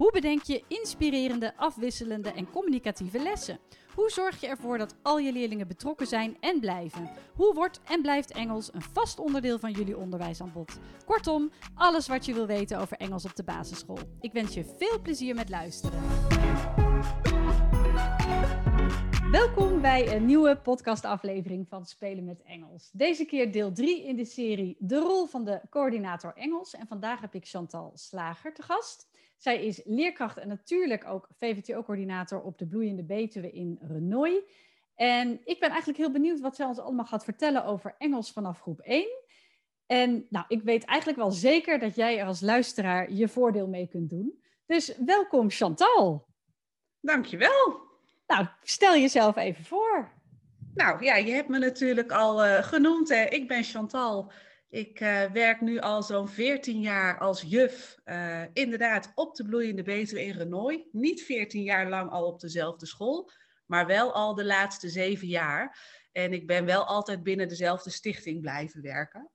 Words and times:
Hoe 0.00 0.12
bedenk 0.12 0.42
je 0.42 0.64
inspirerende, 0.68 1.56
afwisselende 1.56 2.32
en 2.32 2.50
communicatieve 2.50 3.22
lessen? 3.22 3.58
Hoe 3.94 4.10
zorg 4.10 4.40
je 4.40 4.46
ervoor 4.46 4.78
dat 4.78 4.94
al 5.02 5.18
je 5.18 5.32
leerlingen 5.32 5.68
betrokken 5.68 6.06
zijn 6.06 6.36
en 6.40 6.60
blijven? 6.60 7.10
Hoe 7.34 7.54
wordt 7.54 7.80
en 7.84 8.02
blijft 8.02 8.32
Engels 8.32 8.74
een 8.74 8.82
vast 8.82 9.18
onderdeel 9.18 9.58
van 9.58 9.72
jullie 9.72 9.96
onderwijsaanbod? 9.96 10.78
Kortom, 11.04 11.50
alles 11.74 12.08
wat 12.08 12.24
je 12.24 12.34
wil 12.34 12.46
weten 12.46 12.78
over 12.78 12.96
Engels 12.96 13.24
op 13.24 13.36
de 13.36 13.44
basisschool. 13.44 13.98
Ik 14.20 14.32
wens 14.32 14.54
je 14.54 14.64
veel 14.78 15.00
plezier 15.02 15.34
met 15.34 15.48
luisteren. 15.48 16.00
Welkom 19.30 19.80
bij 19.80 20.16
een 20.16 20.26
nieuwe 20.26 20.56
podcastaflevering 20.56 21.68
van 21.68 21.86
Spelen 21.86 22.24
met 22.24 22.42
Engels. 22.42 22.90
Deze 22.92 23.24
keer 23.24 23.52
deel 23.52 23.72
3 23.72 24.04
in 24.04 24.16
de 24.16 24.24
serie 24.24 24.76
De 24.78 24.98
rol 24.98 25.26
van 25.26 25.44
de 25.44 25.60
coördinator 25.70 26.32
Engels. 26.34 26.74
En 26.74 26.86
vandaag 26.86 27.20
heb 27.20 27.34
ik 27.34 27.46
Chantal 27.46 27.92
Slager 27.94 28.54
te 28.54 28.62
gast. 28.62 29.09
Zij 29.40 29.64
is 29.64 29.80
leerkracht 29.84 30.38
en 30.38 30.48
natuurlijk 30.48 31.06
ook 31.06 31.28
VVTO-coördinator 31.38 32.42
op 32.42 32.58
de 32.58 32.66
Bloeiende 32.66 33.02
Betuwe 33.02 33.50
in 33.50 33.78
Renoy. 33.82 34.44
En 34.94 35.40
ik 35.44 35.60
ben 35.60 35.68
eigenlijk 35.68 35.98
heel 35.98 36.10
benieuwd 36.10 36.40
wat 36.40 36.56
zij 36.56 36.66
ons 36.66 36.78
allemaal 36.78 37.04
gaat 37.04 37.24
vertellen 37.24 37.64
over 37.64 37.94
Engels 37.98 38.32
vanaf 38.32 38.60
groep 38.60 38.80
1. 38.80 39.08
En 39.86 40.26
nou, 40.28 40.44
ik 40.48 40.62
weet 40.62 40.84
eigenlijk 40.84 41.18
wel 41.18 41.30
zeker 41.30 41.78
dat 41.78 41.94
jij 41.94 42.18
er 42.18 42.26
als 42.26 42.40
luisteraar 42.40 43.12
je 43.12 43.28
voordeel 43.28 43.66
mee 43.66 43.88
kunt 43.88 44.10
doen. 44.10 44.42
Dus 44.66 44.96
welkom 45.04 45.50
Chantal. 45.50 46.26
Dankjewel. 47.00 47.80
Nou, 48.26 48.46
stel 48.62 48.96
jezelf 48.96 49.36
even 49.36 49.64
voor. 49.64 50.10
Nou 50.74 51.04
ja, 51.04 51.16
je 51.16 51.32
hebt 51.32 51.48
me 51.48 51.58
natuurlijk 51.58 52.12
al 52.12 52.46
uh, 52.46 52.62
genoemd. 52.62 53.08
Hè. 53.08 53.24
Ik 53.24 53.48
ben 53.48 53.64
Chantal. 53.64 54.32
Ik 54.70 55.00
uh, 55.00 55.24
werk 55.24 55.60
nu 55.60 55.78
al 55.78 56.02
zo'n 56.02 56.28
14 56.28 56.80
jaar 56.80 57.18
als 57.18 57.42
juf, 57.42 57.98
uh, 58.04 58.42
inderdaad 58.52 59.12
op 59.14 59.34
de 59.34 59.44
Bloeiende 59.44 59.82
Betuwe 59.82 60.24
in 60.24 60.32
Renoy. 60.32 60.88
Niet 60.92 61.22
14 61.22 61.62
jaar 61.62 61.88
lang 61.88 62.10
al 62.10 62.26
op 62.26 62.40
dezelfde 62.40 62.86
school, 62.86 63.30
maar 63.66 63.86
wel 63.86 64.12
al 64.12 64.34
de 64.34 64.44
laatste 64.44 64.88
zeven 64.88 65.26
jaar. 65.26 65.78
En 66.12 66.32
ik 66.32 66.46
ben 66.46 66.64
wel 66.64 66.84
altijd 66.84 67.22
binnen 67.22 67.48
dezelfde 67.48 67.90
stichting 67.90 68.40
blijven 68.40 68.82
werken. 68.82 69.30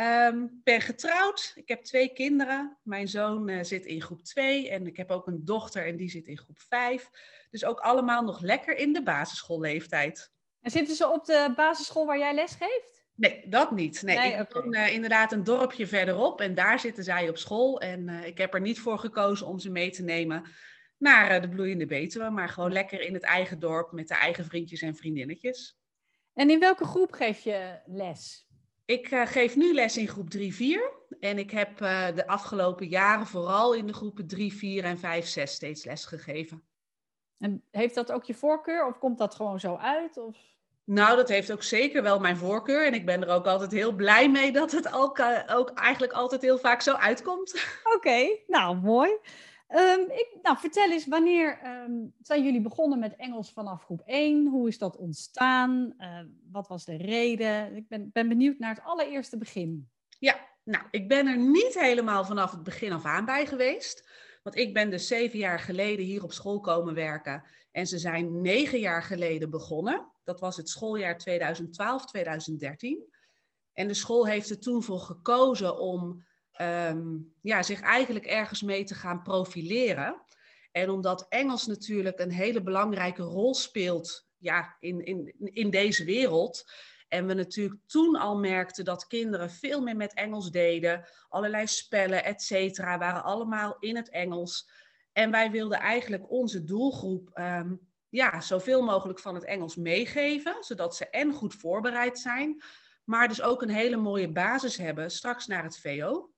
Um, 0.00 0.60
ben 0.64 0.80
getrouwd, 0.80 1.52
ik 1.54 1.68
heb 1.68 1.82
twee 1.82 2.12
kinderen. 2.12 2.78
Mijn 2.82 3.08
zoon 3.08 3.48
uh, 3.48 3.62
zit 3.62 3.86
in 3.86 4.02
groep 4.02 4.22
2 4.22 4.70
en 4.70 4.86
ik 4.86 4.96
heb 4.96 5.10
ook 5.10 5.26
een 5.26 5.44
dochter 5.44 5.86
en 5.86 5.96
die 5.96 6.10
zit 6.10 6.26
in 6.26 6.38
groep 6.38 6.58
5. 6.58 7.10
Dus 7.50 7.64
ook 7.64 7.80
allemaal 7.80 8.22
nog 8.22 8.40
lekker 8.40 8.76
in 8.76 8.92
de 8.92 9.02
basisschoolleeftijd. 9.02 10.32
En 10.60 10.70
zitten 10.70 10.96
ze 10.96 11.12
op 11.12 11.24
de 11.24 11.52
basisschool 11.56 12.06
waar 12.06 12.18
jij 12.18 12.34
les 12.34 12.54
geeft? 12.54 12.95
Nee, 13.16 13.48
dat 13.48 13.70
niet. 13.70 14.02
Nee, 14.02 14.18
nee 14.18 14.32
ik 14.32 14.52
woon 14.52 14.74
uh, 14.74 14.92
inderdaad 14.92 15.32
een 15.32 15.44
dorpje 15.44 15.86
verderop 15.86 16.40
en 16.40 16.54
daar 16.54 16.80
zitten 16.80 17.04
zij 17.04 17.28
op 17.28 17.38
school. 17.38 17.80
En 17.80 18.08
uh, 18.08 18.26
ik 18.26 18.38
heb 18.38 18.54
er 18.54 18.60
niet 18.60 18.80
voor 18.80 18.98
gekozen 18.98 19.46
om 19.46 19.58
ze 19.58 19.70
mee 19.70 19.90
te 19.90 20.02
nemen 20.02 20.44
naar 20.98 21.34
uh, 21.34 21.40
de 21.40 21.48
Bloeiende 21.48 21.86
Betuwe, 21.86 22.30
maar 22.30 22.48
gewoon 22.48 22.72
lekker 22.72 23.00
in 23.00 23.14
het 23.14 23.22
eigen 23.22 23.58
dorp 23.58 23.92
met 23.92 24.08
de 24.08 24.14
eigen 24.14 24.44
vriendjes 24.44 24.82
en 24.82 24.96
vriendinnetjes. 24.96 25.78
En 26.34 26.50
in 26.50 26.60
welke 26.60 26.84
groep 26.84 27.12
geef 27.12 27.40
je 27.40 27.80
les? 27.86 28.46
Ik 28.84 29.08
geef 29.08 29.56
nu 29.56 29.74
les 29.74 29.96
in 29.96 30.08
groep 30.08 30.28
3-4 30.36 30.38
en 31.20 31.38
ik 31.38 31.50
heb 31.50 31.78
de 31.78 32.26
afgelopen 32.26 32.88
jaren 32.88 33.26
vooral 33.26 33.74
in 33.74 33.86
de 33.86 33.92
groepen 33.92 34.26
3, 34.26 34.52
4 34.52 34.84
en 34.84 34.98
5, 34.98 35.26
6 35.26 35.52
steeds 35.52 35.84
les 35.84 36.04
gegeven. 36.04 36.62
En 37.38 37.64
heeft 37.70 37.94
dat 37.94 38.12
ook 38.12 38.24
je 38.24 38.34
voorkeur 38.34 38.86
of 38.86 38.98
komt 38.98 39.18
dat 39.18 39.34
gewoon 39.34 39.60
zo 39.60 39.76
uit? 39.76 40.16
Of? 40.16 40.55
Nou, 40.86 41.16
dat 41.16 41.28
heeft 41.28 41.52
ook 41.52 41.62
zeker 41.62 42.02
wel 42.02 42.20
mijn 42.20 42.36
voorkeur. 42.36 42.86
En 42.86 42.94
ik 42.94 43.06
ben 43.06 43.22
er 43.22 43.34
ook 43.34 43.46
altijd 43.46 43.72
heel 43.72 43.92
blij 43.92 44.30
mee 44.30 44.52
dat 44.52 44.72
het 44.72 44.92
ook, 44.92 45.18
uh, 45.18 45.38
ook 45.50 45.70
eigenlijk 45.70 46.12
altijd 46.12 46.42
heel 46.42 46.58
vaak 46.58 46.80
zo 46.80 46.94
uitkomt. 46.94 47.54
Oké, 47.84 47.96
okay, 47.96 48.44
nou 48.46 48.76
mooi. 48.76 49.10
Um, 49.68 50.10
ik, 50.10 50.36
nou, 50.42 50.58
vertel 50.58 50.90
eens, 50.90 51.06
wanneer 51.06 51.58
um, 51.64 52.14
zijn 52.20 52.44
jullie 52.44 52.60
begonnen 52.60 52.98
met 52.98 53.16
Engels 53.16 53.52
vanaf 53.52 53.84
groep 53.84 54.02
1? 54.04 54.46
Hoe 54.46 54.68
is 54.68 54.78
dat 54.78 54.96
ontstaan? 54.96 55.94
Uh, 55.98 56.18
wat 56.50 56.68
was 56.68 56.84
de 56.84 56.96
reden? 56.96 57.76
Ik 57.76 57.88
ben, 57.88 58.10
ben 58.12 58.28
benieuwd 58.28 58.58
naar 58.58 58.74
het 58.74 58.84
allereerste 58.84 59.38
begin. 59.38 59.88
Ja, 60.18 60.36
nou, 60.64 60.84
ik 60.90 61.08
ben 61.08 61.26
er 61.26 61.38
niet 61.38 61.80
helemaal 61.80 62.24
vanaf 62.24 62.50
het 62.50 62.62
begin 62.62 62.92
af 62.92 63.04
aan 63.04 63.24
bij 63.24 63.46
geweest. 63.46 64.08
Want 64.46 64.58
ik 64.58 64.74
ben 64.74 64.90
dus 64.90 65.06
zeven 65.06 65.38
jaar 65.38 65.60
geleden 65.60 66.04
hier 66.04 66.22
op 66.22 66.32
school 66.32 66.60
komen 66.60 66.94
werken. 66.94 67.44
En 67.70 67.86
ze 67.86 67.98
zijn 67.98 68.40
negen 68.40 68.78
jaar 68.78 69.02
geleden 69.02 69.50
begonnen. 69.50 70.12
Dat 70.24 70.40
was 70.40 70.56
het 70.56 70.68
schooljaar 70.68 71.20
2012-2013. 71.20 71.26
En 73.72 73.88
de 73.88 73.94
school 73.94 74.26
heeft 74.26 74.50
er 74.50 74.58
toen 74.58 74.82
voor 74.82 75.00
gekozen 75.00 75.78
om 75.78 76.24
um, 76.60 77.34
ja, 77.40 77.62
zich 77.62 77.80
eigenlijk 77.80 78.26
ergens 78.26 78.62
mee 78.62 78.84
te 78.84 78.94
gaan 78.94 79.22
profileren. 79.22 80.22
En 80.72 80.90
omdat 80.90 81.26
Engels 81.28 81.66
natuurlijk 81.66 82.18
een 82.18 82.32
hele 82.32 82.62
belangrijke 82.62 83.22
rol 83.22 83.54
speelt 83.54 84.28
ja, 84.36 84.76
in, 84.80 85.04
in, 85.04 85.34
in 85.38 85.70
deze 85.70 86.04
wereld. 86.04 86.72
En 87.16 87.26
we 87.26 87.34
natuurlijk 87.34 87.80
toen 87.86 88.16
al 88.16 88.38
merkten 88.38 88.84
dat 88.84 89.06
kinderen 89.06 89.50
veel 89.50 89.80
meer 89.80 89.96
met 89.96 90.14
Engels 90.14 90.50
deden. 90.50 91.04
Allerlei 91.28 91.66
spellen, 91.66 92.24
et 92.24 92.42
cetera, 92.42 92.98
waren 92.98 93.24
allemaal 93.24 93.76
in 93.78 93.96
het 93.96 94.10
Engels. 94.10 94.70
En 95.12 95.30
wij 95.30 95.50
wilden 95.50 95.78
eigenlijk 95.78 96.30
onze 96.30 96.64
doelgroep 96.64 97.38
um, 97.38 97.88
ja, 98.08 98.40
zoveel 98.40 98.82
mogelijk 98.82 99.18
van 99.18 99.34
het 99.34 99.44
Engels 99.44 99.76
meegeven, 99.76 100.56
zodat 100.60 100.96
ze 100.96 101.08
en 101.10 101.32
goed 101.32 101.54
voorbereid 101.54 102.18
zijn, 102.18 102.62
maar 103.04 103.28
dus 103.28 103.42
ook 103.42 103.62
een 103.62 103.68
hele 103.68 103.96
mooie 103.96 104.32
basis 104.32 104.76
hebben 104.76 105.10
straks 105.10 105.46
naar 105.46 105.62
het 105.62 105.78
VO. 105.78 106.30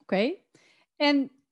Oké, 0.00 0.34
en 0.96 1.42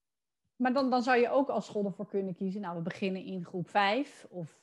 maar 0.56 0.72
dan, 0.72 0.90
dan 0.90 1.02
zou 1.02 1.18
je 1.18 1.30
ook 1.30 1.48
als 1.48 1.66
school 1.66 1.84
ervoor 1.84 2.08
kunnen 2.08 2.34
kiezen, 2.34 2.60
nou 2.60 2.76
we 2.76 2.82
beginnen 2.82 3.24
in 3.24 3.44
groep 3.44 3.68
5, 3.68 4.26
of 4.28 4.60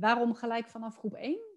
waarom 0.00 0.34
gelijk 0.34 0.66
vanaf 0.66 0.96
groep 0.96 1.14
1? 1.14 1.47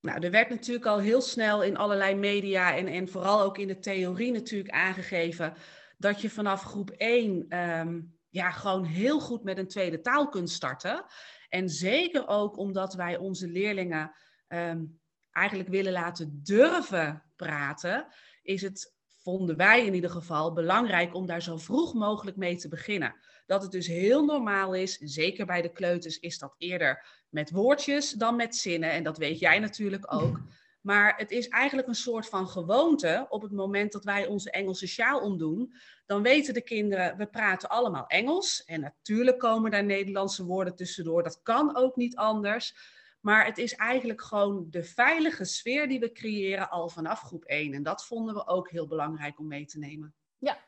Nou, 0.00 0.24
er 0.24 0.30
werd 0.30 0.48
natuurlijk 0.48 0.86
al 0.86 0.98
heel 0.98 1.20
snel 1.20 1.62
in 1.62 1.76
allerlei 1.76 2.14
media 2.14 2.76
en, 2.76 2.86
en 2.86 3.08
vooral 3.08 3.42
ook 3.42 3.58
in 3.58 3.68
de 3.68 3.78
theorie 3.78 4.32
natuurlijk 4.32 4.74
aangegeven 4.74 5.54
dat 5.98 6.20
je 6.20 6.30
vanaf 6.30 6.62
groep 6.62 6.90
1 6.90 7.58
um, 7.58 8.18
ja, 8.28 8.50
gewoon 8.50 8.84
heel 8.84 9.20
goed 9.20 9.44
met 9.44 9.58
een 9.58 9.68
tweede 9.68 10.00
taal 10.00 10.28
kunt 10.28 10.50
starten. 10.50 11.04
En 11.48 11.68
zeker 11.68 12.28
ook 12.28 12.56
omdat 12.56 12.94
wij 12.94 13.16
onze 13.16 13.48
leerlingen 13.48 14.12
um, 14.48 15.00
eigenlijk 15.30 15.68
willen 15.68 15.92
laten 15.92 16.40
durven 16.42 17.22
praten, 17.36 18.06
is 18.42 18.62
het, 18.62 18.94
vonden 19.22 19.56
wij 19.56 19.86
in 19.86 19.94
ieder 19.94 20.10
geval, 20.10 20.52
belangrijk 20.52 21.14
om 21.14 21.26
daar 21.26 21.42
zo 21.42 21.56
vroeg 21.56 21.94
mogelijk 21.94 22.36
mee 22.36 22.56
te 22.56 22.68
beginnen. 22.68 23.14
Dat 23.46 23.62
het 23.62 23.70
dus 23.70 23.86
heel 23.86 24.24
normaal 24.24 24.74
is, 24.74 24.98
zeker 24.98 25.46
bij 25.46 25.62
de 25.62 25.72
kleuters 25.72 26.18
is 26.18 26.38
dat 26.38 26.54
eerder 26.58 27.06
met 27.28 27.50
woordjes 27.50 28.10
dan 28.10 28.36
met 28.36 28.56
zinnen. 28.56 28.90
En 28.90 29.02
dat 29.02 29.18
weet 29.18 29.38
jij 29.38 29.58
natuurlijk 29.58 30.12
ook. 30.12 30.40
Maar 30.80 31.14
het 31.16 31.30
is 31.30 31.48
eigenlijk 31.48 31.88
een 31.88 31.94
soort 31.94 32.28
van 32.28 32.48
gewoonte 32.48 33.26
op 33.28 33.42
het 33.42 33.52
moment 33.52 33.92
dat 33.92 34.04
wij 34.04 34.26
onze 34.26 34.50
Engelse 34.50 34.86
sjaal 34.86 35.20
omdoen. 35.20 35.74
Dan 36.06 36.22
weten 36.22 36.54
de 36.54 36.62
kinderen, 36.62 37.16
we 37.16 37.26
praten 37.26 37.68
allemaal 37.68 38.06
Engels. 38.06 38.64
En 38.64 38.80
natuurlijk 38.80 39.38
komen 39.38 39.70
daar 39.70 39.84
Nederlandse 39.84 40.44
woorden 40.44 40.76
tussendoor. 40.76 41.22
Dat 41.22 41.42
kan 41.42 41.76
ook 41.76 41.96
niet 41.96 42.16
anders. 42.16 42.74
Maar 43.20 43.44
het 43.44 43.58
is 43.58 43.74
eigenlijk 43.74 44.22
gewoon 44.22 44.66
de 44.70 44.82
veilige 44.82 45.44
sfeer 45.44 45.88
die 45.88 46.00
we 46.00 46.12
creëren 46.12 46.70
al 46.70 46.88
vanaf 46.88 47.20
groep 47.20 47.44
1. 47.44 47.74
En 47.74 47.82
dat 47.82 48.06
vonden 48.06 48.34
we 48.34 48.46
ook 48.46 48.70
heel 48.70 48.86
belangrijk 48.86 49.38
om 49.38 49.46
mee 49.46 49.64
te 49.64 49.78
nemen. 49.78 50.14
Ja, 50.38 50.58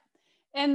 en 0.50 0.70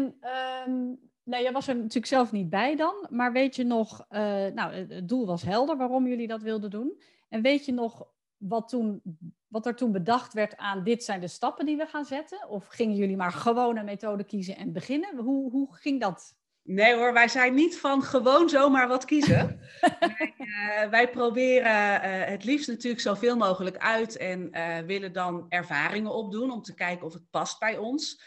um, 0.65 0.99
nou, 1.23 1.43
jij 1.43 1.51
was 1.51 1.67
er 1.67 1.75
natuurlijk 1.75 2.05
zelf 2.05 2.31
niet 2.31 2.49
bij 2.49 2.75
dan. 2.75 3.07
Maar 3.09 3.31
weet 3.31 3.55
je 3.55 3.63
nog, 3.63 4.05
uh, 4.09 4.19
nou, 4.47 4.73
het 4.73 5.09
doel 5.09 5.25
was 5.25 5.41
helder 5.41 5.77
waarom 5.77 6.07
jullie 6.07 6.27
dat 6.27 6.41
wilden 6.41 6.69
doen. 6.69 7.01
En 7.29 7.41
weet 7.41 7.65
je 7.65 7.71
nog 7.71 8.07
wat, 8.37 8.69
toen, 8.69 9.01
wat 9.47 9.65
er 9.65 9.75
toen 9.75 9.91
bedacht 9.91 10.33
werd 10.33 10.57
aan 10.57 10.83
dit 10.83 11.03
zijn 11.03 11.19
de 11.19 11.27
stappen 11.27 11.65
die 11.65 11.77
we 11.77 11.85
gaan 11.85 12.05
zetten? 12.05 12.49
Of 12.49 12.67
gingen 12.67 12.95
jullie 12.95 13.17
maar 13.17 13.31
gewoon 13.31 13.77
een 13.77 13.85
methode 13.85 14.23
kiezen 14.23 14.57
en 14.57 14.73
beginnen? 14.73 15.17
Hoe, 15.17 15.51
hoe 15.51 15.75
ging 15.75 16.01
dat? 16.01 16.35
Nee 16.67 16.95
hoor, 16.95 17.13
wij 17.13 17.27
zijn 17.27 17.53
niet 17.53 17.79
van 17.79 18.03
gewoon 18.03 18.49
zomaar 18.49 18.87
wat 18.87 19.05
kiezen. 19.05 19.59
wij, 19.99 20.33
uh, 20.37 20.89
wij, 20.89 21.09
proberen 21.09 21.71
uh, 21.71 22.25
het 22.25 22.43
liefst 22.43 22.67
natuurlijk 22.67 23.01
zoveel 23.01 23.37
mogelijk 23.37 23.77
uit 23.77 24.17
en 24.17 24.49
uh, 24.51 24.77
willen 24.77 25.13
dan 25.13 25.45
ervaringen 25.49 26.13
opdoen 26.13 26.51
om 26.51 26.61
te 26.61 26.73
kijken 26.73 27.05
of 27.05 27.13
het 27.13 27.29
past 27.29 27.59
bij 27.59 27.77
ons. 27.77 28.21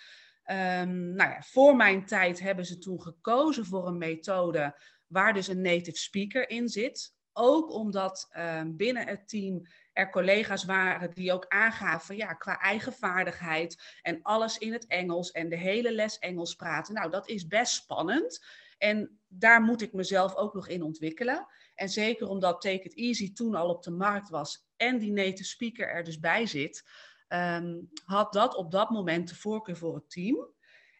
Um, 0.45 1.15
nou 1.15 1.31
ja, 1.31 1.43
voor 1.43 1.77
mijn 1.77 2.07
tijd 2.07 2.41
hebben 2.41 2.67
ze 2.67 2.79
toen 2.79 3.03
gekozen 3.03 3.67
voor 3.67 3.87
een 3.87 3.99
methode 3.99 4.81
waar 5.07 5.35
dus 5.35 5.49
een 5.49 5.61
native 5.61 5.99
speaker 5.99 6.51
in 6.51 6.69
zit. 6.69 7.15
Ook 7.33 7.73
omdat 7.73 8.29
ehm, 8.31 8.77
binnen 8.77 9.07
het 9.07 9.29
team 9.29 9.67
er 9.93 10.11
collega's 10.11 10.65
waren 10.65 11.15
die 11.15 11.33
ook 11.33 11.47
aangaven, 11.49 12.17
ja, 12.17 12.33
qua 12.33 12.59
eigen 12.59 12.93
vaardigheid 12.93 13.99
en 14.03 14.23
alles 14.23 14.59
in 14.59 14.73
het 14.73 14.87
Engels 14.87 15.31
en 15.31 15.49
de 15.49 15.57
hele 15.57 15.93
les 15.93 16.19
Engels 16.19 16.55
praten. 16.55 16.95
Nou, 16.95 17.11
dat 17.11 17.29
is 17.29 17.47
best 17.47 17.75
spannend. 17.75 18.45
En 18.79 19.21
daar 19.29 19.63
moet 19.63 19.83
ik 19.83 19.93
mezelf 19.93 20.35
ook 20.35 20.55
nog 20.55 20.69
in 20.69 20.83
ontwikkelen. 20.83 21.47
En 21.75 21.89
zeker 21.89 22.29
omdat 22.29 22.61
Take 22.61 22.83
It 22.83 22.97
Easy 22.97 23.33
toen 23.33 23.55
al 23.55 23.69
op 23.69 23.83
de 23.83 23.91
markt 23.91 24.29
was 24.29 24.69
en 24.77 24.99
die 24.99 25.13
native 25.13 25.45
speaker 25.45 25.89
er 25.89 26.05
dus 26.05 26.19
bij 26.19 26.47
zit, 26.47 26.89
ehm, 27.29 27.79
had 28.05 28.33
dat 28.33 28.55
op 28.55 28.71
dat 28.71 28.91
moment 28.91 29.29
de 29.29 29.35
voorkeur 29.35 29.77
voor 29.77 29.95
het 29.95 30.11
team. 30.11 30.49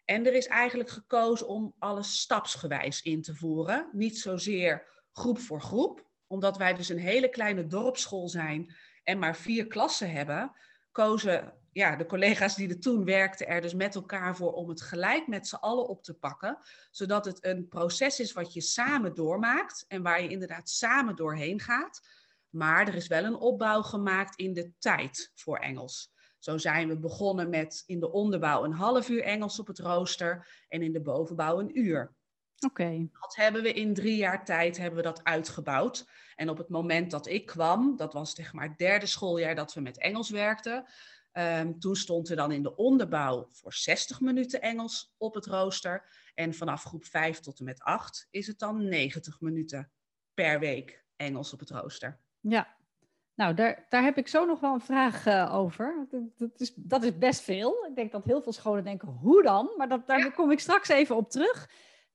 En 0.05 0.25
er 0.25 0.33
is 0.33 0.47
eigenlijk 0.47 0.89
gekozen 0.89 1.47
om 1.47 1.75
alles 1.79 2.19
stapsgewijs 2.19 3.01
in 3.01 3.21
te 3.21 3.35
voeren. 3.35 3.89
Niet 3.91 4.19
zozeer 4.19 4.87
groep 5.11 5.39
voor 5.39 5.61
groep, 5.61 6.10
omdat 6.31 6.57
wij 6.57 6.73
dus 6.73 6.89
een 6.89 6.97
hele 6.97 7.29
kleine 7.29 7.67
dorpsschool 7.67 8.29
zijn 8.29 8.75
en 9.03 9.19
maar 9.19 9.35
vier 9.35 9.67
klassen 9.67 10.11
hebben, 10.11 10.51
kozen 10.91 11.53
ja, 11.71 11.95
de 11.95 12.05
collega's 12.05 12.55
die 12.55 12.69
er 12.69 12.79
toen 12.79 13.05
werkten 13.05 13.47
er 13.47 13.61
dus 13.61 13.73
met 13.73 13.95
elkaar 13.95 14.35
voor 14.35 14.53
om 14.53 14.69
het 14.69 14.81
gelijk 14.81 15.27
met 15.27 15.47
z'n 15.47 15.55
allen 15.55 15.87
op 15.87 16.03
te 16.03 16.13
pakken. 16.13 16.57
Zodat 16.91 17.25
het 17.25 17.45
een 17.45 17.67
proces 17.67 18.19
is 18.19 18.33
wat 18.33 18.53
je 18.53 18.61
samen 18.61 19.15
doormaakt 19.15 19.85
en 19.87 20.01
waar 20.01 20.21
je 20.21 20.29
inderdaad 20.29 20.69
samen 20.69 21.15
doorheen 21.15 21.59
gaat. 21.59 22.01
Maar 22.49 22.87
er 22.87 22.95
is 22.95 23.07
wel 23.07 23.23
een 23.23 23.35
opbouw 23.35 23.81
gemaakt 23.81 24.35
in 24.35 24.53
de 24.53 24.71
tijd 24.79 25.31
voor 25.35 25.57
Engels. 25.57 26.13
Zo 26.39 26.57
zijn 26.57 26.87
we 26.87 26.97
begonnen 26.97 27.49
met 27.49 27.83
in 27.85 27.99
de 27.99 28.11
onderbouw 28.11 28.63
een 28.63 28.73
half 28.73 29.09
uur 29.09 29.23
Engels 29.23 29.59
op 29.59 29.67
het 29.67 29.79
rooster 29.79 30.65
en 30.67 30.81
in 30.81 30.93
de 30.93 31.01
bovenbouw 31.01 31.59
een 31.59 31.79
uur. 31.79 32.15
Oké. 32.65 33.07
Dat 33.19 33.35
hebben 33.35 33.61
we 33.61 33.73
in 33.73 33.93
drie 33.93 34.15
jaar 34.15 34.45
tijd 34.45 34.77
hebben 34.77 34.95
we 34.95 35.03
dat 35.03 35.23
uitgebouwd. 35.23 36.09
En 36.35 36.49
op 36.49 36.57
het 36.57 36.69
moment 36.69 37.11
dat 37.11 37.27
ik 37.27 37.45
kwam, 37.45 37.95
dat 37.95 38.13
was 38.13 38.35
zeg 38.35 38.53
maar 38.53 38.67
het 38.67 38.77
derde 38.77 39.05
schooljaar 39.05 39.55
dat 39.55 39.73
we 39.73 39.81
met 39.81 39.97
Engels 39.97 40.29
werkten. 40.29 40.85
Um, 41.33 41.79
toen 41.79 41.95
stond 41.95 42.29
er 42.29 42.35
dan 42.35 42.51
in 42.51 42.63
de 42.63 42.75
onderbouw 42.75 43.47
voor 43.51 43.73
60 43.73 44.19
minuten 44.19 44.61
Engels 44.61 45.13
op 45.17 45.33
het 45.33 45.45
rooster. 45.45 46.03
En 46.33 46.53
vanaf 46.53 46.83
groep 46.83 47.05
5 47.05 47.39
tot 47.39 47.59
en 47.59 47.65
met 47.65 47.81
8 47.81 48.27
is 48.31 48.47
het 48.47 48.59
dan 48.59 48.87
90 48.89 49.41
minuten 49.41 49.91
per 50.33 50.59
week 50.59 51.05
Engels 51.15 51.53
op 51.53 51.59
het 51.59 51.69
rooster. 51.69 52.19
Ja, 52.39 52.75
nou, 53.35 53.53
daar, 53.53 53.85
daar 53.89 54.03
heb 54.03 54.17
ik 54.17 54.27
zo 54.27 54.45
nog 54.45 54.59
wel 54.59 54.73
een 54.73 54.81
vraag 54.81 55.27
uh, 55.27 55.55
over. 55.55 56.07
Dat, 56.09 56.21
dat, 56.37 56.59
is, 56.59 56.73
dat 56.75 57.03
is 57.03 57.17
best 57.17 57.41
veel. 57.41 57.85
Ik 57.89 57.95
denk 57.95 58.11
dat 58.11 58.23
heel 58.23 58.41
veel 58.41 58.53
scholen 58.53 58.83
denken, 58.83 59.07
hoe 59.07 59.43
dan? 59.43 59.73
Maar 59.77 59.89
dat, 59.89 60.07
daar 60.07 60.19
ja. 60.19 60.29
kom 60.29 60.51
ik 60.51 60.59
straks 60.59 60.87
even 60.87 61.15
op 61.15 61.29
terug. 61.29 61.69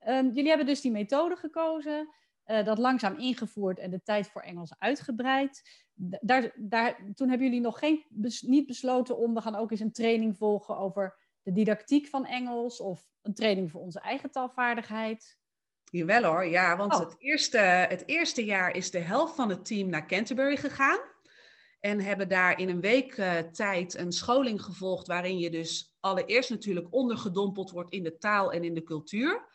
Um, 0.09 0.27
jullie 0.27 0.49
hebben 0.49 0.67
dus 0.67 0.81
die 0.81 0.91
methode 0.91 1.37
gekozen, 1.37 2.09
uh, 2.47 2.65
dat 2.65 2.79
langzaam 2.79 3.19
ingevoerd 3.19 3.79
en 3.79 3.91
de 3.91 4.03
tijd 4.03 4.29
voor 4.29 4.43
Engels 4.43 4.75
uitgebreid. 4.79 5.85
Daar, 6.21 6.53
daar, 6.55 6.97
toen 7.15 7.29
hebben 7.29 7.47
jullie 7.47 7.63
nog 7.63 7.79
geen, 7.79 8.05
bes, 8.09 8.43
niet 8.43 8.67
besloten 8.67 9.17
om, 9.17 9.35
we 9.35 9.41
gaan 9.41 9.57
ook 9.57 9.71
eens 9.71 9.81
een 9.81 9.93
training 9.93 10.37
volgen 10.37 10.79
over 10.79 11.17
de 11.43 11.53
didactiek 11.53 12.07
van 12.07 12.27
Engels 12.27 12.81
of 12.81 13.09
een 13.23 13.35
training 13.35 13.71
voor 13.71 13.81
onze 13.81 14.01
eigen 14.01 14.31
taalvaardigheid. 14.31 15.39
Jawel 15.85 16.23
hoor, 16.23 16.47
ja, 16.47 16.77
want 16.77 16.95
oh. 16.95 17.01
het, 17.01 17.15
eerste, 17.19 17.59
het 17.59 18.03
eerste 18.07 18.45
jaar 18.45 18.77
is 18.77 18.91
de 18.91 18.99
helft 18.99 19.35
van 19.35 19.49
het 19.49 19.65
team 19.65 19.89
naar 19.89 20.07
Canterbury 20.07 20.57
gegaan. 20.57 20.99
En 21.81 22.01
hebben 22.01 22.29
daar 22.29 22.59
in 22.61 22.69
een 22.69 22.81
week 22.81 23.17
uh, 23.17 23.39
tijd 23.39 23.95
een 23.95 24.13
scholing 24.13 24.63
gevolgd 24.63 25.07
waarin 25.07 25.39
je 25.39 25.51
dus 25.51 25.97
allereerst 26.01 26.51
natuurlijk 26.51 26.87
ondergedompeld 26.91 27.71
wordt 27.71 27.91
in 27.91 28.03
de 28.03 28.19
taal 28.19 28.53
en 28.53 28.65
in 28.65 28.75
de 28.75 28.83
cultuur. 28.83 29.47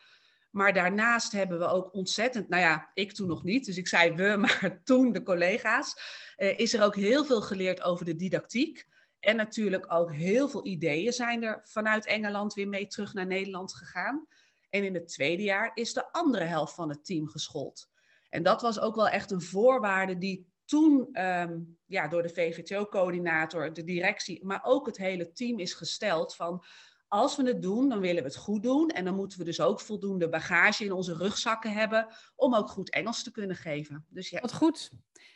Maar 0.52 0.72
daarnaast 0.72 1.32
hebben 1.32 1.58
we 1.58 1.66
ook 1.66 1.94
ontzettend, 1.94 2.48
nou 2.48 2.62
ja, 2.62 2.90
ik 2.94 3.12
toen 3.12 3.28
nog 3.28 3.44
niet, 3.44 3.64
dus 3.64 3.76
ik 3.76 3.88
zei 3.88 4.12
we, 4.12 4.36
maar 4.46 4.80
toen 4.84 5.12
de 5.12 5.22
collega's, 5.22 5.94
uh, 6.36 6.58
is 6.58 6.74
er 6.74 6.82
ook 6.82 6.96
heel 6.96 7.24
veel 7.24 7.40
geleerd 7.40 7.82
over 7.82 8.04
de 8.04 8.16
didactiek. 8.16 8.86
En 9.20 9.36
natuurlijk 9.36 9.92
ook 9.92 10.12
heel 10.12 10.48
veel 10.48 10.66
ideeën 10.66 11.12
zijn 11.12 11.42
er 11.42 11.60
vanuit 11.64 12.06
Engeland 12.06 12.54
weer 12.54 12.68
mee 12.68 12.86
terug 12.86 13.14
naar 13.14 13.26
Nederland 13.26 13.74
gegaan. 13.74 14.26
En 14.70 14.84
in 14.84 14.94
het 14.94 15.08
tweede 15.08 15.42
jaar 15.42 15.70
is 15.74 15.92
de 15.92 16.12
andere 16.12 16.44
helft 16.44 16.74
van 16.74 16.88
het 16.88 17.04
team 17.04 17.28
geschoold. 17.28 17.90
En 18.28 18.42
dat 18.42 18.62
was 18.62 18.80
ook 18.80 18.94
wel 18.94 19.08
echt 19.08 19.30
een 19.30 19.42
voorwaarde 19.42 20.18
die 20.18 20.52
toen 20.64 21.22
um, 21.24 21.78
ja, 21.86 22.08
door 22.08 22.22
de 22.22 22.28
VVTO-coördinator, 22.28 23.72
de 23.72 23.84
directie, 23.84 24.44
maar 24.44 24.60
ook 24.62 24.86
het 24.86 24.96
hele 24.96 25.32
team 25.32 25.58
is 25.58 25.74
gesteld 25.74 26.34
van 26.34 26.64
als 27.12 27.36
we 27.36 27.42
het 27.42 27.62
doen, 27.62 27.88
dan 27.88 28.00
willen 28.00 28.22
we 28.22 28.28
het 28.28 28.36
goed 28.36 28.62
doen. 28.62 28.88
En 28.88 29.04
dan 29.04 29.14
moeten 29.14 29.38
we 29.38 29.44
dus 29.44 29.60
ook 29.60 29.80
voldoende 29.80 30.28
bagage 30.28 30.84
in 30.84 30.92
onze 30.92 31.14
rugzakken 31.14 31.72
hebben 31.72 32.06
om 32.36 32.54
ook 32.54 32.68
goed 32.68 32.90
Engels 32.90 33.22
te 33.22 33.30
kunnen 33.30 33.56
geven. 33.56 34.06
Dus 34.08 34.30
ja. 34.30 34.40
Wat 34.40 34.52
goed. 34.52 34.90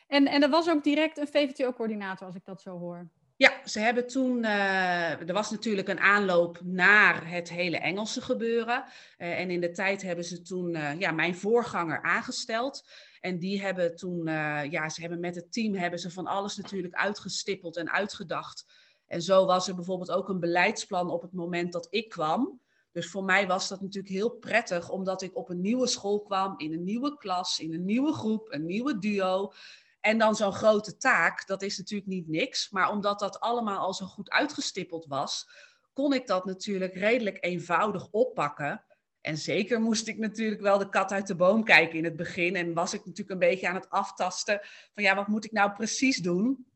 En, 0.07 0.27
en 0.27 0.43
er 0.43 0.49
was 0.49 0.69
ook 0.69 0.85
direct 0.85 1.19
een 1.19 1.29
VVTO-coördinator, 1.29 2.27
als 2.27 2.37
ik 2.37 2.45
dat 2.45 2.63
zo 2.63 2.79
hoor. 2.79 3.09
Ja, 3.37 3.53
ze 3.65 3.81
hebben 3.81 4.07
toen, 4.07 4.43
uh, 4.43 5.29
er 5.29 5.33
was 5.33 5.51
natuurlijk 5.51 5.89
een 5.89 6.01
aanloop 6.01 6.61
naar 6.65 7.31
het 7.31 7.49
hele 7.49 7.79
Engelse 7.79 8.21
gebeuren. 8.21 8.85
Uh, 9.19 9.41
en 9.41 9.51
in 9.51 9.61
de 9.61 9.71
tijd 9.71 10.03
hebben 10.03 10.25
ze 10.25 10.43
toen 10.43 10.75
uh, 10.75 10.99
ja, 10.99 11.11
mijn 11.11 11.37
voorganger 11.37 12.03
aangesteld. 12.03 12.89
En 13.21 13.39
die 13.39 13.61
hebben 13.61 13.97
toen, 13.97 14.25
ja, 14.71 14.89
ze 14.89 15.01
hebben 15.01 15.21
met 15.21 15.35
het 15.35 15.53
team 15.53 15.75
hebben 15.75 15.99
ze 15.99 16.11
van 16.11 16.27
alles 16.27 16.57
natuurlijk 16.57 16.95
uitgestippeld 16.95 17.77
en 17.77 17.91
uitgedacht. 17.91 18.65
En 19.07 19.23
zo 19.23 19.47
was 19.47 19.69
er 19.69 19.75
bijvoorbeeld 19.75 20.11
ook 20.11 20.29
een 20.29 20.41
beleidsplan 20.41 21.11
op 21.11 21.23
het 21.23 21.33
moment 21.33 21.73
dat 21.73 21.87
ik 21.91 22.09
kwam. 22.09 22.61
Dus 22.93 23.11
voor 23.11 23.25
mij 23.25 23.47
was 23.47 23.69
dat 23.69 23.81
natuurlijk 23.81 24.15
heel 24.15 24.31
prettig, 24.31 24.91
omdat 24.91 25.23
ik 25.23 25.37
op 25.37 25.49
een 25.49 25.61
nieuwe 25.61 25.87
school 25.87 26.23
kwam, 26.23 26.55
in 26.57 26.73
een 26.73 26.85
nieuwe 26.85 27.17
klas, 27.17 27.59
in 27.59 27.75
een 27.75 27.85
nieuwe 27.85 28.13
groep, 28.13 28.53
een 28.53 28.67
nieuwe 28.67 28.99
duo. 28.99 29.53
En 30.01 30.19
dan 30.19 30.35
zo'n 30.35 30.53
grote 30.53 30.97
taak, 30.97 31.47
dat 31.47 31.63
is 31.63 31.79
natuurlijk 31.79 32.09
niet 32.09 32.29
niks. 32.29 32.71
Maar 32.71 32.91
omdat 32.91 33.19
dat 33.19 33.41
allemaal 33.41 33.79
al 33.79 33.95
zo 33.95 34.07
goed 34.07 34.31
uitgestippeld 34.31 35.07
was, 35.07 35.49
kon 35.93 36.13
ik 36.13 36.27
dat 36.27 36.45
natuurlijk 36.45 36.95
redelijk 36.95 37.39
eenvoudig 37.41 38.09
oppakken. 38.11 38.85
En 39.21 39.37
zeker 39.37 39.81
moest 39.81 40.09
ik 40.09 40.19
natuurlijk 40.19 40.61
wel 40.61 40.79
de 40.79 40.89
kat 40.89 41.13
uit 41.13 41.27
de 41.27 41.37
boom 41.37 41.65
kijken 41.65 41.99
in 41.99 42.05
het 42.05 42.17
begin. 42.17 42.57
En 42.57 42.75
was 42.75 42.95
ik 42.95 43.05
natuurlijk 43.05 43.31
een 43.31 43.49
beetje 43.49 43.69
aan 43.69 43.75
het 43.75 43.91
aftasten 43.91 44.61
van 44.95 45.03
ja, 45.03 45.15
wat 45.15 45.27
moet 45.27 45.45
ik 45.45 45.53
nou 45.53 45.73
precies 45.73 46.17
doen? 46.17 46.67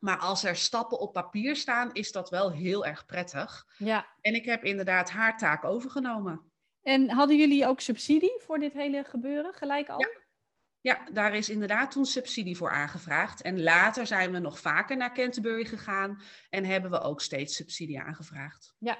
Maar 0.00 0.18
als 0.18 0.44
er 0.44 0.56
stappen 0.56 0.98
op 0.98 1.12
papier 1.12 1.56
staan, 1.56 1.92
is 1.92 2.12
dat 2.12 2.30
wel 2.30 2.52
heel 2.52 2.86
erg 2.86 3.06
prettig. 3.06 3.66
Ja. 3.78 4.06
En 4.20 4.34
ik 4.34 4.44
heb 4.44 4.64
inderdaad 4.64 5.10
haar 5.10 5.38
taak 5.38 5.64
overgenomen. 5.64 6.40
En 6.82 7.10
hadden 7.10 7.36
jullie 7.36 7.66
ook 7.66 7.80
subsidie 7.80 8.40
voor 8.40 8.58
dit 8.58 8.72
hele 8.72 9.04
gebeuren, 9.04 9.54
gelijk 9.54 9.88
al? 9.88 10.00
Ja. 10.00 10.08
Ja, 10.82 11.10
daar 11.12 11.34
is 11.34 11.48
inderdaad 11.48 11.90
toen 11.90 12.04
subsidie 12.04 12.56
voor 12.56 12.70
aangevraagd. 12.70 13.42
En 13.42 13.62
later 13.62 14.06
zijn 14.06 14.32
we 14.32 14.38
nog 14.38 14.60
vaker 14.60 14.96
naar 14.96 15.14
Canterbury 15.14 15.64
gegaan 15.64 16.20
en 16.50 16.64
hebben 16.64 16.90
we 16.90 17.00
ook 17.00 17.20
steeds 17.20 17.56
subsidie 17.56 18.00
aangevraagd. 18.00 18.74
Ja, 18.78 18.98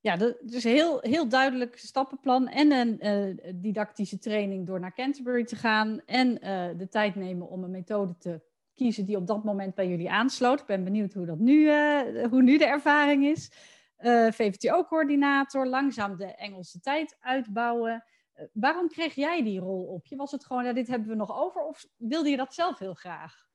ja 0.00 0.20
een 0.20 0.60
heel, 0.60 1.00
heel 1.00 1.28
duidelijk 1.28 1.78
stappenplan 1.78 2.48
en 2.48 2.72
een 2.72 3.06
uh, 3.06 3.52
didactische 3.54 4.18
training 4.18 4.66
door 4.66 4.80
naar 4.80 4.94
Canterbury 4.94 5.44
te 5.44 5.56
gaan 5.56 6.00
en 6.06 6.28
uh, 6.30 6.78
de 6.78 6.88
tijd 6.88 7.14
nemen 7.14 7.48
om 7.48 7.64
een 7.64 7.70
methode 7.70 8.16
te 8.18 8.40
kiezen 8.74 9.06
die 9.06 9.16
op 9.16 9.26
dat 9.26 9.44
moment 9.44 9.74
bij 9.74 9.88
jullie 9.88 10.10
aansloot. 10.10 10.60
Ik 10.60 10.66
ben 10.66 10.84
benieuwd 10.84 11.12
hoe, 11.12 11.26
dat 11.26 11.38
nu, 11.38 11.58
uh, 11.58 12.24
hoe 12.30 12.42
nu 12.42 12.58
de 12.58 12.66
ervaring 12.66 13.24
is. 13.24 13.50
VVTO-coördinator, 14.30 15.66
langzaam 15.66 16.16
de 16.16 16.34
Engelse 16.34 16.80
tijd 16.80 17.16
uitbouwen. 17.20 18.04
Waarom 18.52 18.88
kreeg 18.88 19.14
jij 19.14 19.42
die 19.42 19.60
rol 19.60 19.84
op 19.84 20.06
je? 20.06 20.16
Was 20.16 20.30
het 20.30 20.44
gewoon, 20.44 20.74
dit 20.74 20.88
hebben 20.88 21.08
we 21.08 21.14
nog 21.14 21.36
over? 21.36 21.62
Of 21.62 21.86
wilde 21.96 22.28
je 22.28 22.36
dat 22.36 22.54
zelf 22.54 22.78
heel 22.78 22.94
graag? 22.94 23.50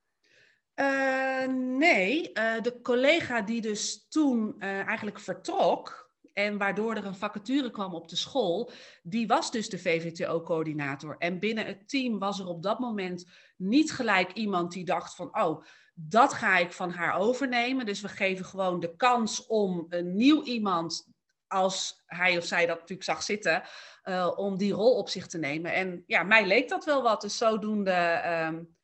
Uh, 0.79 1.47
nee, 1.77 2.31
uh, 2.33 2.61
de 2.61 2.81
collega 2.81 3.41
die 3.41 3.61
dus 3.61 4.07
toen 4.07 4.55
uh, 4.57 4.87
eigenlijk 4.87 5.19
vertrok 5.19 6.06
en 6.37 6.57
waardoor 6.57 6.95
er 6.95 7.05
een 7.05 7.15
vacature 7.15 7.71
kwam 7.71 7.93
op 7.93 8.09
de 8.09 8.15
school, 8.15 8.71
die 9.03 9.27
was 9.27 9.51
dus 9.51 9.69
de 9.69 9.79
VVTO-coördinator. 9.79 11.15
En 11.17 11.39
binnen 11.39 11.65
het 11.65 11.89
team 11.89 12.19
was 12.19 12.39
er 12.39 12.47
op 12.47 12.63
dat 12.63 12.79
moment 12.79 13.25
niet 13.55 13.91
gelijk 13.91 14.33
iemand 14.33 14.71
die 14.71 14.85
dacht 14.85 15.15
van, 15.15 15.39
oh, 15.39 15.63
dat 15.93 16.33
ga 16.33 16.57
ik 16.57 16.71
van 16.71 16.91
haar 16.91 17.17
overnemen. 17.17 17.85
Dus 17.85 18.01
we 18.01 18.07
geven 18.07 18.45
gewoon 18.45 18.79
de 18.79 18.95
kans 18.95 19.45
om 19.45 19.85
een 19.89 20.15
nieuw 20.15 20.43
iemand 20.43 21.07
als 21.47 22.03
hij 22.05 22.37
of 22.37 22.45
zij 22.45 22.65
dat 22.65 22.79
natuurlijk 22.79 23.03
zag 23.03 23.23
zitten, 23.23 23.63
uh, 24.03 24.31
om 24.35 24.57
die 24.57 24.73
rol 24.73 24.97
op 24.97 25.09
zich 25.09 25.27
te 25.27 25.37
nemen. 25.37 25.73
En 25.73 26.03
ja, 26.07 26.23
mij 26.23 26.45
leek 26.45 26.69
dat 26.69 26.85
wel 26.85 27.03
wat. 27.03 27.21
Dus 27.21 27.37
zodoende 27.37 28.21
um, 28.47 28.75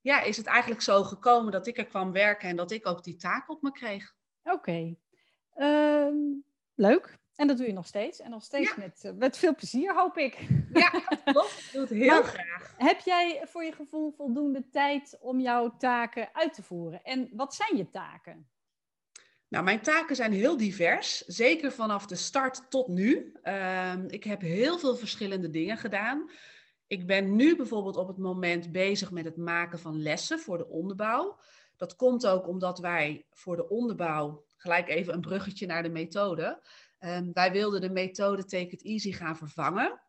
ja, 0.00 0.22
is 0.22 0.36
het 0.36 0.46
eigenlijk 0.46 0.82
zo 0.82 1.04
gekomen 1.04 1.52
dat 1.52 1.66
ik 1.66 1.78
er 1.78 1.86
kwam 1.86 2.12
werken 2.12 2.48
en 2.48 2.56
dat 2.56 2.70
ik 2.70 2.86
ook 2.86 3.04
die 3.04 3.16
taak 3.16 3.50
op 3.50 3.62
me 3.62 3.70
kreeg. 3.70 4.14
Oké, 4.42 4.94
uh, 5.56 6.12
leuk. 6.76 7.18
En 7.34 7.46
dat 7.46 7.56
doe 7.56 7.66
je 7.66 7.72
nog 7.72 7.86
steeds. 7.86 8.20
En 8.20 8.30
nog 8.30 8.42
steeds 8.42 8.68
ja. 8.68 8.74
met, 8.78 9.02
uh, 9.06 9.12
met 9.12 9.38
veel 9.38 9.54
plezier, 9.54 9.94
hoop 9.94 10.16
ik. 10.16 10.48
Ja, 10.72 10.90
klopt. 11.32 11.58
Ik 11.58 11.68
doe 11.72 11.80
het 11.80 11.90
heel 11.90 12.06
maar, 12.06 12.24
graag. 12.24 12.74
Heb 12.76 13.00
jij 13.00 13.42
voor 13.44 13.64
je 13.64 13.72
gevoel 13.72 14.12
voldoende 14.12 14.68
tijd 14.70 15.16
om 15.20 15.40
jouw 15.40 15.76
taken 15.76 16.28
uit 16.32 16.54
te 16.54 16.62
voeren? 16.62 17.02
En 17.02 17.28
wat 17.32 17.54
zijn 17.54 17.76
je 17.76 17.90
taken? 17.90 18.48
Nou, 19.48 19.64
mijn 19.64 19.80
taken 19.80 20.16
zijn 20.16 20.32
heel 20.32 20.56
divers, 20.56 21.18
zeker 21.18 21.72
vanaf 21.72 22.06
de 22.06 22.14
start 22.16 22.70
tot 22.70 22.88
nu. 22.88 23.32
Uh, 23.42 23.92
ik 24.06 24.24
heb 24.24 24.40
heel 24.40 24.78
veel 24.78 24.96
verschillende 24.96 25.50
dingen 25.50 25.76
gedaan. 25.76 26.30
Ik 26.86 27.06
ben 27.06 27.36
nu 27.36 27.56
bijvoorbeeld 27.56 27.96
op 27.96 28.08
het 28.08 28.18
moment 28.18 28.72
bezig 28.72 29.10
met 29.10 29.24
het 29.24 29.36
maken 29.36 29.78
van 29.78 30.02
lessen 30.02 30.38
voor 30.38 30.58
de 30.58 30.68
onderbouw. 30.68 31.38
Dat 31.76 31.96
komt 31.96 32.26
ook 32.26 32.48
omdat 32.48 32.78
wij 32.78 33.26
voor 33.30 33.56
de 33.56 33.68
onderbouw, 33.68 34.44
gelijk 34.66 34.88
even 34.88 35.14
een 35.14 35.20
bruggetje 35.20 35.66
naar 35.66 35.82
de 35.82 35.88
methode. 35.88 36.62
Uh, 37.00 37.18
wij 37.32 37.52
wilden 37.52 37.80
de 37.80 37.90
methode 37.90 38.44
Take 38.44 38.70
It 38.70 38.84
Easy 38.84 39.12
gaan 39.12 39.36
vervangen. 39.36 40.00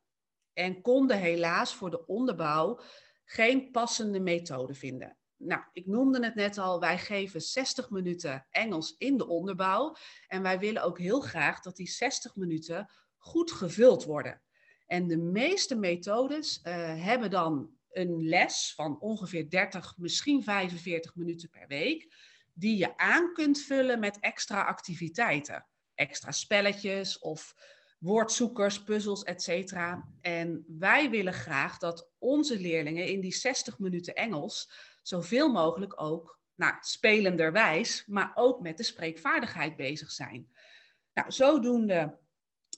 en 0.54 0.82
konden 0.82 1.18
helaas 1.18 1.74
voor 1.74 1.90
de 1.90 2.06
onderbouw 2.06 2.80
geen 3.26 3.72
passende 3.72 4.20
methode 4.20 4.74
vinden. 4.74 5.18
Nou, 5.36 5.62
ik 5.74 5.86
noemde 5.86 6.24
het 6.24 6.36
net 6.36 6.58
al, 6.58 6.80
wij 6.80 6.98
geven 6.98 7.42
60 7.42 7.90
minuten 7.90 8.48
Engels 8.50 8.96
in 8.98 9.18
de 9.18 9.28
onderbouw. 9.28 9.96
En 10.28 10.42
wij 10.42 10.60
willen 10.60 10.84
ook 10.84 11.00
heel 11.00 11.20
graag 11.20 11.62
dat 11.62 11.76
die 11.76 11.90
60 11.90 12.36
minuten 12.36 12.90
goed 13.18 13.52
gevuld 13.52 14.04
worden. 14.04 14.42
En 14.86 15.08
de 15.08 15.18
meeste 15.18 15.76
methodes 15.76 16.62
uh, 16.64 16.74
hebben 17.04 17.30
dan 17.30 17.70
een 17.90 18.28
les 18.28 18.74
van 18.76 19.00
ongeveer 19.00 19.50
30, 19.50 19.98
misschien 19.98 20.44
45 20.44 21.16
minuten 21.16 21.50
per 21.50 21.68
week, 21.68 22.14
die 22.58 22.78
je 22.78 22.98
aan 22.98 23.34
kunt 23.34 23.62
vullen 23.62 24.00
met 24.00 24.20
extra 24.20 24.62
activiteiten. 24.62 25.66
Extra 25.96 26.32
spelletjes 26.32 27.20
of 27.20 27.56
woordzoekers, 28.00 28.84
puzzels, 28.84 29.24
etc. 29.24 29.74
En 30.22 30.66
wij 30.68 31.10
willen 31.10 31.34
graag 31.34 31.78
dat 31.78 32.10
onze 32.18 32.60
leerlingen 32.60 33.08
in 33.08 33.22
die 33.22 33.34
60 33.34 33.80
minuten 33.80 34.16
Engels 34.16 34.72
zoveel 35.02 35.52
mogelijk 35.52 36.02
ook, 36.02 36.40
nou, 36.56 36.76
spelenderwijs, 36.80 38.04
maar 38.06 38.32
ook 38.36 38.62
met 38.62 38.78
de 38.78 38.84
spreekvaardigheid 38.84 39.76
bezig 39.76 40.12
zijn. 40.12 40.48
Nou, 41.14 41.32
zodoende 41.32 42.18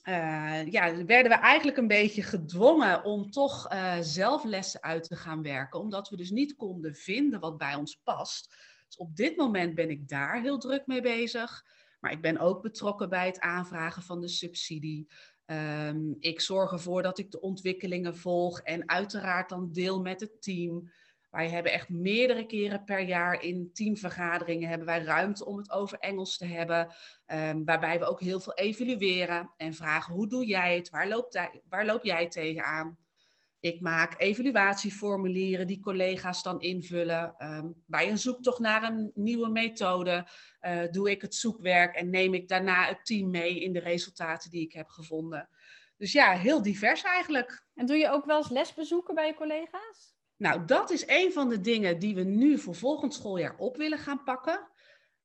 uh, 0.08 0.66
ja, 0.66 1.04
werden 1.04 1.32
we 1.32 1.38
eigenlijk 1.38 1.76
een 1.76 1.88
beetje 1.88 2.22
gedwongen 2.22 3.04
om 3.04 3.30
toch 3.30 3.72
uh, 3.72 3.96
zelf 4.00 4.44
lessen 4.44 4.82
uit 4.82 5.04
te 5.04 5.16
gaan 5.16 5.42
werken, 5.42 5.80
omdat 5.80 6.08
we 6.08 6.16
dus 6.16 6.30
niet 6.30 6.56
konden 6.56 6.94
vinden 6.94 7.40
wat 7.40 7.58
bij 7.58 7.74
ons 7.74 8.00
past. 8.04 8.54
Op 8.96 9.16
dit 9.16 9.36
moment 9.36 9.74
ben 9.74 9.90
ik 9.90 10.08
daar 10.08 10.40
heel 10.40 10.58
druk 10.58 10.86
mee 10.86 11.00
bezig. 11.00 11.64
Maar 12.00 12.12
ik 12.12 12.20
ben 12.20 12.38
ook 12.38 12.62
betrokken 12.62 13.08
bij 13.08 13.26
het 13.26 13.40
aanvragen 13.40 14.02
van 14.02 14.20
de 14.20 14.28
subsidie. 14.28 15.08
Um, 15.46 16.16
ik 16.18 16.40
zorg 16.40 16.72
ervoor 16.72 17.02
dat 17.02 17.18
ik 17.18 17.30
de 17.30 17.40
ontwikkelingen 17.40 18.16
volg 18.16 18.60
en 18.60 18.88
uiteraard 18.88 19.48
dan 19.48 19.72
deel 19.72 20.00
met 20.00 20.20
het 20.20 20.42
team. 20.42 20.90
Wij 21.30 21.48
hebben 21.48 21.72
echt 21.72 21.88
meerdere 21.88 22.46
keren 22.46 22.84
per 22.84 23.00
jaar 23.00 23.42
in 23.42 23.70
teamvergaderingen 23.72 24.68
hebben 24.68 24.86
wij 24.86 25.02
ruimte 25.02 25.44
om 25.44 25.56
het 25.56 25.70
over 25.70 25.98
Engels 25.98 26.36
te 26.36 26.46
hebben. 26.46 26.94
Um, 27.26 27.64
waarbij 27.64 27.98
we 27.98 28.04
ook 28.04 28.20
heel 28.20 28.40
veel 28.40 28.54
evalueren 28.54 29.50
en 29.56 29.74
vragen 29.74 30.14
hoe 30.14 30.28
doe 30.28 30.46
jij 30.46 30.76
het? 30.76 30.90
Waar, 30.90 31.08
waar 31.68 31.86
loop 31.86 32.04
jij 32.04 32.28
tegenaan? 32.28 32.98
Ik 33.60 33.80
maak 33.80 34.14
evaluatieformulieren 34.20 35.66
die 35.66 35.80
collega's 35.80 36.42
dan 36.42 36.60
invullen. 36.60 37.34
Um, 37.38 37.82
bij 37.86 38.10
een 38.10 38.18
zoektocht 38.18 38.58
naar 38.58 38.82
een 38.82 39.10
nieuwe 39.14 39.48
methode 39.48 40.26
uh, 40.62 40.82
doe 40.90 41.10
ik 41.10 41.22
het 41.22 41.34
zoekwerk 41.34 41.94
en 41.94 42.10
neem 42.10 42.34
ik 42.34 42.48
daarna 42.48 42.86
het 42.86 43.06
team 43.06 43.30
mee 43.30 43.60
in 43.60 43.72
de 43.72 43.80
resultaten 43.80 44.50
die 44.50 44.62
ik 44.62 44.72
heb 44.72 44.88
gevonden. 44.88 45.48
Dus 45.96 46.12
ja, 46.12 46.32
heel 46.32 46.62
divers 46.62 47.02
eigenlijk. 47.02 47.64
En 47.74 47.86
doe 47.86 47.96
je 47.96 48.10
ook 48.10 48.24
wel 48.24 48.36
eens 48.36 48.50
lesbezoeken 48.50 49.14
bij 49.14 49.26
je 49.26 49.34
collega's? 49.34 50.14
Nou, 50.36 50.64
dat 50.64 50.90
is 50.90 51.04
een 51.06 51.32
van 51.32 51.48
de 51.48 51.60
dingen 51.60 51.98
die 51.98 52.14
we 52.14 52.22
nu 52.22 52.58
voor 52.58 52.74
volgend 52.74 53.14
schooljaar 53.14 53.56
op 53.56 53.76
willen 53.76 53.98
gaan 53.98 54.22
pakken. 54.24 54.69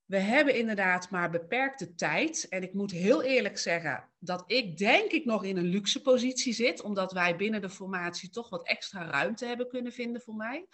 We 0.05 0.17
hebben 0.17 0.55
inderdaad 0.55 1.09
maar 1.09 1.29
beperkte 1.29 1.95
tijd. 1.95 2.47
En 2.49 2.63
ik 2.63 2.73
moet 2.73 2.91
heel 2.91 3.23
eerlijk 3.23 3.57
zeggen 3.57 4.09
dat 4.19 4.43
ik 4.47 4.77
denk 4.77 5.11
ik 5.11 5.25
nog 5.25 5.43
in 5.43 5.57
een 5.57 5.65
luxe 5.65 6.01
positie 6.01 6.53
zit, 6.53 6.81
omdat 6.81 7.11
wij 7.11 7.35
binnen 7.35 7.61
de 7.61 7.69
formatie 7.69 8.29
toch 8.29 8.49
wat 8.49 8.67
extra 8.67 9.09
ruimte 9.09 9.45
hebben 9.45 9.67
kunnen 9.67 9.91
vinden 9.91 10.21
voor 10.21 10.35
mij. 10.35 10.67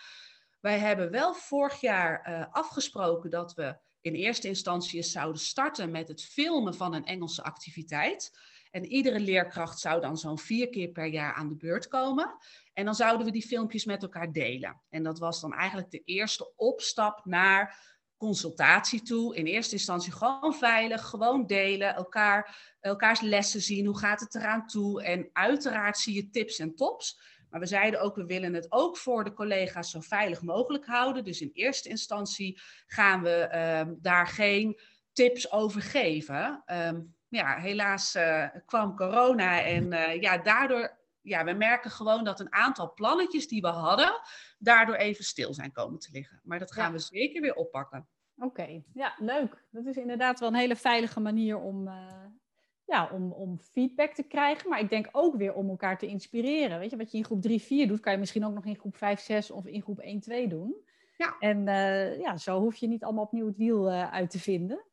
Wij 0.59 0.79
hebben 0.79 1.11
wel 1.11 1.33
vorig 1.33 1.81
jaar 1.81 2.29
uh, 2.29 2.45
afgesproken 2.51 3.29
dat 3.29 3.53
we 3.53 3.77
in 4.01 4.13
eerste 4.13 4.47
instantie 4.47 5.03
zouden 5.03 5.41
starten 5.41 5.91
met 5.91 6.07
het 6.07 6.23
filmen 6.23 6.75
van 6.75 6.93
een 6.93 7.05
Engelse 7.05 7.43
activiteit. 7.43 8.31
En 8.71 8.85
iedere 8.85 9.19
leerkracht 9.19 9.79
zou 9.79 10.01
dan 10.01 10.17
zo'n 10.17 10.39
vier 10.39 10.69
keer 10.69 10.89
per 10.89 11.05
jaar 11.05 11.33
aan 11.33 11.47
de 11.47 11.55
beurt 11.55 11.87
komen. 11.87 12.35
En 12.73 12.85
dan 12.85 12.95
zouden 12.95 13.25
we 13.25 13.31
die 13.31 13.47
filmpjes 13.47 13.85
met 13.85 14.01
elkaar 14.01 14.31
delen. 14.31 14.81
En 14.89 15.03
dat 15.03 15.19
was 15.19 15.41
dan 15.41 15.53
eigenlijk 15.53 15.91
de 15.91 16.01
eerste 16.05 16.53
opstap 16.55 17.25
naar 17.25 17.79
consultatie 18.21 19.01
toe. 19.01 19.35
In 19.35 19.45
eerste 19.45 19.75
instantie 19.75 20.11
gewoon 20.11 20.53
veilig, 20.53 21.05
gewoon 21.05 21.47
delen, 21.47 21.95
elkaar, 21.95 22.75
elkaars 22.79 23.21
lessen 23.21 23.61
zien. 23.61 23.85
Hoe 23.85 23.97
gaat 23.97 24.19
het 24.19 24.35
eraan 24.35 24.67
toe? 24.67 25.03
En 25.03 25.29
uiteraard 25.33 25.97
zie 25.97 26.15
je 26.15 26.29
tips 26.29 26.59
en 26.59 26.75
tops. 26.75 27.19
Maar 27.49 27.59
we 27.59 27.65
zeiden 27.65 28.01
ook, 28.01 28.15
we 28.15 28.25
willen 28.25 28.53
het 28.53 28.71
ook 28.71 28.97
voor 28.97 29.23
de 29.23 29.33
collega's 29.33 29.91
zo 29.91 29.99
veilig 29.99 30.41
mogelijk 30.41 30.85
houden. 30.85 31.23
Dus 31.23 31.41
in 31.41 31.49
eerste 31.53 31.89
instantie 31.89 32.59
gaan 32.87 33.21
we 33.21 33.49
um, 33.79 33.97
daar 34.01 34.27
geen 34.27 34.79
tips 35.13 35.51
over 35.51 35.81
geven. 35.81 36.63
Um, 36.65 37.15
ja, 37.27 37.57
helaas 37.59 38.15
uh, 38.15 38.47
kwam 38.65 38.95
corona 38.95 39.63
en 39.63 39.91
uh, 39.91 40.21
ja, 40.21 40.37
daardoor 40.37 40.99
ja, 41.21 41.43
we 41.43 41.53
merken 41.53 41.91
gewoon 41.91 42.23
dat 42.23 42.39
een 42.39 42.53
aantal 42.53 42.93
plannetjes 42.93 43.47
die 43.47 43.61
we 43.61 43.67
hadden, 43.67 44.21
daardoor 44.57 44.95
even 44.95 45.23
stil 45.23 45.53
zijn 45.53 45.71
komen 45.71 45.99
te 45.99 46.09
liggen. 46.11 46.41
Maar 46.43 46.59
dat 46.59 46.71
gaan 46.71 46.91
we 46.91 46.99
zeker 46.99 47.41
weer 47.41 47.55
oppakken. 47.55 48.07
Oké, 48.37 48.83
ja, 48.93 49.15
leuk. 49.17 49.63
Dat 49.71 49.85
is 49.85 49.97
inderdaad 49.97 50.39
wel 50.39 50.49
een 50.49 50.55
hele 50.55 50.75
veilige 50.75 51.19
manier 51.19 51.59
om, 51.59 51.87
uh, 51.87 52.25
ja, 52.85 53.09
om, 53.11 53.31
om 53.31 53.59
feedback 53.59 54.13
te 54.13 54.23
krijgen. 54.23 54.69
Maar 54.69 54.79
ik 54.79 54.89
denk 54.89 55.09
ook 55.11 55.35
weer 55.35 55.53
om 55.53 55.69
elkaar 55.69 55.97
te 55.97 56.07
inspireren. 56.07 56.79
Weet 56.79 56.89
je, 56.89 56.97
wat 56.97 57.11
je 57.11 57.17
in 57.17 57.25
groep 57.25 57.41
3, 57.41 57.61
4 57.61 57.87
doet, 57.87 57.99
kan 57.99 58.13
je 58.13 58.19
misschien 58.19 58.45
ook 58.45 58.53
nog 58.53 58.65
in 58.65 58.79
groep 58.79 58.95
5, 58.95 59.19
6 59.19 59.51
of 59.51 59.65
in 59.65 59.81
groep 59.81 59.99
1, 59.99 60.19
2 60.19 60.47
doen. 60.47 60.75
Ja. 61.17 61.35
En 61.39 61.67
uh, 61.67 62.19
ja, 62.19 62.37
zo 62.37 62.59
hoef 62.59 62.75
je 62.75 62.87
niet 62.87 63.03
allemaal 63.03 63.23
opnieuw 63.23 63.45
het 63.45 63.57
wiel 63.57 63.91
uh, 63.91 64.11
uit 64.11 64.29
te 64.29 64.39
vinden. 64.39 64.85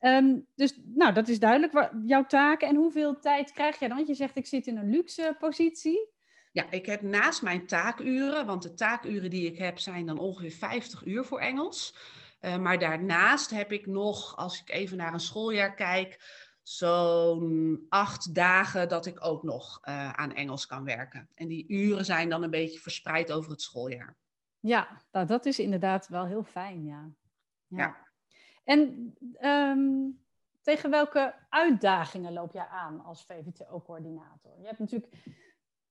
Um, 0.00 0.46
dus 0.54 0.80
nou, 0.84 1.12
dat 1.12 1.28
is 1.28 1.38
duidelijk 1.38 1.90
jouw 2.04 2.26
taken. 2.26 2.68
En 2.68 2.76
hoeveel 2.76 3.18
tijd 3.18 3.52
krijg 3.52 3.78
jij 3.78 3.88
dan? 3.88 3.96
Want 3.96 4.08
je 4.08 4.14
zegt, 4.14 4.36
ik 4.36 4.46
zit 4.46 4.66
in 4.66 4.76
een 4.76 4.90
luxe 4.90 5.36
positie. 5.38 6.08
Ja, 6.52 6.70
ik 6.70 6.86
heb 6.86 7.02
naast 7.02 7.42
mijn 7.42 7.66
taakuren, 7.66 8.46
want 8.46 8.62
de 8.62 8.74
taakuren 8.74 9.30
die 9.30 9.46
ik 9.46 9.58
heb 9.58 9.78
zijn 9.78 10.06
dan 10.06 10.18
ongeveer 10.18 10.50
50 10.50 11.04
uur 11.04 11.24
voor 11.24 11.40
Engels. 11.40 11.96
Uh, 12.40 12.56
maar 12.56 12.78
daarnaast 12.78 13.50
heb 13.50 13.72
ik 13.72 13.86
nog, 13.86 14.36
als 14.36 14.60
ik 14.60 14.70
even 14.70 14.96
naar 14.96 15.12
een 15.12 15.20
schooljaar 15.20 15.74
kijk, 15.74 16.18
zo'n 16.62 17.86
acht 17.88 18.34
dagen 18.34 18.88
dat 18.88 19.06
ik 19.06 19.24
ook 19.24 19.42
nog 19.42 19.80
uh, 19.88 20.12
aan 20.12 20.34
Engels 20.34 20.66
kan 20.66 20.84
werken. 20.84 21.28
En 21.34 21.48
die 21.48 21.68
uren 21.68 22.04
zijn 22.04 22.28
dan 22.28 22.42
een 22.42 22.50
beetje 22.50 22.80
verspreid 22.80 23.32
over 23.32 23.50
het 23.50 23.62
schooljaar. 23.62 24.16
Ja, 24.60 25.02
nou, 25.12 25.26
dat 25.26 25.46
is 25.46 25.58
inderdaad 25.58 26.08
wel 26.08 26.26
heel 26.26 26.44
fijn, 26.44 26.84
ja. 26.84 27.10
ja. 27.66 27.76
ja. 27.76 28.09
En 28.64 29.14
um, 29.40 30.20
tegen 30.62 30.90
welke 30.90 31.34
uitdagingen 31.48 32.32
loop 32.32 32.52
jij 32.52 32.66
aan 32.66 33.04
als 33.04 33.24
VVTO-coördinator? 33.24 34.52
Je 34.60 34.66
hebt 34.66 34.78
natuurlijk, 34.78 35.14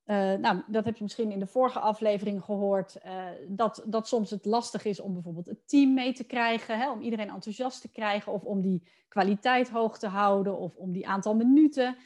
uh, 0.05 0.33
nou, 0.33 0.61
dat 0.67 0.85
heb 0.85 0.97
je 0.97 1.03
misschien 1.03 1.31
in 1.31 1.39
de 1.39 1.47
vorige 1.47 1.79
aflevering 1.79 2.43
gehoord, 2.43 2.97
uh, 3.05 3.25
dat, 3.47 3.83
dat 3.85 4.07
soms 4.07 4.29
het 4.29 4.45
lastig 4.45 4.85
is 4.85 4.99
om 4.99 5.13
bijvoorbeeld 5.13 5.45
het 5.45 5.67
team 5.67 5.93
mee 5.93 6.13
te 6.13 6.23
krijgen, 6.23 6.79
hè, 6.79 6.91
om 6.91 7.01
iedereen 7.01 7.29
enthousiast 7.29 7.81
te 7.81 7.91
krijgen, 7.91 8.31
of 8.31 8.43
om 8.43 8.61
die 8.61 8.83
kwaliteit 9.07 9.69
hoog 9.69 9.99
te 9.99 10.07
houden, 10.07 10.57
of 10.57 10.75
om 10.75 10.91
die 10.91 11.07
aantal 11.07 11.35
minuten. 11.35 11.97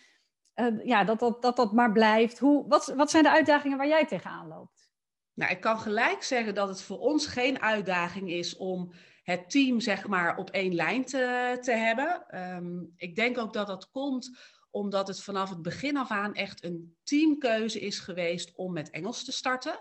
Uh, 0.56 0.86
ja, 0.86 1.04
dat 1.04 1.20
dat, 1.20 1.42
dat 1.42 1.56
dat 1.56 1.74
maar 1.74 1.92
blijft. 1.92 2.40
Hoe, 2.40 2.68
wat, 2.68 2.94
wat 2.96 3.12
zijn 3.12 3.24
de 3.24 3.32
uitdagingen 3.32 3.78
waar 3.78 3.88
jij 3.88 4.06
tegenaan 4.06 4.48
loopt? 4.48 4.92
Nou, 5.34 5.52
ik 5.52 5.60
kan 5.60 5.80
gelijk 5.80 6.24
zeggen 6.24 6.56
dat 6.56 6.68
het 6.68 6.82
voor 6.82 7.00
ons 7.00 7.28
geen 7.28 7.62
uitdaging 7.62 8.30
is 8.30 8.58
om 8.58 8.92
het 9.24 9.50
team 9.50 9.80
zeg 9.80 10.08
maar 10.08 10.38
op 10.38 10.50
één 10.50 10.76
lijn 10.76 11.06
te, 11.06 11.58
te 11.62 11.72
hebben. 11.72 12.26
Um, 12.56 12.94
ik 12.96 13.16
denk 13.16 13.38
ook 13.38 13.54
dat 13.54 13.68
dat 13.68 13.90
komt 13.90 14.38
omdat 14.72 15.08
het 15.08 15.22
vanaf 15.22 15.50
het 15.50 15.62
begin 15.62 15.98
af 15.98 16.12
aan 16.12 16.34
echt 16.34 16.64
een 16.64 16.96
teamkeuze 17.04 17.80
is 17.80 18.00
geweest 18.00 18.56
om 18.56 18.74
met 18.74 18.90
Engels 18.90 19.24
te 19.24 19.32
starten. 19.32 19.80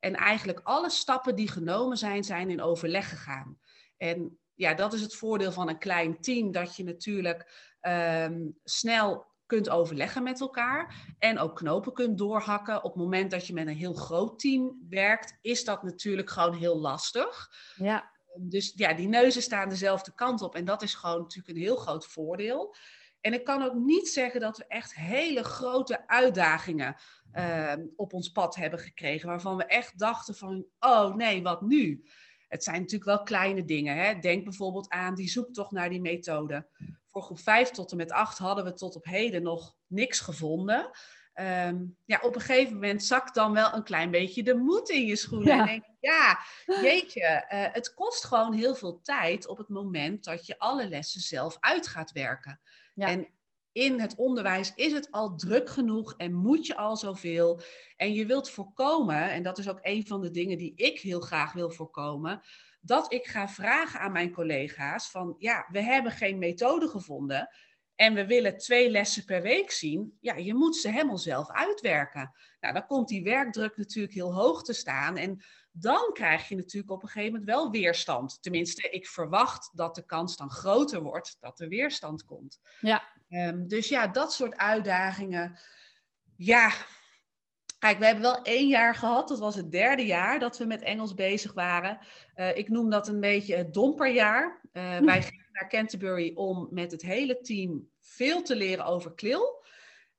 En 0.00 0.14
eigenlijk 0.14 0.60
alle 0.62 0.90
stappen 0.90 1.34
die 1.34 1.48
genomen 1.48 1.96
zijn, 1.96 2.24
zijn 2.24 2.50
in 2.50 2.62
overleg 2.62 3.08
gegaan. 3.08 3.58
En 3.96 4.38
ja, 4.54 4.74
dat 4.74 4.92
is 4.92 5.00
het 5.00 5.14
voordeel 5.14 5.52
van 5.52 5.68
een 5.68 5.78
klein 5.78 6.20
team, 6.20 6.52
dat 6.52 6.76
je 6.76 6.84
natuurlijk 6.84 7.52
um, 7.80 8.58
snel 8.64 9.26
kunt 9.46 9.68
overleggen 9.68 10.22
met 10.22 10.40
elkaar 10.40 11.14
en 11.18 11.38
ook 11.38 11.56
knopen 11.56 11.92
kunt 11.92 12.18
doorhakken. 12.18 12.84
Op 12.84 12.92
het 12.92 13.02
moment 13.02 13.30
dat 13.30 13.46
je 13.46 13.52
met 13.52 13.66
een 13.66 13.76
heel 13.76 13.94
groot 13.94 14.38
team 14.38 14.86
werkt, 14.88 15.38
is 15.40 15.64
dat 15.64 15.82
natuurlijk 15.82 16.30
gewoon 16.30 16.54
heel 16.54 16.78
lastig. 16.78 17.50
Ja 17.76 18.12
dus 18.40 18.72
ja, 18.76 18.94
die 18.94 19.08
neuzen 19.08 19.42
staan 19.42 19.68
dezelfde 19.68 20.14
kant 20.14 20.42
op. 20.42 20.54
En 20.54 20.64
dat 20.64 20.82
is 20.82 20.94
gewoon 20.94 21.20
natuurlijk 21.20 21.56
een 21.56 21.62
heel 21.62 21.76
groot 21.76 22.06
voordeel. 22.06 22.74
En 23.20 23.32
ik 23.32 23.44
kan 23.44 23.62
ook 23.62 23.74
niet 23.74 24.08
zeggen 24.08 24.40
dat 24.40 24.56
we 24.56 24.66
echt 24.66 24.94
hele 24.94 25.44
grote 25.44 26.08
uitdagingen 26.08 26.96
uh, 27.32 27.72
op 27.96 28.12
ons 28.12 28.28
pad 28.28 28.56
hebben 28.56 28.78
gekregen. 28.78 29.28
Waarvan 29.28 29.56
we 29.56 29.64
echt 29.64 29.98
dachten 29.98 30.34
van, 30.34 30.64
oh 30.78 31.14
nee, 31.14 31.42
wat 31.42 31.62
nu? 31.62 32.04
Het 32.48 32.64
zijn 32.64 32.80
natuurlijk 32.80 33.04
wel 33.04 33.22
kleine 33.22 33.64
dingen. 33.64 33.96
Hè? 33.96 34.18
Denk 34.18 34.44
bijvoorbeeld 34.44 34.88
aan 34.88 35.14
die 35.14 35.28
zoektocht 35.28 35.70
naar 35.70 35.88
die 35.88 36.00
methode. 36.00 36.68
Voor 37.06 37.22
groep 37.22 37.38
5 37.38 37.70
tot 37.70 37.90
en 37.90 37.96
met 37.96 38.12
8 38.12 38.38
hadden 38.38 38.64
we 38.64 38.72
tot 38.72 38.96
op 38.96 39.04
heden 39.04 39.42
nog 39.42 39.76
niks 39.86 40.20
gevonden. 40.20 40.90
Um, 41.40 41.96
ja, 42.04 42.18
op 42.22 42.34
een 42.34 42.40
gegeven 42.40 42.74
moment 42.74 43.04
zakt 43.04 43.34
dan 43.34 43.52
wel 43.52 43.74
een 43.74 43.84
klein 43.84 44.10
beetje 44.10 44.42
de 44.42 44.54
moed 44.54 44.90
in 44.90 45.06
je 45.06 45.16
schoenen. 45.16 45.56
Ja. 45.56 45.60
En 45.60 45.66
denk 45.66 45.84
ja, 46.04 46.38
jeetje, 46.82 47.46
uh, 47.52 47.66
het 47.72 47.94
kost 47.94 48.24
gewoon 48.24 48.52
heel 48.52 48.74
veel 48.74 49.00
tijd 49.00 49.46
op 49.46 49.58
het 49.58 49.68
moment 49.68 50.24
dat 50.24 50.46
je 50.46 50.58
alle 50.58 50.88
lessen 50.88 51.20
zelf 51.20 51.56
uit 51.60 51.86
gaat 51.86 52.12
werken. 52.12 52.60
Ja. 52.94 53.06
En 53.06 53.28
in 53.72 54.00
het 54.00 54.14
onderwijs 54.14 54.72
is 54.74 54.92
het 54.92 55.10
al 55.10 55.36
druk 55.36 55.70
genoeg 55.70 56.14
en 56.16 56.32
moet 56.32 56.66
je 56.66 56.76
al 56.76 56.96
zoveel. 56.96 57.60
En 57.96 58.12
je 58.12 58.26
wilt 58.26 58.50
voorkomen, 58.50 59.30
en 59.30 59.42
dat 59.42 59.58
is 59.58 59.68
ook 59.68 59.78
een 59.82 60.06
van 60.06 60.20
de 60.20 60.30
dingen 60.30 60.58
die 60.58 60.72
ik 60.74 61.00
heel 61.00 61.20
graag 61.20 61.52
wil 61.52 61.70
voorkomen, 61.70 62.40
dat 62.80 63.12
ik 63.12 63.26
ga 63.26 63.48
vragen 63.48 64.00
aan 64.00 64.12
mijn 64.12 64.32
collega's 64.32 65.10
van 65.10 65.34
ja, 65.38 65.66
we 65.70 65.82
hebben 65.82 66.12
geen 66.12 66.38
methode 66.38 66.88
gevonden 66.88 67.48
en 67.94 68.14
we 68.14 68.26
willen 68.26 68.58
twee 68.58 68.90
lessen 68.90 69.24
per 69.24 69.42
week 69.42 69.70
zien. 69.70 70.16
Ja, 70.20 70.34
je 70.34 70.54
moet 70.54 70.76
ze 70.76 70.90
helemaal 70.90 71.18
zelf 71.18 71.50
uitwerken. 71.50 72.32
Nou, 72.60 72.74
dan 72.74 72.86
komt 72.86 73.08
die 73.08 73.22
werkdruk 73.22 73.76
natuurlijk 73.76 74.14
heel 74.14 74.34
hoog 74.34 74.62
te 74.62 74.72
staan 74.72 75.16
en 75.16 75.42
dan 75.76 76.10
krijg 76.12 76.48
je 76.48 76.56
natuurlijk 76.56 76.92
op 76.92 77.02
een 77.02 77.08
gegeven 77.08 77.32
moment 77.32 77.50
wel 77.50 77.70
weerstand. 77.70 78.42
Tenminste, 78.42 78.90
ik 78.90 79.06
verwacht 79.06 79.70
dat 79.72 79.94
de 79.94 80.06
kans 80.06 80.36
dan 80.36 80.50
groter 80.50 81.02
wordt 81.02 81.36
dat 81.40 81.60
er 81.60 81.68
weerstand 81.68 82.24
komt. 82.24 82.60
Ja. 82.80 83.02
Um, 83.28 83.68
dus 83.68 83.88
ja, 83.88 84.06
dat 84.06 84.32
soort 84.32 84.56
uitdagingen. 84.56 85.58
Ja, 86.36 86.72
kijk, 87.78 87.98
we 87.98 88.04
hebben 88.04 88.22
wel 88.22 88.42
één 88.42 88.68
jaar 88.68 88.94
gehad. 88.94 89.28
Dat 89.28 89.38
was 89.38 89.54
het 89.54 89.72
derde 89.72 90.06
jaar 90.06 90.38
dat 90.38 90.58
we 90.58 90.64
met 90.64 90.82
Engels 90.82 91.14
bezig 91.14 91.52
waren. 91.52 91.98
Uh, 92.36 92.56
ik 92.56 92.68
noem 92.68 92.90
dat 92.90 93.08
een 93.08 93.20
beetje 93.20 93.56
het 93.56 93.74
domperjaar. 93.74 94.60
Uh, 94.72 94.98
wij 95.10 95.22
gingen 95.22 95.48
naar 95.52 95.68
Canterbury 95.68 96.32
om 96.34 96.68
met 96.70 96.90
het 96.90 97.02
hele 97.02 97.40
team 97.40 97.90
veel 98.00 98.42
te 98.42 98.56
leren 98.56 98.84
over 98.84 99.14
klil. 99.14 99.64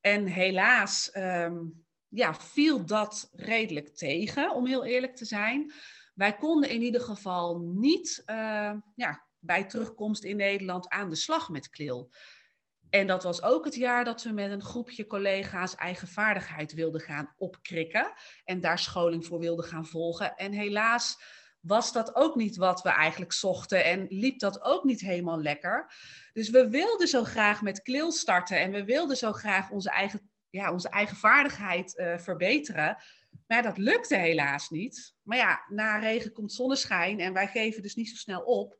En 0.01 0.25
helaas 0.25 1.15
um, 1.15 1.84
ja, 2.15 2.35
viel 2.35 2.85
dat 2.85 3.29
redelijk 3.33 3.95
tegen, 3.95 4.51
om 4.53 4.65
heel 4.65 4.85
eerlijk 4.85 5.15
te 5.15 5.25
zijn. 5.25 5.73
Wij 6.13 6.35
konden 6.35 6.69
in 6.69 6.81
ieder 6.81 7.01
geval 7.01 7.59
niet 7.59 8.23
uh, 8.25 8.73
ja, 8.95 9.25
bij 9.39 9.63
terugkomst 9.63 10.23
in 10.23 10.37
Nederland 10.37 10.89
aan 10.89 11.09
de 11.09 11.15
slag 11.15 11.49
met 11.49 11.69
klil. 11.69 12.11
En 12.89 13.07
dat 13.07 13.23
was 13.23 13.41
ook 13.41 13.65
het 13.65 13.75
jaar 13.75 14.05
dat 14.05 14.23
we 14.23 14.31
met 14.31 14.51
een 14.51 14.63
groepje 14.63 15.07
collega's 15.07 15.75
eigen 15.75 16.07
vaardigheid 16.07 16.73
wilden 16.73 17.01
gaan 17.01 17.33
opkrikken. 17.37 18.13
En 18.43 18.61
daar 18.61 18.79
scholing 18.79 19.25
voor 19.25 19.39
wilden 19.39 19.65
gaan 19.65 19.85
volgen. 19.85 20.35
En 20.35 20.51
helaas 20.51 21.17
was 21.59 21.91
dat 21.91 22.15
ook 22.15 22.35
niet 22.35 22.55
wat 22.55 22.81
we 22.81 22.89
eigenlijk 22.89 23.33
zochten 23.33 23.85
en 23.85 24.05
liep 24.09 24.39
dat 24.39 24.61
ook 24.61 24.83
niet 24.83 25.01
helemaal 25.01 25.41
lekker. 25.41 25.93
Dus 26.33 26.49
we 26.49 26.69
wilden 26.69 27.07
zo 27.07 27.23
graag 27.23 27.61
met 27.61 27.81
klil 27.81 28.11
starten 28.11 28.59
en 28.59 28.71
we 28.71 28.83
wilden 28.83 29.17
zo 29.17 29.31
graag 29.31 29.69
onze 29.69 29.89
eigen, 29.89 30.29
ja, 30.55 30.71
onze 30.71 30.89
eigen 30.89 31.17
vaardigheid 31.17 31.97
uh, 31.97 32.17
verbeteren. 32.17 32.97
Maar 33.47 33.63
dat 33.63 33.77
lukte 33.77 34.15
helaas 34.15 34.69
niet. 34.69 35.15
Maar 35.21 35.37
ja, 35.37 35.65
na 35.69 35.97
regen 35.97 36.31
komt 36.31 36.53
zonneschijn 36.53 37.19
en 37.19 37.33
wij 37.33 37.47
geven 37.47 37.81
dus 37.81 37.95
niet 37.95 38.09
zo 38.09 38.15
snel 38.15 38.41
op. 38.41 38.77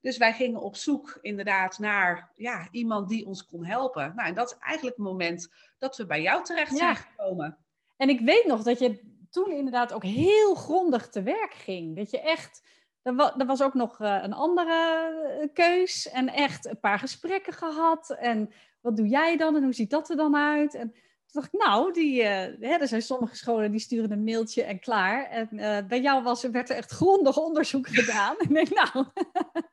Dus 0.00 0.16
wij 0.16 0.32
gingen 0.32 0.60
op 0.60 0.76
zoek 0.76 1.18
inderdaad 1.20 1.78
naar 1.78 2.30
ja, 2.34 2.68
iemand 2.70 3.08
die 3.08 3.26
ons 3.26 3.46
kon 3.46 3.64
helpen. 3.64 4.12
Nou, 4.16 4.28
en 4.28 4.34
dat 4.34 4.50
is 4.50 4.58
eigenlijk 4.58 4.96
het 4.96 5.06
moment 5.06 5.48
dat 5.78 5.96
we 5.96 6.06
bij 6.06 6.22
jou 6.22 6.44
terecht 6.44 6.76
zijn 6.76 6.96
gekomen. 6.96 7.58
En 7.96 8.08
ik 8.08 8.20
weet 8.20 8.46
nog 8.46 8.62
dat 8.62 8.78
je 8.78 9.12
toen 9.30 9.52
inderdaad 9.52 9.92
ook 9.92 10.02
heel 10.02 10.54
grondig 10.54 11.08
te 11.08 11.22
werk 11.22 11.54
ging. 11.54 11.96
Dat 11.96 12.10
je 12.10 12.20
echt, 12.20 12.62
er 13.02 13.46
was 13.46 13.62
ook 13.62 13.74
nog 13.74 14.00
eh, 14.00 14.18
een 14.22 14.32
andere 14.32 15.08
eh, 15.40 15.48
keus 15.52 16.08
en 16.08 16.28
echt 16.28 16.66
een 16.66 16.80
paar 16.80 16.98
gesprekken 16.98 17.52
gehad. 17.52 18.10
En 18.10 18.52
wat 18.80 18.96
doe 18.96 19.08
jij 19.08 19.36
dan 19.36 19.56
en 19.56 19.62
hoe 19.62 19.72
ziet 19.72 19.90
dat 19.90 20.10
er 20.10 20.16
dan 20.16 20.36
uit? 20.36 20.74
En 20.74 20.94
toen 21.34 21.42
dacht 21.42 21.54
ik, 21.54 21.60
nou, 21.60 21.92
die, 21.92 22.22
uh, 22.22 22.26
hè, 22.60 22.76
er 22.80 22.88
zijn 22.88 23.02
sommige 23.02 23.36
scholen 23.36 23.70
die 23.70 23.80
sturen 23.80 24.10
een 24.10 24.24
mailtje 24.24 24.62
en 24.62 24.80
klaar. 24.80 25.30
En 25.30 25.48
uh, 25.52 25.78
bij 25.88 26.00
jou 26.00 26.22
was, 26.22 26.42
werd 26.42 26.70
er 26.70 26.76
echt 26.76 26.90
grondig 26.90 27.36
onderzoek 27.36 27.88
gedaan. 27.98 28.36
en 28.38 28.48
ik 28.48 28.54
denk, 28.54 28.68
nou, 28.70 29.06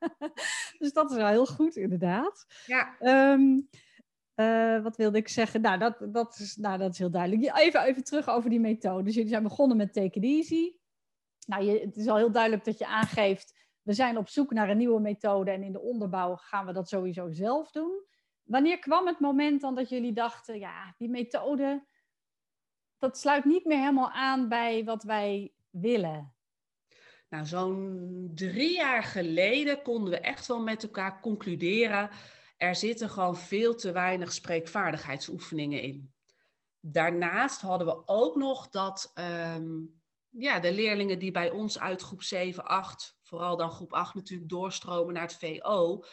dus 0.80 0.94
dat 0.94 1.12
is 1.12 1.18
wel 1.18 1.28
heel 1.28 1.46
goed 1.46 1.76
inderdaad. 1.76 2.46
Ja. 2.66 2.96
Um, 3.34 3.70
uh, 4.36 4.84
wat 4.84 4.96
wilde 4.96 5.18
ik 5.18 5.28
zeggen? 5.28 5.62
Nou 5.62 5.80
dat, 5.80 5.98
dat 6.14 6.38
is, 6.40 6.56
nou, 6.56 6.78
dat 6.78 6.92
is 6.92 6.98
heel 6.98 7.12
duidelijk. 7.12 7.58
Even, 7.58 7.82
even 7.82 8.04
terug 8.04 8.30
over 8.30 8.50
die 8.50 8.60
methode. 8.60 9.04
Dus 9.04 9.14
jullie 9.14 9.30
zijn 9.30 9.44
begonnen 9.44 9.78
met 9.78 9.94
Take 9.94 10.20
It 10.20 10.24
Easy. 10.24 10.72
Nou, 11.48 11.64
je, 11.64 11.80
het 11.80 11.98
is 11.98 12.08
al 12.08 12.18
heel 12.18 12.32
duidelijk 12.32 12.66
dat 12.66 12.78
je 12.78 12.88
aangeeft, 12.88 13.54
we 13.82 13.94
zijn 13.94 14.18
op 14.18 14.30
zoek 14.30 14.52
naar 14.52 14.70
een 14.70 14.78
nieuwe 14.78 15.00
methode 15.00 15.52
en 15.52 15.64
in 15.64 15.72
de 15.72 15.82
onderbouw 15.82 16.36
gaan 16.36 16.66
we 16.66 16.74
dat 16.74 16.90
sowieso 16.90 17.32
zelf 17.32 17.72
doen. 17.72 18.04
Wanneer 18.44 18.80
kwam 18.80 19.08
het 19.08 19.20
moment 19.20 19.62
dan 19.62 19.76
dat 19.76 19.90
jullie 19.90 20.14
dachten, 20.14 20.60
ja, 20.60 20.96
die 20.98 21.10
methode, 21.10 21.86
dat 22.98 23.18
sluit 23.18 23.46
niet 23.46 23.66
meer 23.66 23.78
helemaal 23.78 24.12
aan 24.12 24.50
bij 24.50 24.84
wat 24.84 25.04
wij 25.04 25.54
willen? 25.70 26.34
Nou, 27.30 27.46
zo'n 27.46 28.32
drie 28.36 28.74
jaar 28.74 29.04
geleden 29.04 29.82
konden 29.82 30.10
we 30.10 30.20
echt 30.20 30.48
wel 30.48 30.62
met 30.62 30.84
elkaar 30.84 31.22
concluderen, 31.22 32.10
er 32.58 32.76
zitten 32.76 33.10
gewoon 33.10 33.38
veel 33.38 33.76
te 33.76 33.92
weinig 33.92 34.34
spreekvaardigheidsoefeningen 34.34 35.82
in. 35.82 36.14
Daarnaast 36.80 37.62
hadden 37.62 37.88
we 37.88 38.08
ook 38.08 38.36
nog 38.36 38.70
dat 38.70 39.12
um, 39.56 40.02
ja, 40.30 40.60
de 40.60 40.74
leerlingen 40.74 41.20
die 41.20 41.32
bij 41.32 41.52
ons 41.52 41.80
uit 41.80 42.02
groep 42.02 42.24
7, 42.24 42.66
8, 42.66 43.18
vooral 43.22 43.58
dan 43.58 43.72
groep 43.72 43.94
8 43.94 44.16
natuurlijk 44.16 44.50
doorstromen 44.50 45.14
naar 45.14 45.24
het 45.24 45.38
VO, 45.38 46.04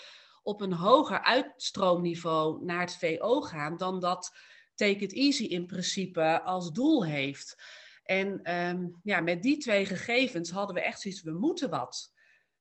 op 0.43 0.61
een 0.61 0.73
hoger 0.73 1.23
uitstroomniveau 1.23 2.65
naar 2.65 2.81
het 2.81 2.97
VO 2.97 3.41
gaan 3.41 3.77
dan 3.77 4.01
dat 4.01 4.37
Take 4.75 4.99
It 4.99 5.13
Easy 5.13 5.45
in 5.45 5.67
principe 5.67 6.43
als 6.43 6.73
doel 6.73 7.05
heeft. 7.05 7.57
En 8.05 8.55
um, 8.55 9.01
ja, 9.03 9.21
met 9.21 9.43
die 9.43 9.57
twee 9.57 9.87
gegevens 9.87 10.51
hadden 10.51 10.75
we 10.75 10.83
echt 10.83 11.01
zoiets, 11.01 11.23
we 11.23 11.33
moeten 11.33 11.71
wat. 11.71 12.13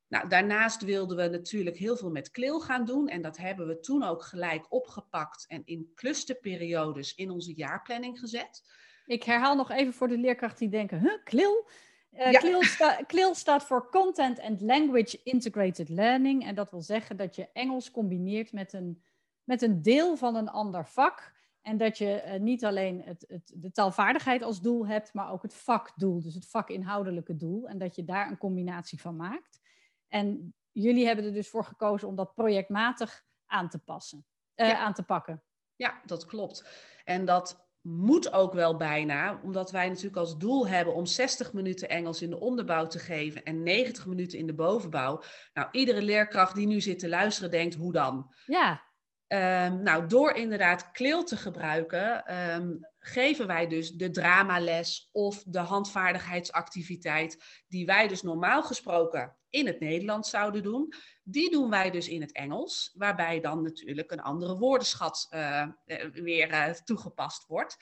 Nou, 0.08 0.28
daarnaast 0.28 0.82
wilden 0.82 1.18
we 1.18 1.28
natuurlijk 1.28 1.78
heel 1.78 1.98
veel 1.98 2.10
met 2.10 2.32
klil 2.32 2.60
gaan 2.60 2.86
doen. 2.86 3.08
En 3.08 3.22
dat 3.22 3.38
hebben 3.38 3.68
we 3.68 3.80
toen 3.80 4.04
ook 4.04 4.24
gelijk 4.24 4.66
opgepakt 4.72 5.46
en 5.48 5.62
in 5.66 5.92
clusterperiodes 5.96 7.16
in 7.16 7.30
onze 7.30 7.54
jaarplanning 7.56 8.20
gezet. 8.20 8.64
Ik 9.06 9.24
herhaal 9.24 9.56
nog 9.56 9.72
even 9.72 9.94
voor 9.94 10.08
de 10.08 10.18
leerkrachten 10.18 10.60
die 10.60 10.70
denken, 10.70 11.00
huh, 11.00 11.24
klil? 11.24 11.70
Uh, 12.18 12.32
ja. 12.32 12.40
CLIL, 12.40 12.64
sta, 12.64 13.04
CLIL, 13.08 13.36
staat 13.36 13.64
voor 13.64 13.90
Content 13.90 14.40
and 14.40 14.62
Language 14.62 15.20
Integrated 15.24 15.90
Learning. 15.90 16.46
En 16.46 16.56
dat 16.56 16.72
wil 16.72 16.82
zeggen 16.82 17.18
dat 17.18 17.36
je 17.36 17.50
Engels 17.54 17.92
combineert 17.92 18.52
met 18.52 18.74
een, 18.74 19.04
met 19.44 19.62
een 19.62 19.82
deel 19.82 20.16
van 20.16 20.36
een 20.36 20.50
ander 20.50 20.88
vak. 20.88 21.36
En 21.62 21.78
dat 21.78 21.98
je 21.98 22.24
uh, 22.26 22.40
niet 22.40 22.66
alleen 22.66 23.02
het, 23.02 23.26
het, 23.28 23.52
de 23.56 23.72
taalvaardigheid 23.72 24.44
als 24.44 24.62
doel 24.62 24.88
hebt, 24.88 25.14
maar 25.14 25.32
ook 25.32 25.42
het 25.42 25.54
vakdoel, 25.54 26.22
dus 26.22 26.34
het 26.34 26.48
vakinhoudelijke 26.48 27.36
doel. 27.36 27.68
En 27.68 27.78
dat 27.78 27.96
je 27.96 28.04
daar 28.04 28.30
een 28.30 28.38
combinatie 28.38 29.02
van 29.02 29.16
maakt. 29.16 29.60
En 30.08 30.56
jullie 30.72 31.06
hebben 31.06 31.26
er 31.26 31.34
dus 31.34 31.50
voor 31.50 31.66
gekozen 31.66 32.08
om 32.08 32.16
dat 32.16 32.34
projectmatig 32.34 33.26
aan 33.46 33.70
te 33.70 33.80
passen, 33.80 34.26
uh, 34.56 34.68
ja. 34.68 34.78
aan 34.78 34.94
te 34.94 35.04
pakken. 35.04 35.44
Ja, 35.76 36.02
dat 36.06 36.26
klopt. 36.26 36.66
En 37.04 37.26
dat 37.26 37.67
moet 37.88 38.34
ook 38.34 38.54
wel 38.54 38.78
bijna, 38.78 39.40
omdat 39.44 39.72
wij 39.72 39.88
natuurlijk 39.88 40.16
als 40.16 40.38
doel 40.38 40.68
hebben 40.68 40.94
om 40.94 41.06
60 41.06 41.54
minuten 41.54 41.90
Engels 41.90 42.22
in 42.22 42.30
de 42.30 42.40
onderbouw 42.40 42.88
te 42.88 43.00
geven 43.00 43.44
en 43.44 43.64
90 43.64 44.06
minuten 44.06 44.40
in 44.40 44.48
de 44.48 44.54
bovenbouw. 44.54 45.22
Nou, 45.54 45.68
iedere 45.72 46.02
leerkracht 46.02 46.56
die 46.56 46.68
nu 46.68 46.82
zit 46.82 47.00
te 47.00 47.10
luisteren 47.10 47.52
denkt, 47.52 47.76
hoe 47.76 47.92
dan? 47.92 48.34
Ja. 48.46 48.86
Um, 49.28 49.84
nou, 49.84 50.08
door 50.08 50.32
inderdaad 50.32 50.92
kleel 50.92 51.24
te 51.24 51.38
gebruiken, 51.38 52.36
um, 52.54 52.80
geven 53.08 53.48
wij 53.48 53.68
dus 53.68 53.92
de 53.92 54.10
dramales 54.10 55.10
of 55.12 55.44
de 55.46 55.60
handvaardigheidsactiviteit, 55.60 57.44
die 57.68 57.86
wij 57.86 58.08
dus 58.08 58.22
normaal 58.22 58.64
gesproken 58.64 59.38
in 59.50 59.68
het 59.68 59.80
Nederlands 59.80 60.30
zouden 60.30 60.64
doen, 60.64 60.94
die 61.24 61.52
doen 61.52 61.70
wij 61.70 61.92
dus 61.92 62.08
in 62.08 62.22
het 62.22 62.32
Engels, 62.32 62.92
waarbij 62.94 63.40
dan 63.40 63.62
natuurlijk 63.62 64.12
een 64.12 64.22
andere 64.22 64.58
woordenschat 64.58 65.28
uh, 65.30 65.68
weer 66.12 66.52
uh, 66.52 66.70
toegepast 66.70 67.46
wordt. 67.46 67.78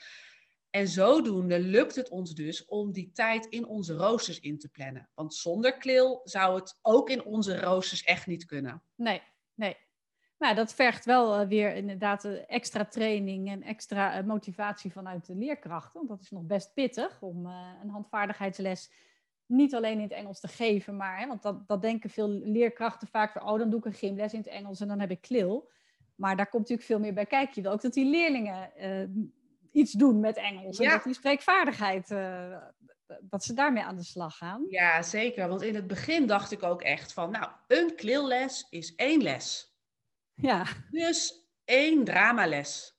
En 0.70 0.88
zodoende 0.88 1.60
lukt 1.60 1.94
het 1.94 2.08
ons 2.08 2.34
dus 2.34 2.64
om 2.64 2.92
die 2.92 3.10
tijd 3.12 3.46
in 3.46 3.66
onze 3.66 3.94
roosters 3.94 4.40
in 4.40 4.58
te 4.58 4.68
plannen. 4.68 5.10
Want 5.14 5.34
zonder 5.34 5.76
kleel 5.76 6.20
zou 6.24 6.54
het 6.54 6.78
ook 6.82 7.10
in 7.10 7.24
onze 7.24 7.60
roosters 7.60 8.02
echt 8.02 8.26
niet 8.26 8.44
kunnen. 8.44 8.82
Nee, 8.94 9.22
nee. 9.54 9.85
Nou, 10.38 10.54
dat 10.54 10.74
vergt 10.74 11.04
wel 11.04 11.40
uh, 11.40 11.48
weer 11.48 11.74
inderdaad 11.74 12.24
extra 12.24 12.84
training 12.84 13.48
en 13.50 13.62
extra 13.62 14.22
motivatie 14.22 14.92
vanuit 14.92 15.26
de 15.26 15.34
leerkrachten. 15.34 15.92
Want 15.92 16.08
dat 16.08 16.20
is 16.20 16.30
nog 16.30 16.42
best 16.42 16.74
pittig 16.74 17.22
om 17.22 17.46
een 17.82 17.90
handvaardigheidsles 17.90 18.90
niet 19.46 19.74
alleen 19.74 19.96
in 19.96 20.02
het 20.02 20.12
Engels 20.12 20.40
te 20.40 20.48
geven, 20.48 20.96
maar, 20.96 21.18
hè, 21.18 21.26
want 21.26 21.42
dat, 21.42 21.68
dat 21.68 21.82
denken 21.82 22.10
veel 22.10 22.28
leerkrachten 22.28 23.08
vaak 23.08 23.32
van, 23.32 23.42
oh, 23.42 23.58
dan 23.58 23.70
doe 23.70 23.78
ik 23.78 23.84
een 23.84 23.92
gymles 23.92 24.32
in 24.32 24.38
het 24.38 24.48
Engels 24.48 24.80
en 24.80 24.88
dan 24.88 25.00
heb 25.00 25.10
ik 25.10 25.20
klil. 25.20 25.70
Maar 26.14 26.36
daar 26.36 26.48
komt 26.48 26.62
natuurlijk 26.62 26.88
veel 26.88 26.98
meer 26.98 27.14
bij 27.14 27.26
kijken. 27.26 27.52
Je 27.54 27.62
wil 27.62 27.72
ook 27.72 27.82
dat 27.82 27.92
die 27.92 28.10
leerlingen 28.10 28.70
uh, 28.80 29.24
iets 29.72 29.92
doen 29.92 30.20
met 30.20 30.36
Engels. 30.36 30.78
Ja. 30.78 30.84
En 30.84 30.90
dat 30.90 31.04
die 31.04 31.14
spreekvaardigheid, 31.14 32.10
uh, 32.10 32.56
dat 33.20 33.44
ze 33.44 33.52
daarmee 33.52 33.82
aan 33.82 33.96
de 33.96 34.02
slag 34.02 34.36
gaan. 34.36 34.64
Ja, 34.68 35.02
zeker. 35.02 35.48
Want 35.48 35.62
in 35.62 35.74
het 35.74 35.86
begin 35.86 36.26
dacht 36.26 36.52
ik 36.52 36.62
ook 36.62 36.82
echt 36.82 37.12
van, 37.12 37.30
nou, 37.30 37.50
een 37.66 37.94
klilles 37.96 38.66
is 38.70 38.94
één 38.94 39.22
les. 39.22 39.65
Ja. 40.36 40.66
Dus 40.90 41.46
één 41.64 42.04
dramales. 42.04 42.96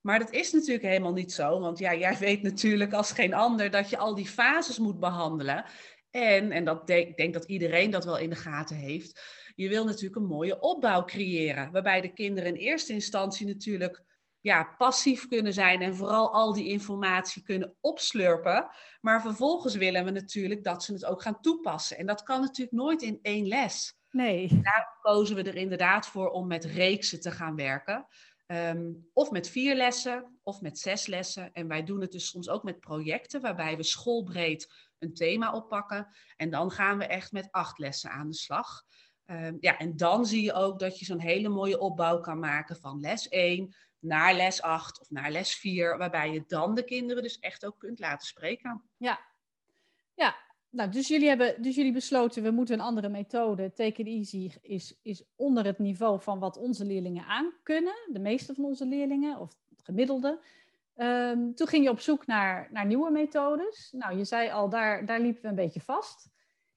Maar 0.00 0.18
dat 0.18 0.32
is 0.32 0.52
natuurlijk 0.52 0.84
helemaal 0.84 1.12
niet 1.12 1.32
zo, 1.32 1.60
want 1.60 1.78
ja, 1.78 1.94
jij 1.94 2.18
weet 2.18 2.42
natuurlijk 2.42 2.92
als 2.92 3.12
geen 3.12 3.34
ander 3.34 3.70
dat 3.70 3.90
je 3.90 3.96
al 3.96 4.14
die 4.14 4.26
fases 4.26 4.78
moet 4.78 5.00
behandelen. 5.00 5.64
En, 6.10 6.52
en 6.52 6.64
dat 6.64 6.86
denk, 6.86 7.08
ik 7.08 7.16
denk 7.16 7.34
dat 7.34 7.44
iedereen 7.44 7.90
dat 7.90 8.04
wel 8.04 8.18
in 8.18 8.30
de 8.30 8.36
gaten 8.36 8.76
heeft, 8.76 9.20
je 9.54 9.68
wil 9.68 9.84
natuurlijk 9.84 10.16
een 10.16 10.26
mooie 10.26 10.60
opbouw 10.60 11.04
creëren, 11.04 11.72
waarbij 11.72 12.00
de 12.00 12.12
kinderen 12.12 12.54
in 12.54 12.60
eerste 12.60 12.92
instantie 12.92 13.46
natuurlijk 13.46 14.04
ja, 14.40 14.74
passief 14.78 15.28
kunnen 15.28 15.52
zijn 15.52 15.82
en 15.82 15.96
vooral 15.96 16.32
al 16.32 16.52
die 16.52 16.68
informatie 16.68 17.42
kunnen 17.42 17.76
opslurpen. 17.80 18.68
Maar 19.00 19.20
vervolgens 19.20 19.74
willen 19.74 20.04
we 20.04 20.10
natuurlijk 20.10 20.64
dat 20.64 20.82
ze 20.82 20.92
het 20.92 21.04
ook 21.04 21.22
gaan 21.22 21.40
toepassen. 21.40 21.98
En 21.98 22.06
dat 22.06 22.22
kan 22.22 22.40
natuurlijk 22.40 22.76
nooit 22.76 23.02
in 23.02 23.18
één 23.22 23.46
les. 23.46 23.95
Nee. 24.16 24.48
Daarom 24.48 24.96
kozen 25.00 25.36
we 25.36 25.42
er 25.42 25.56
inderdaad 25.56 26.06
voor 26.06 26.30
om 26.30 26.46
met 26.46 26.64
reeksen 26.64 27.20
te 27.20 27.30
gaan 27.30 27.56
werken. 27.56 28.06
Ehm, 28.46 28.92
of 29.12 29.30
met 29.30 29.48
vier 29.48 29.74
lessen 29.74 30.38
of 30.42 30.60
met 30.60 30.78
zes 30.78 31.06
lessen. 31.06 31.52
En 31.52 31.68
wij 31.68 31.84
doen 31.84 32.00
het 32.00 32.12
dus 32.12 32.28
soms 32.28 32.48
ook 32.48 32.62
met 32.62 32.80
projecten 32.80 33.40
waarbij 33.40 33.76
we 33.76 33.82
schoolbreed 33.82 34.72
een 34.98 35.14
thema 35.14 35.52
oppakken. 35.52 36.08
En 36.36 36.50
dan 36.50 36.70
gaan 36.70 36.98
we 36.98 37.06
echt 37.06 37.32
met 37.32 37.48
acht 37.50 37.78
lessen 37.78 38.10
aan 38.10 38.28
de 38.30 38.36
slag. 38.36 38.82
Ehm, 39.24 39.56
ja, 39.60 39.78
en 39.78 39.96
dan 39.96 40.26
zie 40.26 40.42
je 40.42 40.52
ook 40.52 40.78
dat 40.78 40.98
je 40.98 41.04
zo'n 41.04 41.20
hele 41.20 41.48
mooie 41.48 41.78
opbouw 41.78 42.20
kan 42.20 42.38
maken 42.38 42.76
van 42.76 43.00
les 43.00 43.28
1 43.28 43.74
naar 43.98 44.34
les 44.34 44.62
8 44.62 45.00
of 45.00 45.10
naar 45.10 45.30
les 45.30 45.56
4, 45.56 45.98
waarbij 45.98 46.32
je 46.32 46.44
dan 46.46 46.74
de 46.74 46.84
kinderen 46.84 47.22
dus 47.22 47.38
echt 47.38 47.66
ook 47.66 47.78
kunt 47.78 47.98
laten 47.98 48.26
spreken. 48.26 48.82
Ja, 48.96 49.20
ja. 50.14 50.45
Nou, 50.76 50.90
dus 50.90 51.08
jullie 51.08 51.28
hebben 51.28 51.62
dus 51.62 51.74
jullie 51.74 51.92
besloten, 51.92 52.42
we 52.42 52.50
moeten 52.50 52.74
een 52.74 52.84
andere 52.84 53.08
methode. 53.08 53.72
Take 53.72 54.00
it 54.02 54.06
easy 54.06 54.50
is, 54.62 54.98
is 55.02 55.24
onder 55.36 55.64
het 55.64 55.78
niveau 55.78 56.20
van 56.20 56.38
wat 56.38 56.56
onze 56.56 56.84
leerlingen 56.84 57.24
aan 57.24 57.52
kunnen. 57.62 57.94
De 58.12 58.18
meeste 58.18 58.54
van 58.54 58.64
onze 58.64 58.86
leerlingen, 58.86 59.38
of 59.38 59.56
het 59.70 59.82
gemiddelde. 59.82 60.38
Um, 60.96 61.54
toen 61.54 61.66
ging 61.66 61.84
je 61.84 61.90
op 61.90 62.00
zoek 62.00 62.26
naar, 62.26 62.68
naar 62.72 62.86
nieuwe 62.86 63.10
methodes. 63.10 63.92
Nou, 63.92 64.16
je 64.16 64.24
zei 64.24 64.50
al, 64.50 64.68
daar, 64.68 65.06
daar 65.06 65.20
liepen 65.20 65.42
we 65.42 65.48
een 65.48 65.54
beetje 65.54 65.80
vast. 65.80 66.28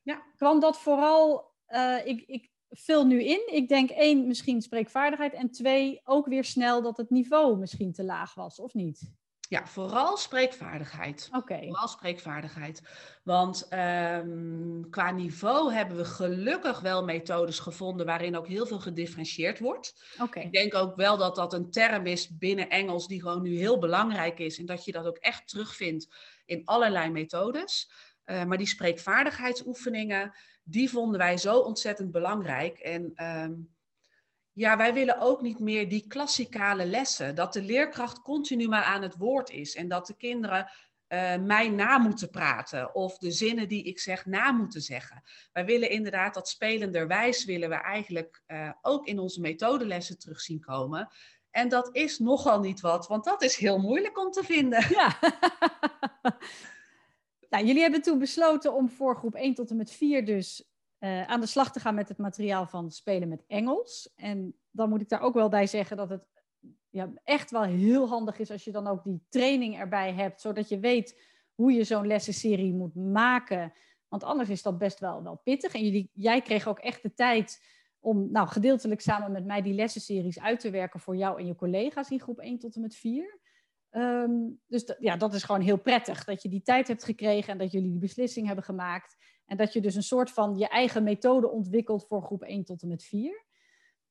Ja. 0.02 0.24
Kwam 0.36 0.60
dat 0.60 0.78
vooral, 0.78 1.52
uh, 1.70 2.06
ik, 2.06 2.24
ik 2.28 2.50
vul 2.70 3.06
nu 3.06 3.24
in. 3.24 3.42
Ik 3.52 3.68
denk 3.68 3.90
één, 3.90 4.28
misschien 4.28 4.62
spreekvaardigheid. 4.62 5.34
En 5.34 5.52
twee, 5.52 6.02
ook 6.04 6.28
weer 6.28 6.44
snel 6.44 6.82
dat 6.82 6.98
het 6.98 7.10
niveau 7.10 7.58
misschien 7.58 7.92
te 7.94 8.04
laag 8.04 8.34
was, 8.34 8.60
of 8.60 8.74
niet? 8.74 9.12
Ja, 9.50 9.68
vooral 9.68 10.18
spreekvaardigheid. 10.18 11.30
Oké. 11.32 11.58
Vooral 11.58 11.88
spreekvaardigheid. 11.88 12.82
Want 13.24 13.68
um, 13.74 14.90
qua 14.90 15.12
niveau 15.12 15.74
hebben 15.74 15.98
we 15.98 16.06
gelukkig 16.06 16.80
wel 16.80 17.04
methodes 17.04 17.60
gevonden 17.60 18.06
waarin 18.06 18.38
ook 18.38 18.48
heel 18.48 18.66
veel 18.66 18.80
gedifferentieerd 18.80 19.60
wordt. 19.60 20.14
Oké. 20.22 20.40
Ik 20.40 20.52
denk 20.52 20.76
ook 20.76 20.96
wel 20.96 21.18
dat 21.18 21.36
dat 21.36 21.54
een 21.54 21.72
term 21.72 22.06
is 22.06 22.38
binnen 22.38 22.70
Engels 22.70 23.08
die 23.08 23.22
gewoon 23.22 23.42
nu 23.42 23.58
heel 23.58 23.80
belangrijk 23.80 24.40
is 24.40 24.60
en 24.60 24.66
dat 24.66 24.86
je 24.86 24.92
dat 24.92 25.06
ook 25.06 25.18
echt 25.18 25.48
terugvindt 25.48 26.08
in 26.46 26.62
allerlei 26.66 27.10
methodes. 27.10 27.92
Uh, 28.26 28.44
maar 28.44 28.58
die 28.58 28.68
spreekvaardigheidsoefeningen, 28.68 30.34
die 30.64 30.90
vonden 30.90 31.20
wij 31.20 31.38
zo 31.38 31.58
ontzettend 31.58 32.12
belangrijk. 32.12 32.80
En 32.80 33.26
um, 33.26 33.70
ja, 34.60 34.78
wij 34.78 34.94
willen 34.94 35.20
ook 35.20 35.42
niet 35.42 35.60
meer 35.60 35.90
die 35.90 36.08
klassikale 36.08 36.86
lessen. 36.86 37.36
Dat 37.36 37.54
de 37.54 37.62
leerkracht 37.62 38.22
continu 38.22 38.68
maar 38.68 38.84
aan 38.84 39.02
het 39.02 39.16
woord 39.18 39.50
is. 39.50 39.76
En 39.76 39.88
dat 39.88 40.08
de 40.08 40.16
kinderen 40.16 40.72
uh, 41.08 41.36
mij 41.38 41.70
na 41.70 41.98
moeten 41.98 42.30
praten. 42.30 42.96
Of 42.96 43.18
de 43.18 43.32
zinnen 43.32 43.68
die 43.68 43.84
ik 43.84 44.00
zeg 44.00 44.26
na 44.26 44.52
moeten 44.52 44.82
zeggen. 44.82 45.24
Wij 45.52 45.66
willen 45.66 45.90
inderdaad 45.90 46.34
dat 46.34 46.50
spelenderwijs 46.50 47.46
willen 47.46 47.70
we 47.70 47.76
eigenlijk 47.76 48.44
uh, 48.48 48.72
ook 48.82 49.08
in 49.08 49.20
onze 49.20 49.42
methodelessen 49.42 50.20
terug 50.20 50.42
zien 50.42 50.60
komen. 50.60 51.10
En 51.52 51.70
dat 51.70 51.90
is 51.96 52.20
nogal 52.20 52.60
niet 52.60 52.80
wat, 52.80 53.08
want 53.08 53.24
dat 53.24 53.42
is 53.42 53.56
heel 53.56 53.80
moeilijk 53.80 54.20
om 54.20 54.32
te 54.32 54.44
vinden. 54.44 54.86
Ja. 54.90 55.20
nou, 57.50 57.66
jullie 57.66 57.82
hebben 57.82 58.02
toen 58.02 58.20
besloten 58.20 58.74
om 58.74 58.90
voor 58.90 59.16
groep 59.16 59.36
1 59.36 59.54
tot 59.54 59.70
en 59.70 59.78
met 59.78 59.92
4 59.92 60.26
dus 60.26 60.69
uh, 61.00 61.24
aan 61.24 61.40
de 61.40 61.48
slag 61.48 61.72
te 61.72 61.80
gaan 61.80 61.96
met 61.96 62.08
het 62.08 62.18
materiaal 62.18 62.68
van 62.68 62.92
spelen 62.92 63.28
met 63.28 63.44
Engels. 63.48 64.14
En 64.16 64.56
dan 64.72 64.90
moet 64.90 65.02
ik 65.02 65.10
daar 65.10 65.22
ook 65.22 65.34
wel 65.34 65.50
bij 65.50 65.68
zeggen 65.68 65.98
dat 65.98 66.10
het 66.10 66.28
ja, 66.90 67.12
echt 67.24 67.52
wel 67.52 67.64
heel 67.64 68.08
handig 68.08 68.40
is 68.40 68.52
als 68.52 68.64
je 68.64 68.72
dan 68.72 68.88
ook 68.88 69.04
die 69.04 69.24
training 69.30 69.78
erbij 69.78 70.14
hebt, 70.14 70.42
zodat 70.42 70.70
je 70.70 70.80
weet 70.80 71.22
hoe 71.54 71.72
je 71.72 71.84
zo'n 71.84 72.08
lessenserie 72.08 72.74
moet 72.74 72.96
maken. 72.96 73.74
Want 74.08 74.24
anders 74.24 74.50
is 74.50 74.62
dat 74.62 74.78
best 74.78 75.00
wel, 75.00 75.24
wel 75.24 75.42
pittig. 75.44 75.74
En 75.74 75.84
jullie, 75.84 76.10
jij 76.14 76.42
kreeg 76.42 76.68
ook 76.68 76.80
echt 76.80 77.02
de 77.02 77.14
tijd 77.14 77.64
om 78.00 78.32
nou, 78.32 78.48
gedeeltelijk 78.48 79.02
samen 79.02 79.32
met 79.32 79.46
mij 79.46 79.62
die 79.62 79.74
lessenseries 79.74 80.40
uit 80.40 80.60
te 80.60 80.70
werken 80.70 81.00
voor 81.00 81.16
jou 81.16 81.40
en 81.40 81.46
je 81.46 81.56
collega's 81.56 82.10
in 82.10 82.20
groep 82.20 82.40
1 82.40 82.60
tot 82.60 82.76
en 82.76 82.82
met 82.82 82.96
4. 82.96 83.40
Um, 83.92 84.62
dus 84.68 84.96
ja, 85.00 85.16
dat 85.16 85.34
is 85.34 85.44
gewoon 85.44 85.62
heel 85.62 85.78
prettig 85.78 86.24
dat 86.24 86.42
je 86.42 86.50
die 86.50 86.62
tijd 86.62 86.88
hebt 86.88 87.04
gekregen 87.04 87.52
en 87.52 87.58
dat 87.58 87.72
jullie 87.72 87.90
die 87.90 88.00
beslissing 88.00 88.46
hebben 88.46 88.66
gemaakt. 88.66 89.16
En 89.50 89.58
dat 89.58 89.74
je 89.74 89.82
dus 89.82 89.96
een 89.96 90.04
soort 90.04 90.32
van 90.32 90.58
je 90.58 90.68
eigen 90.68 91.04
methode 91.04 91.50
ontwikkelt 91.50 92.08
voor 92.08 92.22
groep 92.22 92.44
1 92.44 92.64
tot 92.64 92.82
en 92.82 92.88
met 92.88 93.04
4. 93.04 93.46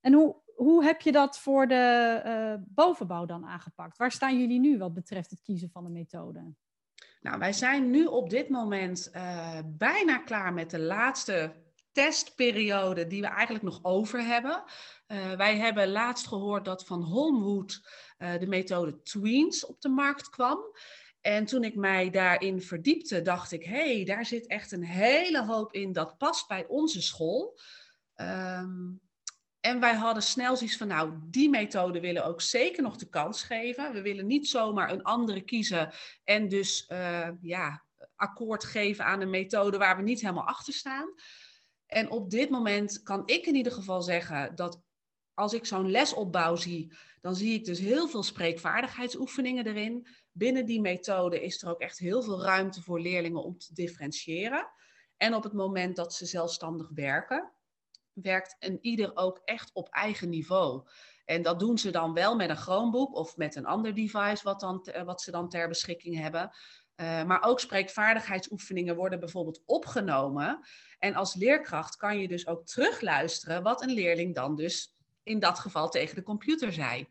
En 0.00 0.12
hoe, 0.12 0.36
hoe 0.54 0.84
heb 0.84 1.00
je 1.00 1.12
dat 1.12 1.38
voor 1.38 1.68
de 1.68 2.22
uh, 2.26 2.64
bovenbouw 2.66 3.26
dan 3.26 3.46
aangepakt? 3.46 3.96
Waar 3.96 4.12
staan 4.12 4.38
jullie 4.38 4.60
nu 4.60 4.78
wat 4.78 4.94
betreft 4.94 5.30
het 5.30 5.42
kiezen 5.42 5.70
van 5.70 5.84
de 5.84 5.90
methode? 5.90 6.52
Nou, 7.20 7.38
wij 7.38 7.52
zijn 7.52 7.90
nu 7.90 8.04
op 8.04 8.30
dit 8.30 8.48
moment 8.48 9.10
uh, 9.14 9.58
bijna 9.66 10.18
klaar 10.18 10.52
met 10.52 10.70
de 10.70 10.80
laatste 10.80 11.52
testperiode 11.92 13.06
die 13.06 13.20
we 13.20 13.26
eigenlijk 13.28 13.64
nog 13.64 13.78
over 13.82 14.24
hebben. 14.24 14.62
Uh, 15.06 15.32
wij 15.32 15.56
hebben 15.56 15.88
laatst 15.88 16.26
gehoord 16.26 16.64
dat 16.64 16.86
van 16.86 17.02
Holmwood 17.02 17.86
de 18.38 18.46
methode 18.46 19.02
Tweens 19.02 19.66
op 19.66 19.80
de 19.80 19.88
markt 19.88 20.28
kwam. 20.28 20.58
En 21.28 21.44
toen 21.44 21.64
ik 21.64 21.74
mij 21.74 22.10
daarin 22.10 22.62
verdiepte, 22.62 23.22
dacht 23.22 23.52
ik, 23.52 23.64
hé, 23.64 23.94
hey, 23.94 24.04
daar 24.04 24.26
zit 24.26 24.46
echt 24.46 24.72
een 24.72 24.84
hele 24.84 25.44
hoop 25.44 25.72
in 25.72 25.92
dat 25.92 26.18
past 26.18 26.48
bij 26.48 26.66
onze 26.66 27.02
school. 27.02 27.58
Um, 28.16 29.00
en 29.60 29.80
wij 29.80 29.94
hadden 29.94 30.22
snel 30.22 30.56
zoiets 30.56 30.76
van, 30.76 30.88
nou, 30.88 31.12
die 31.22 31.48
methode 31.48 32.00
willen 32.00 32.24
ook 32.24 32.40
zeker 32.40 32.82
nog 32.82 32.96
de 32.96 33.08
kans 33.08 33.42
geven. 33.42 33.92
We 33.92 34.02
willen 34.02 34.26
niet 34.26 34.48
zomaar 34.48 34.92
een 34.92 35.02
andere 35.02 35.40
kiezen 35.40 35.92
en 36.24 36.48
dus 36.48 36.88
uh, 36.92 37.28
ja, 37.40 37.84
akkoord 38.16 38.64
geven 38.64 39.04
aan 39.04 39.20
een 39.20 39.30
methode 39.30 39.78
waar 39.78 39.96
we 39.96 40.02
niet 40.02 40.20
helemaal 40.20 40.46
achter 40.46 40.72
staan. 40.72 41.14
En 41.86 42.10
op 42.10 42.30
dit 42.30 42.50
moment 42.50 43.02
kan 43.02 43.22
ik 43.26 43.46
in 43.46 43.54
ieder 43.54 43.72
geval 43.72 44.02
zeggen 44.02 44.54
dat 44.54 44.80
als 45.34 45.52
ik 45.52 45.66
zo'n 45.66 45.90
lesopbouw 45.90 46.56
zie, 46.56 46.92
dan 47.20 47.36
zie 47.36 47.54
ik 47.54 47.64
dus 47.64 47.78
heel 47.78 48.08
veel 48.08 48.22
spreekvaardigheidsoefeningen 48.22 49.66
erin. 49.66 50.06
Binnen 50.38 50.66
die 50.66 50.80
methode 50.80 51.42
is 51.42 51.62
er 51.62 51.68
ook 51.68 51.80
echt 51.80 51.98
heel 51.98 52.22
veel 52.22 52.42
ruimte 52.42 52.82
voor 52.82 53.00
leerlingen 53.00 53.42
om 53.42 53.58
te 53.58 53.74
differentiëren. 53.74 54.68
En 55.16 55.34
op 55.34 55.42
het 55.42 55.52
moment 55.52 55.96
dat 55.96 56.14
ze 56.14 56.26
zelfstandig 56.26 56.88
werken, 56.94 57.52
werkt 58.12 58.56
een 58.58 58.78
ieder 58.80 59.16
ook 59.16 59.40
echt 59.44 59.70
op 59.72 59.88
eigen 59.88 60.28
niveau. 60.28 60.88
En 61.24 61.42
dat 61.42 61.58
doen 61.58 61.78
ze 61.78 61.90
dan 61.90 62.14
wel 62.14 62.36
met 62.36 62.50
een 62.50 62.56
Chromebook 62.56 63.14
of 63.14 63.36
met 63.36 63.56
een 63.56 63.66
ander 63.66 63.94
device 63.94 64.44
wat, 64.44 64.60
dan, 64.60 64.86
wat 65.04 65.22
ze 65.22 65.30
dan 65.30 65.48
ter 65.48 65.68
beschikking 65.68 66.18
hebben. 66.18 66.50
Uh, 66.96 67.24
maar 67.24 67.42
ook 67.42 67.60
spreekvaardigheidsoefeningen 67.60 68.96
worden 68.96 69.20
bijvoorbeeld 69.20 69.62
opgenomen. 69.66 70.60
En 70.98 71.14
als 71.14 71.34
leerkracht 71.34 71.96
kan 71.96 72.18
je 72.18 72.28
dus 72.28 72.46
ook 72.46 72.66
terugluisteren 72.66 73.62
wat 73.62 73.82
een 73.82 73.92
leerling 73.92 74.34
dan 74.34 74.56
dus 74.56 74.96
in 75.22 75.38
dat 75.38 75.58
geval 75.58 75.88
tegen 75.88 76.14
de 76.14 76.22
computer 76.22 76.72
zei. 76.72 77.08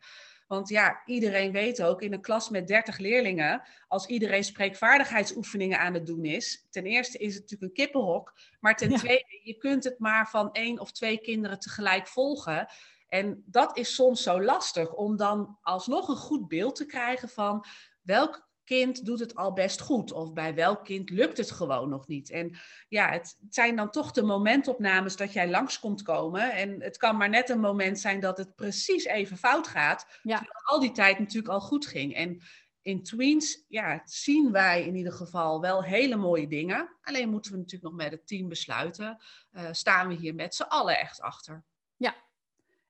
Want 0.47 0.69
ja, 0.69 1.01
iedereen 1.05 1.51
weet 1.51 1.83
ook 1.83 2.01
in 2.01 2.13
een 2.13 2.21
klas 2.21 2.49
met 2.49 2.67
30 2.67 2.97
leerlingen, 2.97 3.61
als 3.87 4.05
iedereen 4.05 4.43
spreekvaardigheidsoefeningen 4.43 5.79
aan 5.79 5.93
het 5.93 6.05
doen 6.05 6.25
is, 6.25 6.65
ten 6.69 6.85
eerste 6.85 7.17
is 7.17 7.33
het 7.33 7.41
natuurlijk 7.41 7.71
een 7.71 7.85
kippenhok, 7.85 8.33
maar 8.59 8.75
ten 8.75 8.89
ja. 8.89 8.97
tweede, 8.97 9.39
je 9.43 9.57
kunt 9.57 9.83
het 9.83 9.99
maar 9.99 10.29
van 10.29 10.51
één 10.51 10.79
of 10.79 10.91
twee 10.91 11.17
kinderen 11.17 11.59
tegelijk 11.59 12.07
volgen. 12.07 12.67
En 13.07 13.43
dat 13.45 13.77
is 13.77 13.95
soms 13.95 14.23
zo 14.23 14.41
lastig 14.41 14.93
om 14.93 15.17
dan 15.17 15.57
alsnog 15.61 16.07
een 16.07 16.15
goed 16.15 16.47
beeld 16.47 16.75
te 16.75 16.85
krijgen 16.85 17.29
van 17.29 17.65
welk 18.01 18.46
kind 18.67 19.05
doet 19.05 19.19
het 19.19 19.35
al 19.35 19.53
best 19.53 19.81
goed 19.81 20.11
of 20.11 20.33
bij 20.33 20.55
welk 20.55 20.83
kind 20.85 21.09
lukt 21.09 21.37
het 21.37 21.51
gewoon 21.51 21.89
nog 21.89 22.07
niet. 22.07 22.29
En 22.29 22.57
ja, 22.87 23.09
het 23.11 23.37
zijn 23.49 23.75
dan 23.75 23.89
toch 23.89 24.11
de 24.11 24.23
momentopnames 24.23 25.15
dat 25.15 25.33
jij 25.33 25.49
langs 25.49 25.79
komt 25.79 26.01
komen 26.01 26.51
en 26.51 26.81
het 26.81 26.97
kan 26.97 27.17
maar 27.17 27.29
net 27.29 27.49
een 27.49 27.59
moment 27.59 27.99
zijn 27.99 28.19
dat 28.19 28.37
het 28.37 28.55
precies 28.55 29.05
even 29.05 29.37
fout 29.37 29.67
gaat, 29.67 30.19
ja. 30.23 30.37
terwijl 30.37 30.65
al 30.65 30.79
die 30.79 30.91
tijd 30.91 31.19
natuurlijk 31.19 31.53
al 31.53 31.61
goed 31.61 31.85
ging. 31.87 32.15
En 32.15 32.41
in 32.81 33.03
tweens 33.03 33.65
ja, 33.67 34.01
zien 34.03 34.51
wij 34.51 34.85
in 34.85 34.95
ieder 34.95 35.13
geval 35.13 35.61
wel 35.61 35.83
hele 35.83 36.15
mooie 36.15 36.47
dingen. 36.47 36.97
Alleen 37.01 37.29
moeten 37.29 37.51
we 37.51 37.57
natuurlijk 37.57 37.91
nog 37.91 38.03
met 38.03 38.11
het 38.11 38.27
team 38.27 38.47
besluiten. 38.47 39.17
Uh, 39.51 39.67
staan 39.71 40.07
we 40.07 40.13
hier 40.13 40.35
met 40.35 40.55
z'n 40.55 40.63
allen 40.63 40.99
echt 40.99 41.21
achter. 41.21 41.63
Ja, 41.95 42.15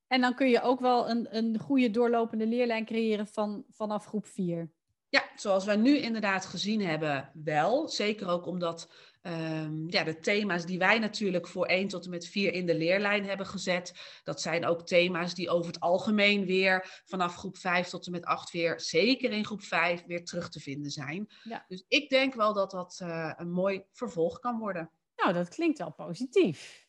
en 0.07 0.21
dan 0.21 0.35
kun 0.35 0.49
je 0.49 0.61
ook 0.61 0.79
wel 0.79 1.09
een, 1.09 1.35
een 1.37 1.59
goede 1.59 1.89
doorlopende 1.89 2.47
leerlijn 2.47 2.85
creëren 2.85 3.27
van, 3.27 3.65
vanaf 3.69 4.05
groep 4.05 4.27
4. 4.27 4.75
Ja, 5.09 5.23
zoals 5.35 5.65
wij 5.65 5.75
nu 5.75 5.97
inderdaad 5.97 6.45
gezien 6.45 6.81
hebben, 6.81 7.31
wel. 7.33 7.89
Zeker 7.89 8.27
ook 8.27 8.45
omdat 8.45 8.89
um, 9.21 9.89
ja, 9.89 10.03
de 10.03 10.19
thema's 10.19 10.65
die 10.65 10.77
wij 10.77 10.99
natuurlijk 10.99 11.47
voor 11.47 11.65
1 11.65 11.87
tot 11.87 12.03
en 12.03 12.09
met 12.09 12.27
4 12.27 12.53
in 12.53 12.65
de 12.65 12.75
leerlijn 12.75 13.25
hebben 13.25 13.45
gezet, 13.45 13.93
dat 14.23 14.41
zijn 14.41 14.65
ook 14.65 14.87
thema's 14.87 15.33
die 15.33 15.49
over 15.49 15.67
het 15.71 15.79
algemeen 15.79 16.45
weer 16.45 17.01
vanaf 17.05 17.35
groep 17.35 17.57
5 17.57 17.87
tot 17.87 18.05
en 18.05 18.11
met 18.11 18.25
8 18.25 18.51
weer, 18.51 18.79
zeker 18.79 19.31
in 19.31 19.45
groep 19.45 19.63
5, 19.63 20.03
weer 20.05 20.25
terug 20.25 20.49
te 20.49 20.59
vinden 20.59 20.91
zijn. 20.91 21.29
Ja. 21.43 21.65
Dus 21.67 21.83
ik 21.87 22.09
denk 22.09 22.33
wel 22.33 22.53
dat 22.53 22.71
dat 22.71 22.99
uh, 23.03 23.33
een 23.37 23.51
mooi 23.51 23.83
vervolg 23.91 24.39
kan 24.39 24.59
worden. 24.59 24.91
Nou, 25.15 25.33
dat 25.33 25.49
klinkt 25.49 25.77
wel 25.77 25.91
positief. 25.91 26.87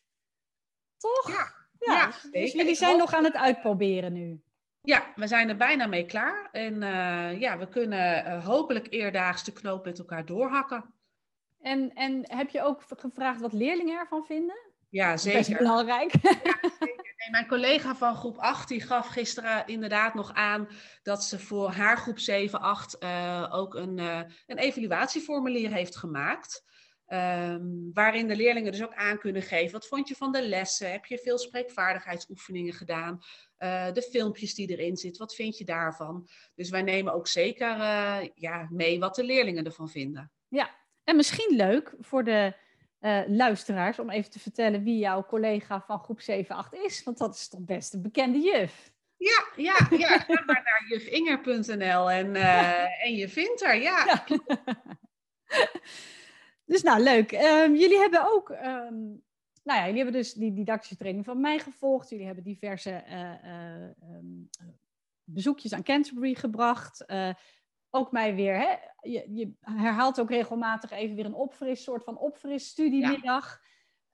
Toch? 0.97 1.27
Ja. 1.27 1.53
ja. 1.79 1.93
ja 1.93 2.29
dus 2.31 2.51
jullie 2.51 2.75
zijn 2.75 2.97
nog 2.97 3.13
aan 3.13 3.23
het 3.23 3.35
uitproberen 3.35 4.13
nu. 4.13 4.41
Ja, 4.81 5.13
we 5.15 5.27
zijn 5.27 5.49
er 5.49 5.57
bijna 5.57 5.87
mee 5.87 6.05
klaar. 6.05 6.49
En 6.51 6.73
uh, 6.73 7.39
ja, 7.39 7.57
we 7.57 7.69
kunnen 7.69 8.25
uh, 8.25 8.45
hopelijk 8.45 8.87
eerdaags 8.89 9.43
de 9.43 9.53
knoop 9.53 9.85
met 9.85 9.99
elkaar 9.99 10.25
doorhakken. 10.25 10.93
En, 11.61 11.93
en 11.93 12.35
heb 12.35 12.49
je 12.49 12.61
ook 12.61 12.83
gevraagd 12.87 13.41
wat 13.41 13.53
leerlingen 13.53 13.99
ervan 13.99 14.25
vinden? 14.25 14.67
Ja, 14.89 15.17
zeker. 15.17 15.39
Dat 15.39 15.49
is 15.49 15.57
belangrijk. 15.57 16.11
Ja, 16.21 16.57
zeker. 16.79 17.13
Nee, 17.17 17.29
mijn 17.31 17.47
collega 17.47 17.95
van 17.95 18.15
groep 18.15 18.37
8 18.37 18.67
die 18.67 18.81
gaf 18.81 19.07
gisteren 19.07 19.67
inderdaad 19.67 20.13
nog 20.13 20.33
aan 20.33 20.67
dat 21.03 21.23
ze 21.23 21.39
voor 21.39 21.71
haar 21.71 21.97
groep 21.97 22.19
7, 22.19 22.61
8 22.61 23.03
uh, 23.03 23.47
ook 23.49 23.75
een, 23.75 23.97
een 23.97 24.57
evaluatieformulier 24.57 25.71
heeft 25.71 25.95
gemaakt. 25.95 26.63
Um, 27.13 27.89
waarin 27.93 28.27
de 28.27 28.35
leerlingen 28.35 28.71
dus 28.71 28.83
ook 28.83 28.93
aan 28.93 29.19
kunnen 29.19 29.41
geven. 29.41 29.71
Wat 29.71 29.87
vond 29.87 30.07
je 30.07 30.15
van 30.15 30.31
de 30.31 30.47
lessen? 30.47 30.91
Heb 30.91 31.05
je 31.05 31.17
veel 31.17 31.37
spreekvaardigheidsoefeningen 31.37 32.73
gedaan? 32.73 33.19
Uh, 33.59 33.91
de 33.91 34.01
filmpjes 34.01 34.55
die 34.55 34.67
erin 34.67 34.97
zitten, 34.97 35.21
wat 35.21 35.35
vind 35.35 35.57
je 35.57 35.65
daarvan? 35.65 36.27
Dus 36.55 36.69
wij 36.69 36.81
nemen 36.81 37.13
ook 37.13 37.27
zeker 37.27 37.77
uh, 37.77 38.17
ja, 38.33 38.67
mee 38.71 38.99
wat 38.99 39.15
de 39.15 39.23
leerlingen 39.23 39.65
ervan 39.65 39.89
vinden. 39.89 40.31
Ja, 40.47 40.75
en 41.03 41.15
misschien 41.15 41.55
leuk 41.55 41.93
voor 41.99 42.23
de 42.23 42.53
uh, 43.01 43.21
luisteraars 43.27 43.99
om 43.99 44.09
even 44.09 44.31
te 44.31 44.39
vertellen 44.39 44.83
wie 44.83 44.97
jouw 44.97 45.25
collega 45.25 45.81
van 45.81 45.99
groep 45.99 46.21
7-8 46.21 46.25
is. 46.83 47.03
Want 47.03 47.17
dat 47.17 47.35
is 47.35 47.47
toch 47.47 47.65
best 47.65 47.93
een 47.93 48.01
bekende 48.01 48.39
juf. 48.39 48.91
Ja, 49.17 49.45
ja, 49.55 49.87
ja. 49.97 50.07
Ga 50.27 50.43
maar 50.45 50.61
naar 50.63 50.85
jufinger.nl 50.89 52.11
en, 52.11 52.35
en 53.03 53.13
je 53.15 53.29
vindt 53.29 53.63
haar, 53.63 53.77
ja. 53.77 54.25
ja. 54.25 54.25
Dus 56.69 56.83
nou, 56.83 57.01
leuk. 57.01 57.31
Um, 57.31 57.75
jullie 57.75 57.97
hebben 57.97 58.33
ook, 58.33 58.49
um, 58.49 59.23
nou 59.63 59.79
ja, 59.79 59.85
jullie 59.85 60.03
hebben 60.03 60.21
dus 60.21 60.33
die 60.33 60.53
didactische 60.53 60.95
training 60.95 61.25
van 61.25 61.41
mij 61.41 61.59
gevolgd. 61.59 62.09
Jullie 62.09 62.25
hebben 62.25 62.43
diverse 62.43 63.03
uh, 63.07 63.33
uh, 63.43 64.15
um, 64.15 64.49
bezoekjes 65.23 65.73
aan 65.73 65.83
Canterbury 65.83 66.33
gebracht. 66.33 67.03
Uh, 67.07 67.29
ook 67.89 68.11
mij 68.11 68.35
weer, 68.35 68.57
hè? 68.57 68.75
Je, 69.09 69.25
je, 69.33 69.51
herhaalt 69.59 70.19
ook 70.19 70.29
regelmatig 70.29 70.91
even 70.91 71.15
weer 71.15 71.25
een 71.25 71.33
opfris, 71.33 71.83
soort 71.83 72.03
van 72.03 72.17
opfris 72.17 72.67
studiemiddag. 72.67 73.61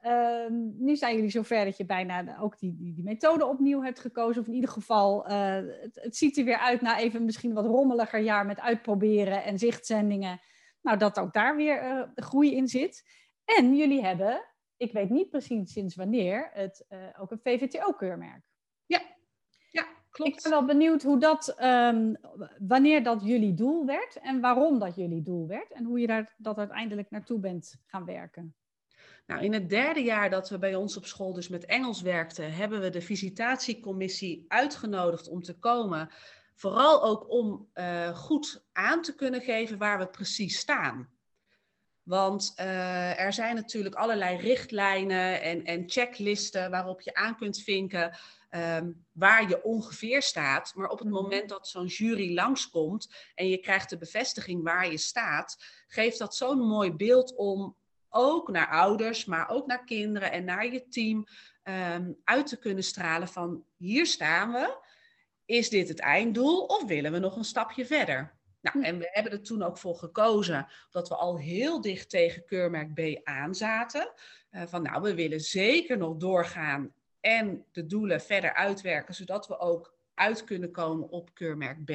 Ja. 0.02 0.48
nu 0.78 0.96
zijn 0.96 1.16
jullie 1.16 1.30
zover 1.30 1.66
dat 1.66 1.78
je 1.78 1.86
bijna 1.86 2.40
ook 2.40 2.60
die, 2.60 2.76
die, 2.76 2.94
die 2.94 3.04
methode 3.04 3.46
opnieuw 3.46 3.82
hebt 3.82 4.00
gekozen. 4.00 4.42
Of 4.42 4.48
in 4.48 4.54
ieder 4.54 4.70
geval, 4.70 5.26
het, 5.26 6.00
het 6.02 6.16
ziet 6.16 6.38
er 6.38 6.44
weer 6.44 6.60
uit 6.60 6.82
na 6.82 7.00
even 7.00 7.26
misschien 7.26 7.54
wat 7.54 7.66
rommeliger 7.66 8.20
jaar 8.20 8.46
met 8.46 8.60
uitproberen 8.60 9.44
en 9.44 9.60
zichtzendingen. 9.60 10.40
Nou, 10.86 10.98
dat 10.98 11.20
ook 11.20 11.34
daar 11.34 11.56
weer 11.56 11.84
uh, 11.84 12.04
groei 12.16 12.56
in 12.56 12.68
zit. 12.68 13.04
En 13.46 13.76
jullie 13.76 14.04
hebben, 14.04 14.46
ik 14.78 14.92
weet 14.92 15.10
niet 15.10 15.30
precies 15.30 15.72
sinds 15.72 15.96
wanneer, 15.96 16.50
het, 16.54 16.86
uh, 16.90 17.00
ook 17.20 17.32
een 17.32 17.40
VVTO-keurmerk. 17.44 18.42
Ja, 18.86 19.02
ja, 19.70 19.88
klopt. 20.10 20.36
Ik 20.36 20.42
ben 20.42 20.52
wel 20.52 20.66
benieuwd 20.66 21.04
hoe 21.04 21.20
dat, 21.20 21.56
um, 21.64 22.18
wanneer 22.58 23.04
dat 23.04 23.24
jullie 23.24 23.54
doel 23.54 23.86
werd 23.86 24.20
en 24.20 24.42
waarom 24.42 24.80
dat 24.80 24.96
jullie 24.96 25.22
doel 25.22 25.48
werd 25.48 25.72
en 25.72 25.84
hoe 25.84 26.00
je 26.00 26.08
daar 26.08 26.34
dat 26.38 26.58
uiteindelijk 26.58 27.12
naartoe 27.12 27.40
bent 27.40 27.76
gaan 27.86 28.06
werken. 28.06 28.56
Nou, 29.26 29.44
in 29.44 29.54
het 29.54 29.70
derde 29.70 30.04
jaar 30.04 30.30
dat 30.30 30.50
we 30.50 30.58
bij 30.58 30.76
ons 30.76 30.98
op 30.98 31.06
school 31.06 31.34
dus 31.34 31.48
met 31.48 31.66
Engels 31.66 32.02
werkten, 32.02 32.54
hebben 32.54 32.82
we 32.82 32.90
de 32.90 33.02
visitatiecommissie 33.02 34.46
uitgenodigd 34.48 35.28
om 35.28 35.42
te 35.42 35.60
komen 35.60 36.10
Vooral 36.56 37.04
ook 37.04 37.30
om 37.30 37.70
uh, 37.74 38.18
goed 38.18 38.66
aan 38.72 39.02
te 39.02 39.16
kunnen 39.16 39.42
geven 39.42 39.78
waar 39.78 40.00
we 40.00 40.08
precies 40.08 40.60
staan. 40.60 41.10
Want 42.04 42.54
uh, 42.60 43.20
er 43.20 43.34
zijn 43.34 43.56
natuurlijk 43.56 43.96
allerlei 43.96 44.38
richtlijnen 44.38 45.42
en, 45.42 45.66
en 45.66 45.84
checklisten 45.90 46.72
waarop 46.72 47.02
je 47.02 47.14
aan 47.14 47.36
kunt 47.36 47.58
vinken 47.58 48.18
um, 48.50 49.06
waar 49.12 49.50
je 49.50 49.64
ongeveer 49.64 50.22
staat. 50.22 50.76
Maar 50.76 50.90
op 50.90 51.00
het 51.00 51.08
mm-hmm. 51.08 51.24
moment 51.24 51.50
dat 51.50 51.68
zo'n 51.68 51.86
jury 51.86 52.34
langskomt 52.34 53.14
en 53.36 53.48
je 53.48 53.58
krijgt 53.58 53.90
de 53.90 53.98
bevestiging 53.98 54.64
waar 54.64 54.92
je 54.92 54.98
staat, 54.98 55.64
geeft 55.88 56.20
dat 56.20 56.36
zo'n 56.36 56.60
mooi 56.60 56.94
beeld 56.94 57.36
om 57.36 57.76
ook 58.10 58.52
naar 58.52 58.70
ouders, 58.70 59.26
maar 59.26 59.50
ook 59.50 59.68
naar 59.68 59.84
kinderen 59.84 60.32
en 60.32 60.46
naar 60.46 60.66
je 60.66 60.88
team 60.88 61.28
um, 61.64 62.18
uit 62.24 62.48
te 62.48 62.60
kunnen 62.60 62.84
stralen 62.84 63.28
van 63.28 63.66
hier 63.78 64.06
staan 64.06 64.52
we 64.52 64.78
is 65.46 65.70
dit 65.70 65.88
het 65.88 66.00
einddoel 66.00 66.66
of 66.66 66.86
willen 66.86 67.12
we 67.12 67.20
nog 67.20 67.36
een 67.36 67.44
stapje 67.44 67.86
verder? 67.86 68.34
Nou, 68.62 68.80
hm. 68.80 68.84
en 68.84 68.98
we 68.98 69.10
hebben 69.12 69.32
er 69.32 69.42
toen 69.42 69.64
ook 69.64 69.78
voor 69.78 69.96
gekozen 69.96 70.68
dat 70.92 71.10
we 71.10 71.16
al 71.16 71.40
heel 71.40 71.82
dicht 71.82 72.10
tegen 72.10 72.46
keurmerk 72.46 72.94
B 72.94 73.28
aan 73.28 73.56
zaten. 73.56 74.14
Uh, 74.52 74.62
van 74.66 74.82
nou, 74.82 75.02
we 75.02 75.16
willen 75.16 75.40
zeker 75.40 75.98
nog 75.98 76.18
doorgaan 76.18 76.94
en 77.20 77.66
de 77.72 77.86
doelen 77.86 78.22
verder 78.22 78.54
uitwerken, 78.54 79.14
zodat 79.14 79.48
we 79.48 79.60
ook 79.60 79.98
uit 80.14 80.44
kunnen 80.44 80.72
komen 80.72 81.10
op 81.10 81.34
keurmerk 81.34 81.86
B. 81.86 81.92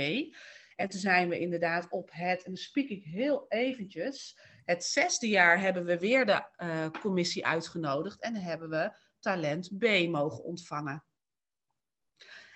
En 0.77 0.89
toen 0.89 1.01
zijn 1.01 1.29
we 1.29 1.39
inderdaad 1.39 1.87
op 1.91 2.11
het, 2.13 2.39
en 2.39 2.51
dan 2.51 2.57
spreek 2.57 2.89
ik 2.89 3.05
heel 3.05 3.45
eventjes, 3.49 4.39
het 4.65 4.85
zesde 4.85 5.29
jaar 5.29 5.61
hebben 5.61 5.85
we 5.85 5.99
weer 5.99 6.27
de 6.27 6.45
uh, 6.59 6.91
commissie 7.01 7.47
uitgenodigd 7.47 8.21
en 8.21 8.35
hebben 8.35 8.69
we 8.69 8.93
talent 9.21 9.79
B 9.79 9.85
mogen 10.09 10.45
ontvangen. 10.45 11.05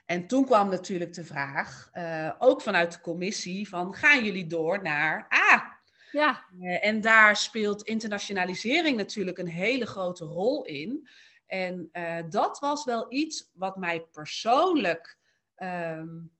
En 0.04 0.26
toen 0.26 0.44
kwam 0.44 0.68
natuurlijk 0.68 1.14
de 1.14 1.24
vraag, 1.24 1.90
uh, 1.94 2.32
ook 2.38 2.62
vanuit 2.62 2.92
de 2.92 3.00
commissie, 3.00 3.68
van 3.68 3.94
gaan 3.94 4.24
jullie 4.24 4.46
door 4.46 4.82
naar 4.82 5.32
A? 5.52 5.78
Ja. 6.12 6.44
Uh, 6.60 6.86
en 6.86 7.00
daar 7.00 7.36
speelt 7.36 7.82
internationalisering 7.82 8.96
natuurlijk 8.96 9.38
een 9.38 9.48
hele 9.48 9.86
grote 9.86 10.24
rol 10.24 10.64
in. 10.64 11.08
En 11.46 11.88
uh, 11.92 12.18
dat 12.28 12.58
was 12.58 12.84
wel 12.84 13.12
iets 13.12 13.50
wat 13.54 13.76
mij 13.76 14.00
persoonlijk, 14.00 15.18
um, 15.56 16.32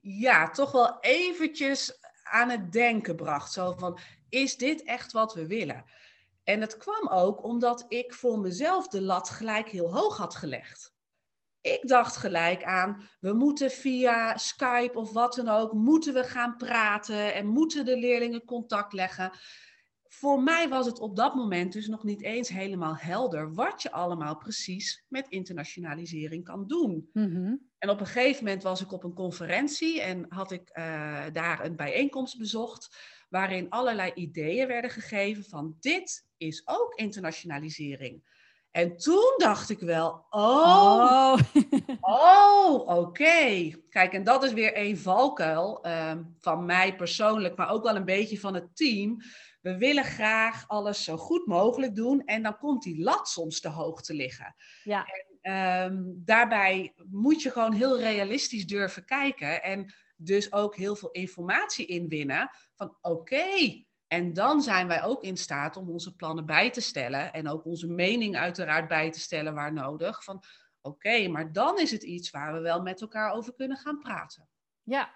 ja, 0.00 0.50
toch 0.50 0.72
wel 0.72 1.00
eventjes 1.00 1.98
aan 2.22 2.50
het 2.50 2.72
denken 2.72 3.16
bracht. 3.16 3.52
Zo 3.52 3.72
van, 3.72 3.98
is 4.28 4.56
dit 4.56 4.82
echt 4.82 5.12
wat 5.12 5.34
we 5.34 5.46
willen? 5.46 5.84
En 6.44 6.60
het 6.60 6.76
kwam 6.76 7.08
ook 7.08 7.44
omdat 7.44 7.84
ik 7.88 8.14
voor 8.14 8.38
mezelf 8.38 8.88
de 8.88 9.02
lat 9.02 9.30
gelijk 9.30 9.68
heel 9.68 9.94
hoog 9.94 10.16
had 10.16 10.34
gelegd. 10.34 10.94
Ik 11.60 11.88
dacht 11.88 12.16
gelijk 12.16 12.64
aan, 12.64 13.08
we 13.20 13.32
moeten 13.32 13.70
via 13.70 14.36
Skype 14.36 14.98
of 14.98 15.12
wat 15.12 15.34
dan 15.34 15.48
ook, 15.48 15.72
moeten 15.72 16.14
we 16.14 16.24
gaan 16.24 16.56
praten 16.56 17.34
en 17.34 17.46
moeten 17.46 17.84
de 17.84 17.98
leerlingen 17.98 18.44
contact 18.44 18.92
leggen. 18.92 19.30
Voor 20.02 20.42
mij 20.42 20.68
was 20.68 20.86
het 20.86 20.98
op 20.98 21.16
dat 21.16 21.34
moment 21.34 21.72
dus 21.72 21.86
nog 21.86 22.04
niet 22.04 22.22
eens 22.22 22.48
helemaal 22.48 22.96
helder 22.96 23.54
wat 23.54 23.82
je 23.82 23.90
allemaal 23.90 24.36
precies 24.36 25.04
met 25.08 25.28
internationalisering 25.28 26.44
kan 26.44 26.66
doen. 26.66 27.08
Mm-hmm. 27.12 27.68
En 27.78 27.90
op 27.90 28.00
een 28.00 28.06
gegeven 28.06 28.44
moment 28.44 28.62
was 28.62 28.80
ik 28.80 28.92
op 28.92 29.04
een 29.04 29.14
conferentie 29.14 30.00
en 30.00 30.26
had 30.28 30.50
ik 30.52 30.70
uh, 30.78 31.24
daar 31.32 31.64
een 31.64 31.76
bijeenkomst 31.76 32.38
bezocht 32.38 32.96
waarin 33.28 33.70
allerlei 33.70 34.12
ideeën 34.14 34.66
werden 34.66 34.90
gegeven 34.90 35.44
van 35.44 35.76
dit 35.80 36.26
is 36.36 36.62
ook 36.64 36.94
internationalisering. 36.94 38.22
En 38.70 38.96
toen 38.96 39.34
dacht 39.36 39.70
ik 39.70 39.78
wel, 39.78 40.26
oh, 40.30 41.36
oh, 41.36 41.38
oh 42.00 42.98
oké. 42.98 43.70
Kijk, 43.88 44.12
en 44.12 44.24
dat 44.24 44.44
is 44.44 44.52
weer 44.52 44.78
een 44.78 44.98
valkuil 44.98 45.86
um, 45.86 46.36
van 46.40 46.64
mij 46.64 46.96
persoonlijk, 46.96 47.56
maar 47.56 47.70
ook 47.70 47.82
wel 47.82 47.96
een 47.96 48.04
beetje 48.04 48.40
van 48.40 48.54
het 48.54 48.76
team. 48.76 49.22
We 49.60 49.76
willen 49.76 50.04
graag 50.04 50.68
alles 50.68 51.04
zo 51.04 51.16
goed 51.16 51.46
mogelijk 51.46 51.94
doen 51.94 52.24
en 52.24 52.42
dan 52.42 52.58
komt 52.58 52.82
die 52.82 53.02
lat 53.02 53.28
soms 53.28 53.60
te 53.60 53.68
hoog 53.68 54.02
te 54.02 54.14
liggen. 54.14 54.54
Ja. 54.84 55.06
En, 55.40 55.52
um, 55.52 56.22
daarbij 56.24 56.94
moet 57.10 57.42
je 57.42 57.50
gewoon 57.50 57.72
heel 57.72 57.98
realistisch 57.98 58.66
durven 58.66 59.04
kijken 59.04 59.62
en 59.62 59.94
dus 60.16 60.52
ook 60.52 60.76
heel 60.76 60.96
veel 60.96 61.10
informatie 61.10 61.86
inwinnen 61.86 62.50
van 62.74 62.96
oké, 63.00 63.84
en 64.12 64.32
dan 64.32 64.62
zijn 64.62 64.86
wij 64.86 65.02
ook 65.04 65.22
in 65.22 65.36
staat 65.36 65.76
om 65.76 65.90
onze 65.90 66.14
plannen 66.14 66.46
bij 66.46 66.70
te 66.70 66.80
stellen 66.80 67.32
en 67.32 67.48
ook 67.48 67.64
onze 67.64 67.86
mening 67.86 68.36
uiteraard 68.36 68.88
bij 68.88 69.10
te 69.10 69.20
stellen 69.20 69.54
waar 69.54 69.72
nodig. 69.72 70.24
Van 70.24 70.42
oké, 70.80 71.28
maar 71.28 71.52
dan 71.52 71.78
is 71.78 71.90
het 71.90 72.02
iets 72.02 72.30
waar 72.30 72.52
we 72.52 72.60
wel 72.60 72.82
met 72.82 73.00
elkaar 73.00 73.32
over 73.32 73.54
kunnen 73.54 73.76
gaan 73.76 73.98
praten. 73.98 74.48
Ja, 74.82 75.14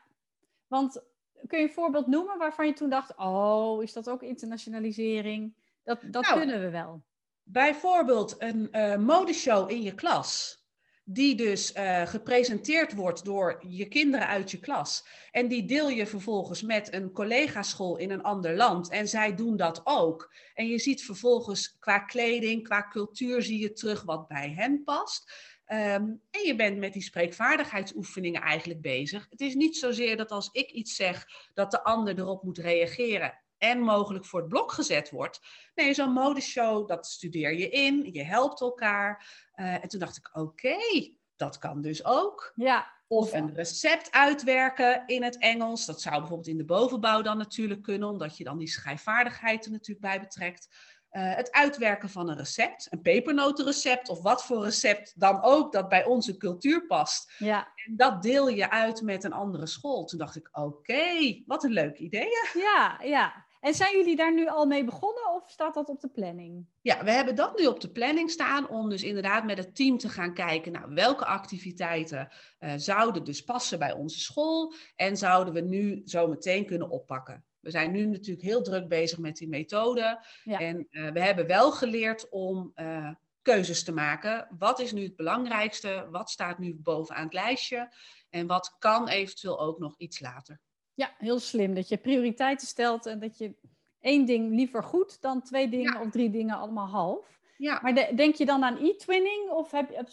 want 0.67 1.03
kun 1.47 1.59
je 1.59 1.65
een 1.65 1.73
voorbeeld 1.73 2.07
noemen 2.07 2.39
waarvan 2.39 2.67
je 2.67 2.73
toen 2.73 2.91
dacht, 2.91 3.17
oh, 3.17 3.83
is 3.83 3.93
dat 3.93 4.11
ook 4.11 4.23
internationalisering? 4.23 5.57
Dat, 5.83 6.01
dat 6.11 6.23
nou, 6.23 6.39
kunnen 6.39 6.61
we 6.61 6.71
wel. 6.71 7.05
Bijvoorbeeld 7.43 8.35
een 8.39 8.69
uh, 8.73 8.97
modeshow 8.97 9.71
in 9.71 9.83
je 9.83 9.95
klas 9.95 10.64
die 11.05 11.35
dus 11.35 11.75
uh, 11.75 12.07
gepresenteerd 12.07 12.95
wordt 12.95 13.25
door 13.25 13.65
je 13.69 13.89
kinderen 13.89 14.27
uit 14.27 14.51
je 14.51 14.61
klas. 14.61 15.07
En 15.31 15.49
die 15.49 15.65
deel 15.65 15.89
je 15.89 16.07
vervolgens 16.07 16.63
met 16.63 16.93
een 16.93 17.13
collega-school 17.13 17.97
in 17.97 18.11
een 18.11 18.23
ander 18.23 18.57
land. 18.57 18.89
En 18.89 19.09
zij 19.09 19.35
doen 19.35 19.57
dat 19.57 19.81
ook. 19.85 20.35
En 20.55 20.67
je 20.67 20.79
ziet 20.79 21.05
vervolgens 21.05 21.77
qua 21.79 21.99
kleding, 21.99 22.63
qua 22.63 22.89
cultuur, 22.89 23.43
zie 23.43 23.59
je 23.59 23.73
terug 23.73 24.03
wat 24.03 24.29
bij 24.29 24.53
hen 24.57 24.85
past. 24.85 25.33
Um, 25.69 26.21
en 26.31 26.41
je 26.45 26.55
bent 26.57 26.79
met 26.79 26.93
die 26.93 27.03
spreekvaardigheidsoefeningen 27.03 28.41
eigenlijk 28.41 28.81
bezig. 28.81 29.27
Het 29.31 29.41
is 29.41 29.55
niet 29.55 29.77
zozeer 29.77 30.17
dat 30.17 30.31
als 30.31 30.49
ik 30.53 30.71
iets 30.71 30.97
zeg, 30.97 31.27
dat 31.55 31.71
de 31.71 31.85
ander 31.85 32.19
erop 32.19 32.43
moet 32.43 32.59
reageren 32.59 33.44
en 33.65 33.81
mogelijk 33.81 34.25
voor 34.25 34.41
het 34.41 34.49
blok 34.49 34.73
gezet 34.73 35.11
wordt. 35.11 35.41
Nee, 35.75 35.95
zo'n 35.95 36.13
modeshow, 36.13 36.89
dat 36.89 37.07
studeer 37.07 37.55
je 37.55 37.69
in, 37.69 38.13
je 38.13 38.23
helpt 38.23 38.61
elkaar. 38.61 39.43
Uh, 39.57 39.83
en 39.83 39.89
toen 39.89 40.01
dacht 40.01 40.17
ik, 40.17 40.29
oké, 40.33 40.41
okay, 40.41 41.17
Dat 41.37 41.59
kan 41.59 41.81
dus 41.81 42.05
ook. 42.05 42.53
Ja. 42.55 42.93
Of 43.09 43.33
een 43.33 43.55
recept 43.55 44.11
uitwerken 44.11 45.03
in 45.07 45.23
het 45.23 45.39
Engels. 45.39 45.87
Dat 45.87 46.01
zou 46.01 46.19
bijvoorbeeld 46.19 46.49
in 46.49 46.57
de 46.57 46.65
bovenbouw 46.65 47.23
dan 47.23 47.39
natuurlijk 47.39 47.83
kunnen, 47.83 48.09
omdat 48.09 48.37
je 48.37 48.45
dan 48.45 48.59
die 48.59 48.69
schrijfvaardigheid 48.69 49.65
er 49.65 49.71
natuurlijk 49.71 50.07
bij 50.07 50.21
betrekt. 50.21 50.69
Eh, 51.15 51.35
het 51.35 51.53
uitwerken 51.53 52.09
van 52.09 52.29
een 52.29 52.37
recept, 52.37 52.87
een 52.91 53.03
pepernotenrecept 53.03 54.09
of 54.09 54.23
wat 54.23 54.45
voor 54.45 54.65
recept 54.65 55.21
dan 55.21 55.43
ook 55.43 55.73
dat 55.73 55.89
bij 55.89 56.05
onze 56.05 56.37
cultuur 56.37 56.87
past. 56.87 57.33
Ja. 57.39 57.73
En 57.75 57.97
dat 57.97 58.23
deel 58.23 58.49
je 58.49 58.71
uit 58.71 59.03
met 59.03 59.25
een 59.25 59.33
andere 59.33 59.67
school. 59.67 60.05
Toen 60.05 60.19
dacht 60.19 60.37
ik, 60.37 60.49
oké, 60.53 61.43
wat 61.47 61.65
een 61.65 61.73
leuk 61.73 61.99
idee. 61.99 62.29
Ja, 62.55 63.01
ja. 63.03 63.44
En 63.65 63.75
zijn 63.75 63.97
jullie 63.97 64.17
daar 64.17 64.35
nu 64.35 64.49
al 64.49 64.67
mee 64.67 64.85
begonnen 64.85 65.35
of 65.35 65.51
staat 65.51 65.75
dat 65.75 65.89
op 65.89 66.01
de 66.01 66.09
planning? 66.09 66.67
Ja, 66.81 67.05
we 67.05 67.11
hebben 67.11 67.35
dat 67.35 67.59
nu 67.59 67.67
op 67.67 67.81
de 67.81 67.91
planning 67.91 68.31
staan 68.31 68.69
om 68.69 68.89
dus 68.89 69.03
inderdaad 69.03 69.45
met 69.45 69.59
het 69.59 69.75
team 69.77 69.99
te 69.99 70.09
gaan 70.09 70.35
kijken 70.35 70.73
naar 70.73 70.81
nou, 70.81 70.95
welke 70.95 71.25
activiteiten 71.25 72.29
uh, 72.61 72.73
zouden 72.77 73.25
dus 73.25 73.45
passen 73.45 73.79
bij 73.79 73.93
onze 73.93 74.21
school 74.21 74.75
en 74.97 75.17
zouden 75.17 75.55
we 75.55 75.61
nu 75.61 76.03
zo 76.05 76.27
meteen 76.27 76.67
kunnen 76.67 76.91
oppakken. 76.91 77.45
We 77.61 77.71
zijn 77.71 77.93
nu 77.93 78.07
natuurlijk 78.07 78.47
heel 78.47 78.63
druk 78.63 78.89
bezig 78.89 79.19
met 79.19 79.37
die 79.37 79.49
methode. 79.49 80.25
En 80.45 80.87
uh, 80.91 81.11
we 81.11 81.21
hebben 81.21 81.47
wel 81.47 81.73
geleerd 81.73 82.29
om 82.29 82.73
uh, 82.77 83.11
keuzes 83.43 83.85
te 83.85 83.93
maken. 83.93 84.49
Wat 84.59 84.81
is 84.81 84.93
nu 84.93 85.03
het 85.03 85.17
belangrijkste? 85.17 86.07
Wat 86.11 86.31
staat 86.31 86.59
nu 86.59 86.75
bovenaan 86.75 87.25
het 87.25 87.33
lijstje? 87.33 87.95
En 88.31 88.47
wat 88.47 88.77
kan 88.79 89.09
eventueel 89.09 89.61
ook 89.61 89.79
nog 89.79 89.95
iets 89.97 90.21
later? 90.21 90.61
Ja, 90.95 91.11
heel 91.19 91.39
slim. 91.39 91.75
Dat 91.75 91.89
je 91.89 91.97
prioriteiten 91.97 92.67
stelt 92.67 93.07
en 93.07 93.19
dat 93.19 93.39
je 93.39 93.55
één 94.01 94.25
ding 94.25 94.55
liever 94.55 94.83
goed 94.83 95.23
dan 95.23 95.43
twee 95.43 95.69
dingen 95.69 96.01
of 96.01 96.11
drie 96.11 96.31
dingen 96.31 96.57
allemaal 96.57 96.89
half. 96.89 97.41
Ja. 97.57 97.79
Maar 97.83 97.95
de, 97.95 98.13
denk 98.15 98.35
je 98.35 98.47
dan 98.47 98.65
aan 98.65 98.77
e-twinning 98.77 99.51
of, 99.51 99.71
heb, 99.71 100.09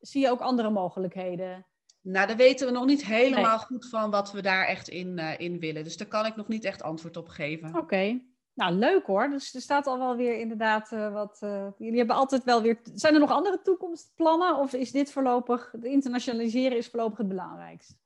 zie 0.00 0.20
je 0.20 0.30
ook 0.30 0.40
andere 0.40 0.70
mogelijkheden? 0.70 1.66
Nou, 2.00 2.26
daar 2.26 2.36
weten 2.36 2.66
we 2.66 2.72
nog 2.72 2.84
niet 2.84 3.04
helemaal 3.04 3.58
goed 3.58 3.88
van 3.88 4.10
wat 4.10 4.32
we 4.32 4.42
daar 4.42 4.66
echt 4.66 4.88
in, 4.88 5.18
uh, 5.18 5.38
in 5.38 5.58
willen. 5.58 5.84
Dus 5.84 5.96
daar 5.96 6.06
kan 6.08 6.26
ik 6.26 6.36
nog 6.36 6.48
niet 6.48 6.64
echt 6.64 6.82
antwoord 6.82 7.16
op 7.16 7.28
geven. 7.28 7.76
Oké. 7.76 8.20
Nou, 8.54 8.74
leuk 8.74 9.06
hoor. 9.06 9.30
Dus 9.30 9.54
er 9.54 9.60
staat 9.60 9.86
al 9.86 9.98
wel 9.98 10.16
weer 10.16 10.38
inderdaad 10.38 10.92
uh, 10.92 11.12
wat. 11.12 11.40
Uh, 11.44 11.66
jullie 11.78 11.98
hebben 11.98 12.16
altijd 12.16 12.44
wel 12.44 12.62
weer. 12.62 12.80
Zijn 12.94 13.14
er 13.14 13.20
nog 13.20 13.30
andere 13.30 13.60
toekomstplannen? 13.62 14.56
Of 14.56 14.72
is 14.72 14.90
dit 14.90 15.12
voorlopig. 15.12 15.68
Het 15.72 15.84
internationaliseren 15.84 16.76
is 16.76 16.88
voorlopig 16.88 17.18
het 17.18 17.28
belangrijkst? 17.28 17.96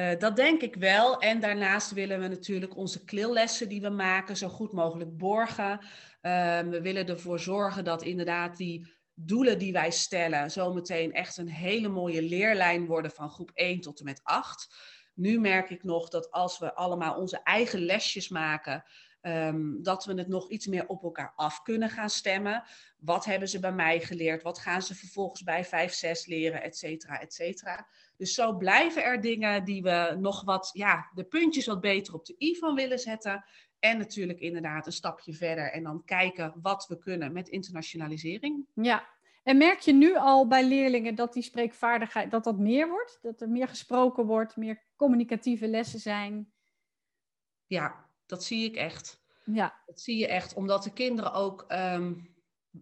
Uh, 0.00 0.18
dat 0.18 0.36
denk 0.36 0.60
ik 0.60 0.74
wel. 0.74 1.18
En 1.18 1.40
daarnaast 1.40 1.92
willen 1.92 2.20
we 2.20 2.28
natuurlijk 2.28 2.76
onze 2.76 3.04
klillessen 3.04 3.68
die 3.68 3.80
we 3.80 3.88
maken 3.88 4.36
zo 4.36 4.48
goed 4.48 4.72
mogelijk 4.72 5.16
borgen. 5.16 5.80
we 6.70 6.78
willen 6.82 7.06
ervoor 7.06 7.40
zorgen 7.40 7.84
dat 7.84 8.02
inderdaad 8.02 8.56
die 8.56 8.98
doelen 9.14 9.58
die 9.58 9.72
wij 9.72 9.90
stellen 9.90 10.50
zometeen 10.50 11.12
echt 11.12 11.36
een 11.36 11.48
hele 11.48 11.88
mooie 11.88 12.22
leerlijn 12.22 12.86
worden 12.86 13.10
van 13.10 13.30
groep 13.30 13.50
1 13.54 13.80
tot 13.80 13.98
en 13.98 14.04
met 14.04 14.20
8. 14.22 14.74
Nu 15.14 15.40
merk 15.40 15.70
ik 15.70 15.82
nog 15.82 16.08
dat 16.08 16.30
als 16.30 16.58
we 16.58 16.74
allemaal 16.74 17.16
onze 17.16 17.40
eigen 17.42 17.80
lesjes 17.80 18.28
maken, 18.28 18.84
um, 19.22 19.82
dat 19.82 20.04
we 20.04 20.14
het 20.14 20.28
nog 20.28 20.48
iets 20.50 20.66
meer 20.66 20.86
op 20.86 21.02
elkaar 21.02 21.32
af 21.36 21.62
kunnen 21.62 21.90
gaan 21.90 22.10
stemmen. 22.10 22.62
Wat 22.98 23.24
hebben 23.24 23.48
ze 23.48 23.60
bij 23.60 23.72
mij 23.72 24.00
geleerd? 24.00 24.42
Wat 24.42 24.58
gaan 24.58 24.82
ze 24.82 24.94
vervolgens 24.94 25.42
bij 25.42 25.64
5, 25.64 25.92
6 25.92 26.26
leren, 26.26 26.62
et 26.62 26.76
cetera, 26.76 27.20
et 27.20 27.34
cetera. 27.34 27.86
Dus 28.16 28.34
zo 28.34 28.56
blijven 28.56 29.04
er 29.04 29.20
dingen 29.20 29.64
die 29.64 29.82
we 29.82 30.16
nog 30.18 30.44
wat, 30.44 30.70
ja, 30.72 31.10
de 31.14 31.24
puntjes 31.24 31.66
wat 31.66 31.80
beter 31.80 32.14
op 32.14 32.26
de 32.26 32.34
i 32.38 32.56
van 32.56 32.74
willen 32.74 32.98
zetten. 32.98 33.44
En 33.78 33.98
natuurlijk 33.98 34.40
inderdaad 34.40 34.86
een 34.86 34.92
stapje 34.92 35.32
verder 35.32 35.72
en 35.72 35.82
dan 35.82 36.04
kijken 36.04 36.54
wat 36.62 36.86
we 36.86 36.98
kunnen 36.98 37.32
met 37.32 37.48
internationalisering. 37.48 38.66
Ja, 38.74 39.08
en 39.42 39.56
merk 39.56 39.78
je 39.78 39.92
nu 39.92 40.16
al 40.16 40.46
bij 40.46 40.64
leerlingen 40.64 41.14
dat 41.14 41.32
die 41.32 41.42
spreekvaardigheid, 41.42 42.30
dat 42.30 42.44
dat 42.44 42.58
meer 42.58 42.88
wordt? 42.88 43.18
Dat 43.22 43.40
er 43.40 43.48
meer 43.48 43.68
gesproken 43.68 44.26
wordt, 44.26 44.56
meer 44.56 44.82
communicatieve 44.96 45.68
lessen 45.68 46.00
zijn? 46.00 46.52
Ja, 47.66 48.09
dat 48.30 48.44
zie 48.44 48.64
ik 48.64 48.76
echt. 48.76 49.20
Ja. 49.44 49.82
Dat 49.86 50.00
zie 50.00 50.18
je 50.18 50.26
echt, 50.26 50.54
omdat 50.54 50.82
de 50.82 50.92
kinderen 50.92 51.32
ook, 51.32 51.64
um, 51.68 52.34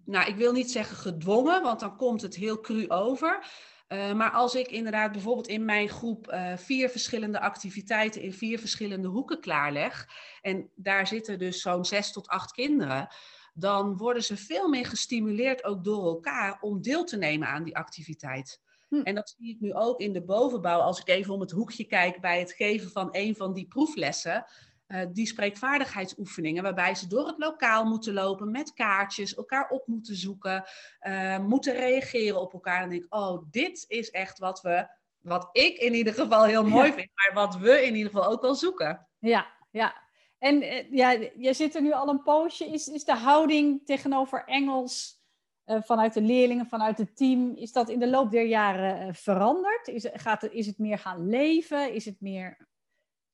nou 0.05 0.29
ik 0.29 0.37
wil 0.37 0.53
niet 0.53 0.71
zeggen 0.71 0.97
gedwongen, 0.97 1.63
want 1.63 1.81
dan 1.81 1.97
komt 1.97 2.23
het 2.23 2.35
heel 2.35 2.61
cru 2.61 2.89
over. 2.89 3.47
Uh, 3.89 4.13
maar 4.13 4.31
als 4.31 4.55
ik 4.55 4.71
inderdaad 4.71 5.13
bijvoorbeeld 5.13 5.49
in 5.49 5.65
mijn 5.65 5.89
groep 5.89 6.33
uh, 6.33 6.57
vier 6.57 6.89
verschillende 6.89 7.41
activiteiten 7.41 8.23
in 8.23 8.33
vier 8.33 8.59
verschillende 8.59 9.09
hoeken 9.09 9.41
klaarleg, 9.41 10.09
en 10.41 10.71
daar 10.75 11.07
zitten 11.07 11.39
dus 11.39 11.61
zo'n 11.61 11.85
zes 11.85 12.13
tot 12.13 12.29
acht 12.29 12.53
kinderen, 12.53 13.09
dan 13.55 13.97
worden 13.97 14.23
ze 14.23 14.37
veel 14.37 14.69
meer 14.69 14.87
gestimuleerd 14.87 15.65
ook 15.65 15.85
door 15.85 16.05
elkaar 16.05 16.59
om 16.61 16.83
deel 16.83 17.05
te 17.05 17.17
nemen 17.17 17.49
aan 17.49 17.65
die 17.65 17.77
activiteit. 17.77 18.61
Hm. 18.89 19.01
En 19.01 19.15
dat 19.15 19.35
zie 19.39 19.51
ik 19.55 19.61
nu 19.61 19.75
ook 19.75 20.01
in 20.01 20.13
de 20.13 20.25
bovenbouw, 20.25 20.81
als 20.81 21.01
ik 21.01 21.09
even 21.09 21.35
om 21.35 21.41
het 21.41 21.51
hoekje 21.51 21.85
kijk 21.85 22.21
bij 22.21 22.39
het 22.39 22.53
geven 22.53 22.91
van 22.91 23.09
een 23.11 23.37
van 23.37 23.53
die 23.53 23.67
proeflessen. 23.67 24.47
Uh, 24.89 25.01
die 25.13 25.27
spreekvaardigheidsoefeningen, 25.27 26.63
waarbij 26.63 26.95
ze 26.95 27.07
door 27.07 27.27
het 27.27 27.39
lokaal 27.39 27.85
moeten 27.85 28.13
lopen 28.13 28.51
met 28.51 28.73
kaartjes, 28.73 29.35
elkaar 29.35 29.69
op 29.71 29.87
moeten 29.87 30.17
zoeken, 30.17 30.65
uh, 31.03 31.39
moeten 31.39 31.75
reageren 31.75 32.41
op 32.41 32.53
elkaar. 32.53 32.83
En 32.83 32.89
denk 32.89 33.03
ik, 33.03 33.15
oh, 33.15 33.43
dit 33.51 33.85
is 33.89 34.11
echt 34.11 34.39
wat 34.39 34.61
we, 34.61 34.89
wat 35.19 35.49
ik 35.53 35.77
in 35.79 35.95
ieder 35.95 36.15
geval 36.15 36.45
heel 36.45 36.65
mooi 36.65 36.93
vind, 36.93 37.11
maar 37.15 37.45
wat 37.45 37.57
we 37.57 37.83
in 37.83 37.95
ieder 37.95 38.13
geval 38.13 38.31
ook 38.31 38.43
wel 38.43 38.55
zoeken. 38.55 39.09
Ja, 39.19 39.47
ja. 39.71 39.95
En 40.39 40.63
uh, 40.63 40.91
ja, 40.91 41.11
je 41.37 41.53
zit 41.53 41.75
er 41.75 41.83
nu 41.83 41.93
al 41.93 42.09
een 42.09 42.23
poosje. 42.23 42.65
Is, 42.65 42.89
is 42.89 43.05
de 43.05 43.17
houding 43.17 43.87
tegenover 43.87 44.45
Engels 44.45 45.17
vanuit 45.65 46.15
de 46.15 46.23
leerlingen, 46.23 46.67
vanuit 46.67 46.99
het 46.99 47.17
team, 47.17 47.57
is 47.57 47.73
dat 47.73 47.89
in 47.89 47.99
de 47.99 48.09
loop 48.09 48.31
der 48.31 48.47
jaren 48.47 49.15
veranderd? 49.15 49.89
Is, 49.89 50.09
gaat 50.13 50.43
is 50.43 50.67
het 50.67 50.79
meer 50.79 50.99
gaan 50.99 51.29
leven? 51.29 51.93
Is 51.93 52.05
het 52.05 52.21
meer 52.21 52.68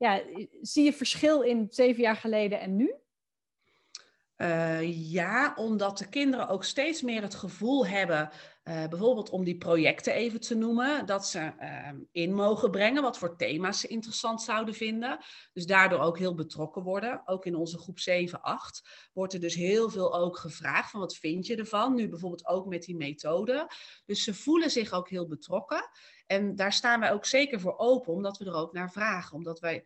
ja, 0.04 0.22
zie 0.60 0.84
je 0.84 0.92
verschil 0.92 1.40
in 1.40 1.66
zeven 1.70 2.02
jaar 2.02 2.16
geleden 2.16 2.60
en 2.60 2.76
nu? 2.76 2.94
Uh, 4.36 5.10
ja, 5.12 5.52
omdat 5.56 5.98
de 5.98 6.08
kinderen 6.08 6.48
ook 6.48 6.64
steeds 6.64 7.02
meer 7.02 7.22
het 7.22 7.34
gevoel 7.34 7.86
hebben, 7.86 8.30
uh, 8.64 8.86
bijvoorbeeld 8.88 9.30
om 9.30 9.44
die 9.44 9.56
projecten 9.56 10.12
even 10.12 10.40
te 10.40 10.54
noemen, 10.54 11.06
dat 11.06 11.26
ze 11.26 11.52
uh, 11.60 11.88
in 12.12 12.34
mogen 12.34 12.70
brengen 12.70 13.02
wat 13.02 13.18
voor 13.18 13.36
thema's 13.36 13.80
ze 13.80 13.86
interessant 13.86 14.42
zouden 14.42 14.74
vinden. 14.74 15.18
Dus 15.52 15.66
daardoor 15.66 15.98
ook 15.98 16.18
heel 16.18 16.34
betrokken 16.34 16.82
worden. 16.82 17.22
Ook 17.24 17.46
in 17.46 17.54
onze 17.54 17.78
groep 17.78 17.98
7, 17.98 18.42
8 18.42 18.88
wordt 19.12 19.32
er 19.32 19.40
dus 19.40 19.54
heel 19.54 19.90
veel 19.90 20.14
ook 20.14 20.38
gevraagd 20.38 20.90
van 20.90 21.00
wat 21.00 21.16
vind 21.16 21.46
je 21.46 21.56
ervan? 21.56 21.94
Nu 21.94 22.08
bijvoorbeeld 22.08 22.46
ook 22.46 22.66
met 22.66 22.82
die 22.82 22.96
methode. 22.96 23.70
Dus 24.06 24.24
ze 24.24 24.34
voelen 24.34 24.70
zich 24.70 24.92
ook 24.92 25.08
heel 25.08 25.26
betrokken. 25.26 25.90
En 26.26 26.56
daar 26.56 26.72
staan 26.72 27.00
wij 27.00 27.12
ook 27.12 27.24
zeker 27.24 27.60
voor 27.60 27.78
open, 27.78 28.12
omdat 28.12 28.38
we 28.38 28.44
er 28.44 28.54
ook 28.54 28.72
naar 28.72 28.92
vragen. 28.92 29.36
Omdat 29.36 29.60
wij 29.60 29.84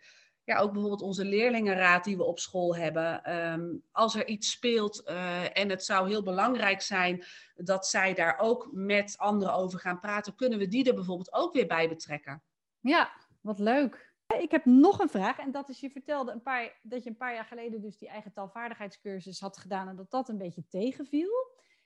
ja, 0.48 0.58
ook 0.58 0.72
bijvoorbeeld 0.72 1.02
onze 1.02 1.24
leerlingenraad 1.24 2.04
die 2.04 2.16
we 2.16 2.24
op 2.24 2.38
school 2.38 2.76
hebben. 2.76 3.36
Um, 3.52 3.82
als 3.90 4.14
er 4.14 4.26
iets 4.26 4.50
speelt 4.50 5.02
uh, 5.06 5.58
en 5.58 5.68
het 5.70 5.84
zou 5.84 6.08
heel 6.08 6.22
belangrijk 6.22 6.80
zijn 6.80 7.24
dat 7.54 7.86
zij 7.86 8.14
daar 8.14 8.38
ook 8.38 8.68
met 8.72 9.14
anderen 9.18 9.54
over 9.54 9.78
gaan 9.78 10.00
praten, 10.00 10.34
kunnen 10.34 10.58
we 10.58 10.68
die 10.68 10.84
er 10.88 10.94
bijvoorbeeld 10.94 11.32
ook 11.32 11.52
weer 11.52 11.66
bij 11.66 11.88
betrekken. 11.88 12.42
Ja, 12.80 13.10
wat 13.40 13.58
leuk. 13.58 14.14
Ik 14.38 14.50
heb 14.50 14.64
nog 14.64 14.98
een 14.98 15.08
vraag 15.08 15.38
en 15.38 15.50
dat 15.50 15.68
is, 15.68 15.80
je 15.80 15.90
vertelde 15.90 16.32
een 16.32 16.42
paar, 16.42 16.78
dat 16.82 17.04
je 17.04 17.10
een 17.10 17.16
paar 17.16 17.34
jaar 17.34 17.44
geleden 17.44 17.80
dus 17.80 17.98
die 17.98 18.08
eigen 18.08 18.32
taalvaardigheidscursus 18.32 19.40
had 19.40 19.58
gedaan 19.58 19.88
en 19.88 19.96
dat 19.96 20.10
dat 20.10 20.28
een 20.28 20.38
beetje 20.38 20.66
tegenviel. 20.68 21.30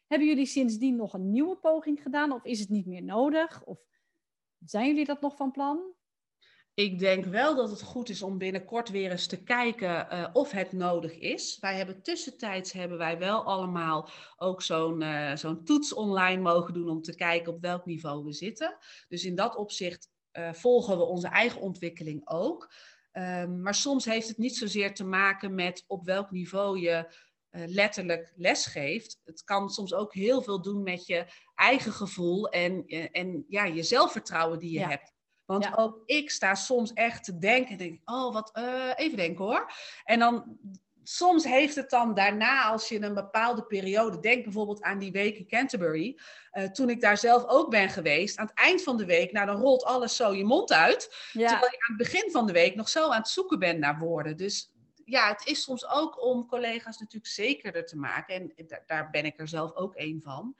Hebben 0.06 0.28
jullie 0.28 0.46
sindsdien 0.46 0.96
nog 0.96 1.12
een 1.12 1.30
nieuwe 1.30 1.56
poging 1.56 2.02
gedaan 2.02 2.32
of 2.32 2.44
is 2.44 2.60
het 2.60 2.68
niet 2.68 2.86
meer 2.86 3.02
nodig? 3.02 3.64
Of 3.64 3.78
zijn 4.64 4.86
jullie 4.86 5.04
dat 5.04 5.20
nog 5.20 5.36
van 5.36 5.50
plan? 5.50 5.94
Ik 6.74 6.98
denk 6.98 7.24
wel 7.24 7.54
dat 7.54 7.70
het 7.70 7.82
goed 7.82 8.08
is 8.08 8.22
om 8.22 8.38
binnenkort 8.38 8.88
weer 8.88 9.10
eens 9.10 9.26
te 9.26 9.42
kijken 9.42 10.08
uh, 10.12 10.28
of 10.32 10.50
het 10.50 10.72
nodig 10.72 11.18
is. 11.18 11.58
Wij 11.60 11.76
hebben 11.76 12.02
tussentijds 12.02 12.72
hebben 12.72 12.98
wij 12.98 13.18
wel 13.18 13.44
allemaal 13.44 14.08
ook 14.36 14.62
zo'n 14.62 15.00
uh, 15.00 15.36
zo'n 15.36 15.64
toets 15.64 15.94
online 15.94 16.42
mogen 16.42 16.74
doen 16.74 16.88
om 16.88 17.02
te 17.02 17.14
kijken 17.14 17.52
op 17.52 17.60
welk 17.60 17.86
niveau 17.86 18.24
we 18.24 18.32
zitten. 18.32 18.76
Dus 19.08 19.24
in 19.24 19.34
dat 19.34 19.56
opzicht 19.56 20.10
uh, 20.32 20.52
volgen 20.52 20.96
we 20.96 21.04
onze 21.04 21.28
eigen 21.28 21.60
ontwikkeling 21.60 22.28
ook. 22.28 22.72
Um, 23.12 23.62
maar 23.62 23.74
soms 23.74 24.04
heeft 24.04 24.28
het 24.28 24.38
niet 24.38 24.56
zozeer 24.56 24.94
te 24.94 25.04
maken 25.04 25.54
met 25.54 25.84
op 25.86 26.04
welk 26.04 26.30
niveau 26.30 26.80
je 26.80 27.14
letterlijk 27.66 28.32
lesgeeft. 28.36 29.20
Het 29.24 29.44
kan 29.44 29.70
soms 29.70 29.94
ook 29.94 30.14
heel 30.14 30.42
veel 30.42 30.62
doen 30.62 30.82
met 30.82 31.06
je 31.06 31.26
eigen 31.54 31.92
gevoel 31.92 32.48
en, 32.48 32.86
en 33.12 33.44
ja, 33.48 33.64
je 33.64 33.82
zelfvertrouwen 33.82 34.58
die 34.58 34.70
je 34.70 34.78
ja. 34.78 34.88
hebt. 34.88 35.12
Want 35.52 35.76
ook 35.76 36.02
ik 36.06 36.30
sta 36.30 36.54
soms 36.54 36.92
echt 36.92 37.24
te 37.24 37.38
denken, 37.38 37.78
denk 37.78 38.00
oh 38.04 38.32
wat, 38.32 38.50
uh, 38.58 38.90
even 38.96 39.16
denken 39.16 39.44
hoor. 39.44 39.72
En 40.04 40.18
dan 40.18 40.58
soms 41.02 41.44
heeft 41.44 41.74
het 41.74 41.90
dan 41.90 42.14
daarna, 42.14 42.64
als 42.64 42.88
je 42.88 43.02
een 43.02 43.14
bepaalde 43.14 43.64
periode, 43.64 44.20
denk 44.20 44.44
bijvoorbeeld 44.44 44.82
aan 44.82 44.98
die 44.98 45.12
week 45.12 45.38
in 45.38 45.46
Canterbury, 45.46 46.18
uh, 46.52 46.64
toen 46.64 46.90
ik 46.90 47.00
daar 47.00 47.16
zelf 47.16 47.44
ook 47.46 47.70
ben 47.70 47.88
geweest, 47.88 48.38
aan 48.38 48.46
het 48.46 48.58
eind 48.58 48.82
van 48.82 48.96
de 48.96 49.04
week, 49.04 49.32
nou 49.32 49.46
dan 49.46 49.60
rolt 49.60 49.84
alles 49.84 50.16
zo 50.16 50.34
je 50.34 50.44
mond 50.44 50.72
uit, 50.72 51.28
ja. 51.32 51.48
terwijl 51.48 51.70
je 51.70 51.86
aan 51.88 51.96
het 51.96 52.10
begin 52.10 52.30
van 52.30 52.46
de 52.46 52.52
week 52.52 52.74
nog 52.74 52.88
zo 52.88 53.10
aan 53.10 53.18
het 53.18 53.28
zoeken 53.28 53.58
bent 53.58 53.78
naar 53.78 53.98
woorden. 53.98 54.36
Dus 54.36 54.72
ja, 55.04 55.28
het 55.28 55.46
is 55.46 55.62
soms 55.62 55.88
ook 55.88 56.24
om 56.24 56.46
collega's 56.46 56.98
natuurlijk 56.98 57.32
zekerder 57.32 57.86
te 57.86 57.96
maken, 57.96 58.34
en 58.34 58.82
daar 58.86 59.10
ben 59.10 59.24
ik 59.24 59.40
er 59.40 59.48
zelf 59.48 59.74
ook 59.74 59.92
een 59.96 60.20
van. 60.24 60.56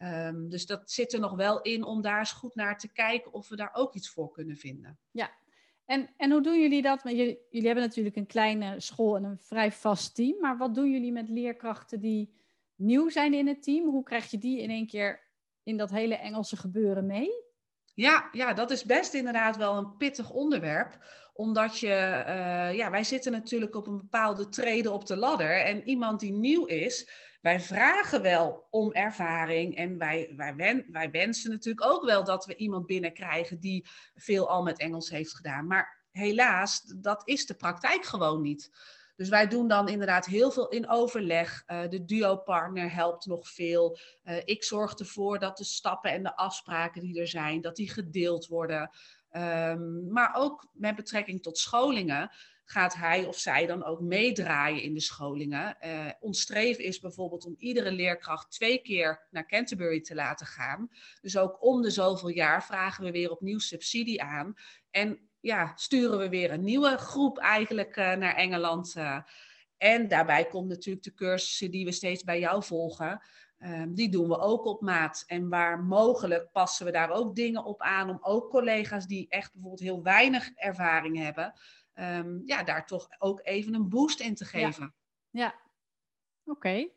Ehm, 0.00 0.48
dus 0.48 0.66
dat 0.66 0.90
zit 0.90 1.12
er 1.12 1.20
nog 1.20 1.36
wel 1.36 1.62
in 1.62 1.84
om 1.84 2.02
daar 2.02 2.18
eens 2.18 2.32
goed 2.32 2.54
naar 2.54 2.78
te 2.78 2.92
kijken 2.92 3.32
of 3.32 3.48
we 3.48 3.56
daar 3.56 3.70
ook 3.72 3.94
iets 3.94 4.08
voor 4.08 4.30
kunnen 4.30 4.56
vinden. 4.56 4.98
Ja, 5.10 5.30
en, 5.84 6.10
en 6.16 6.30
hoe 6.30 6.42
doen 6.42 6.60
jullie 6.60 6.82
dat? 6.82 7.00
Jullie, 7.04 7.38
jullie 7.50 7.66
hebben 7.66 7.84
natuurlijk 7.84 8.16
een 8.16 8.26
kleine 8.26 8.80
school 8.80 9.16
en 9.16 9.24
een 9.24 9.38
vrij 9.38 9.72
vast 9.72 10.14
team. 10.14 10.40
Maar 10.40 10.56
wat 10.56 10.74
doen 10.74 10.90
jullie 10.90 11.12
met 11.12 11.28
leerkrachten 11.28 12.00
die 12.00 12.34
nieuw 12.74 13.08
zijn 13.08 13.34
in 13.34 13.46
het 13.46 13.62
team? 13.62 13.88
Hoe 13.88 14.02
krijg 14.02 14.30
je 14.30 14.38
die 14.38 14.60
in 14.60 14.70
één 14.70 14.86
keer 14.86 15.20
in 15.62 15.76
dat 15.76 15.90
hele 15.90 16.16
Engelse 16.16 16.56
gebeuren 16.56 17.06
mee? 17.06 17.30
Ja, 17.94 18.28
ja, 18.32 18.52
dat 18.52 18.70
is 18.70 18.84
best 18.84 19.14
inderdaad 19.14 19.56
wel 19.56 19.76
een 19.76 19.96
pittig 19.96 20.30
onderwerp. 20.30 20.98
Omdat 21.32 21.78
je, 21.78 22.24
uh, 22.26 22.74
ja, 22.76 22.90
wij 22.90 23.04
zitten 23.04 23.32
natuurlijk 23.32 23.74
op 23.74 23.86
een 23.86 23.98
bepaalde 23.98 24.48
trede 24.48 24.90
op 24.90 25.06
de 25.06 25.16
ladder. 25.16 25.64
En 25.64 25.88
iemand 25.88 26.20
die 26.20 26.32
nieuw 26.32 26.64
is, 26.64 27.10
wij 27.40 27.60
vragen 27.60 28.22
wel 28.22 28.66
om 28.70 28.92
ervaring. 28.92 29.76
En 29.76 29.98
wij, 29.98 30.32
wij, 30.36 30.54
wen, 30.54 30.86
wij 30.90 31.10
wensen 31.10 31.50
natuurlijk 31.50 31.86
ook 31.86 32.04
wel 32.04 32.24
dat 32.24 32.46
we 32.46 32.56
iemand 32.56 32.86
binnenkrijgen 32.86 33.60
die 33.60 33.86
veel 34.14 34.48
al 34.48 34.62
met 34.62 34.78
Engels 34.78 35.10
heeft 35.10 35.34
gedaan. 35.34 35.66
Maar 35.66 36.04
helaas, 36.10 36.82
dat 36.96 37.22
is 37.24 37.46
de 37.46 37.54
praktijk 37.54 38.04
gewoon 38.04 38.42
niet. 38.42 38.70
Dus 39.16 39.28
wij 39.28 39.48
doen 39.48 39.68
dan 39.68 39.88
inderdaad 39.88 40.26
heel 40.26 40.50
veel 40.50 40.68
in 40.68 40.88
overleg. 40.88 41.62
Uh, 41.66 41.88
de 41.88 42.04
duo-partner 42.04 42.92
helpt 42.92 43.26
nog 43.26 43.48
veel. 43.48 43.98
Uh, 44.24 44.36
ik 44.44 44.64
zorg 44.64 44.94
ervoor 44.94 45.38
dat 45.38 45.56
de 45.56 45.64
stappen 45.64 46.10
en 46.10 46.22
de 46.22 46.36
afspraken 46.36 47.02
die 47.02 47.20
er 47.20 47.28
zijn, 47.28 47.60
dat 47.60 47.76
die 47.76 47.90
gedeeld 47.90 48.46
worden. 48.46 48.90
Um, 49.32 50.12
maar 50.12 50.34
ook 50.34 50.68
met 50.72 50.96
betrekking 50.96 51.42
tot 51.42 51.58
scholingen 51.58 52.30
gaat 52.70 52.94
hij 52.94 53.24
of 53.24 53.38
zij 53.38 53.66
dan 53.66 53.84
ook 53.84 54.00
meedraaien 54.00 54.82
in 54.82 54.94
de 54.94 55.00
scholingen. 55.00 55.76
Uh, 55.84 56.10
ons 56.20 56.40
streven 56.40 56.84
is 56.84 57.00
bijvoorbeeld 57.00 57.44
om 57.44 57.54
iedere 57.58 57.92
leerkracht 57.92 58.50
twee 58.50 58.78
keer 58.78 59.26
naar 59.30 59.46
Canterbury 59.46 60.00
te 60.00 60.14
laten 60.14 60.46
gaan. 60.46 60.88
Dus 61.20 61.36
ook 61.36 61.64
om 61.64 61.82
de 61.82 61.90
zoveel 61.90 62.28
jaar 62.28 62.64
vragen 62.64 63.04
we 63.04 63.10
weer 63.10 63.30
opnieuw 63.30 63.58
subsidie 63.58 64.22
aan. 64.22 64.54
En 64.90 65.18
ja, 65.40 65.72
sturen 65.76 66.18
we 66.18 66.28
weer 66.28 66.50
een 66.50 66.64
nieuwe 66.64 66.96
groep 66.96 67.38
eigenlijk 67.38 67.96
uh, 67.96 68.12
naar 68.12 68.34
Engeland. 68.34 68.94
Uh, 68.96 69.18
en 69.76 70.08
daarbij 70.08 70.44
komt 70.46 70.68
natuurlijk 70.68 71.04
de 71.04 71.14
cursussen 71.14 71.70
die 71.70 71.84
we 71.84 71.92
steeds 71.92 72.24
bij 72.24 72.40
jou 72.40 72.64
volgen. 72.64 73.22
Um, 73.62 73.94
die 73.94 74.08
doen 74.08 74.28
we 74.28 74.38
ook 74.38 74.64
op 74.64 74.80
maat. 74.80 75.24
En 75.26 75.48
waar 75.48 75.82
mogelijk 75.82 76.52
passen 76.52 76.86
we 76.86 76.92
daar 76.92 77.10
ook 77.10 77.36
dingen 77.36 77.64
op 77.64 77.80
aan 77.80 78.10
om 78.10 78.18
ook 78.20 78.50
collega's 78.50 79.06
die 79.06 79.28
echt 79.28 79.52
bijvoorbeeld 79.52 79.82
heel 79.82 80.02
weinig 80.02 80.50
ervaring 80.54 81.18
hebben, 81.18 81.52
um, 81.94 82.42
ja, 82.44 82.62
daar 82.62 82.86
toch 82.86 83.08
ook 83.18 83.40
even 83.42 83.74
een 83.74 83.88
boost 83.88 84.20
in 84.20 84.34
te 84.34 84.44
geven. 84.44 84.94
Ja, 85.30 85.42
ja. 85.42 85.54
oké. 86.44 86.50
Okay. 86.50 86.92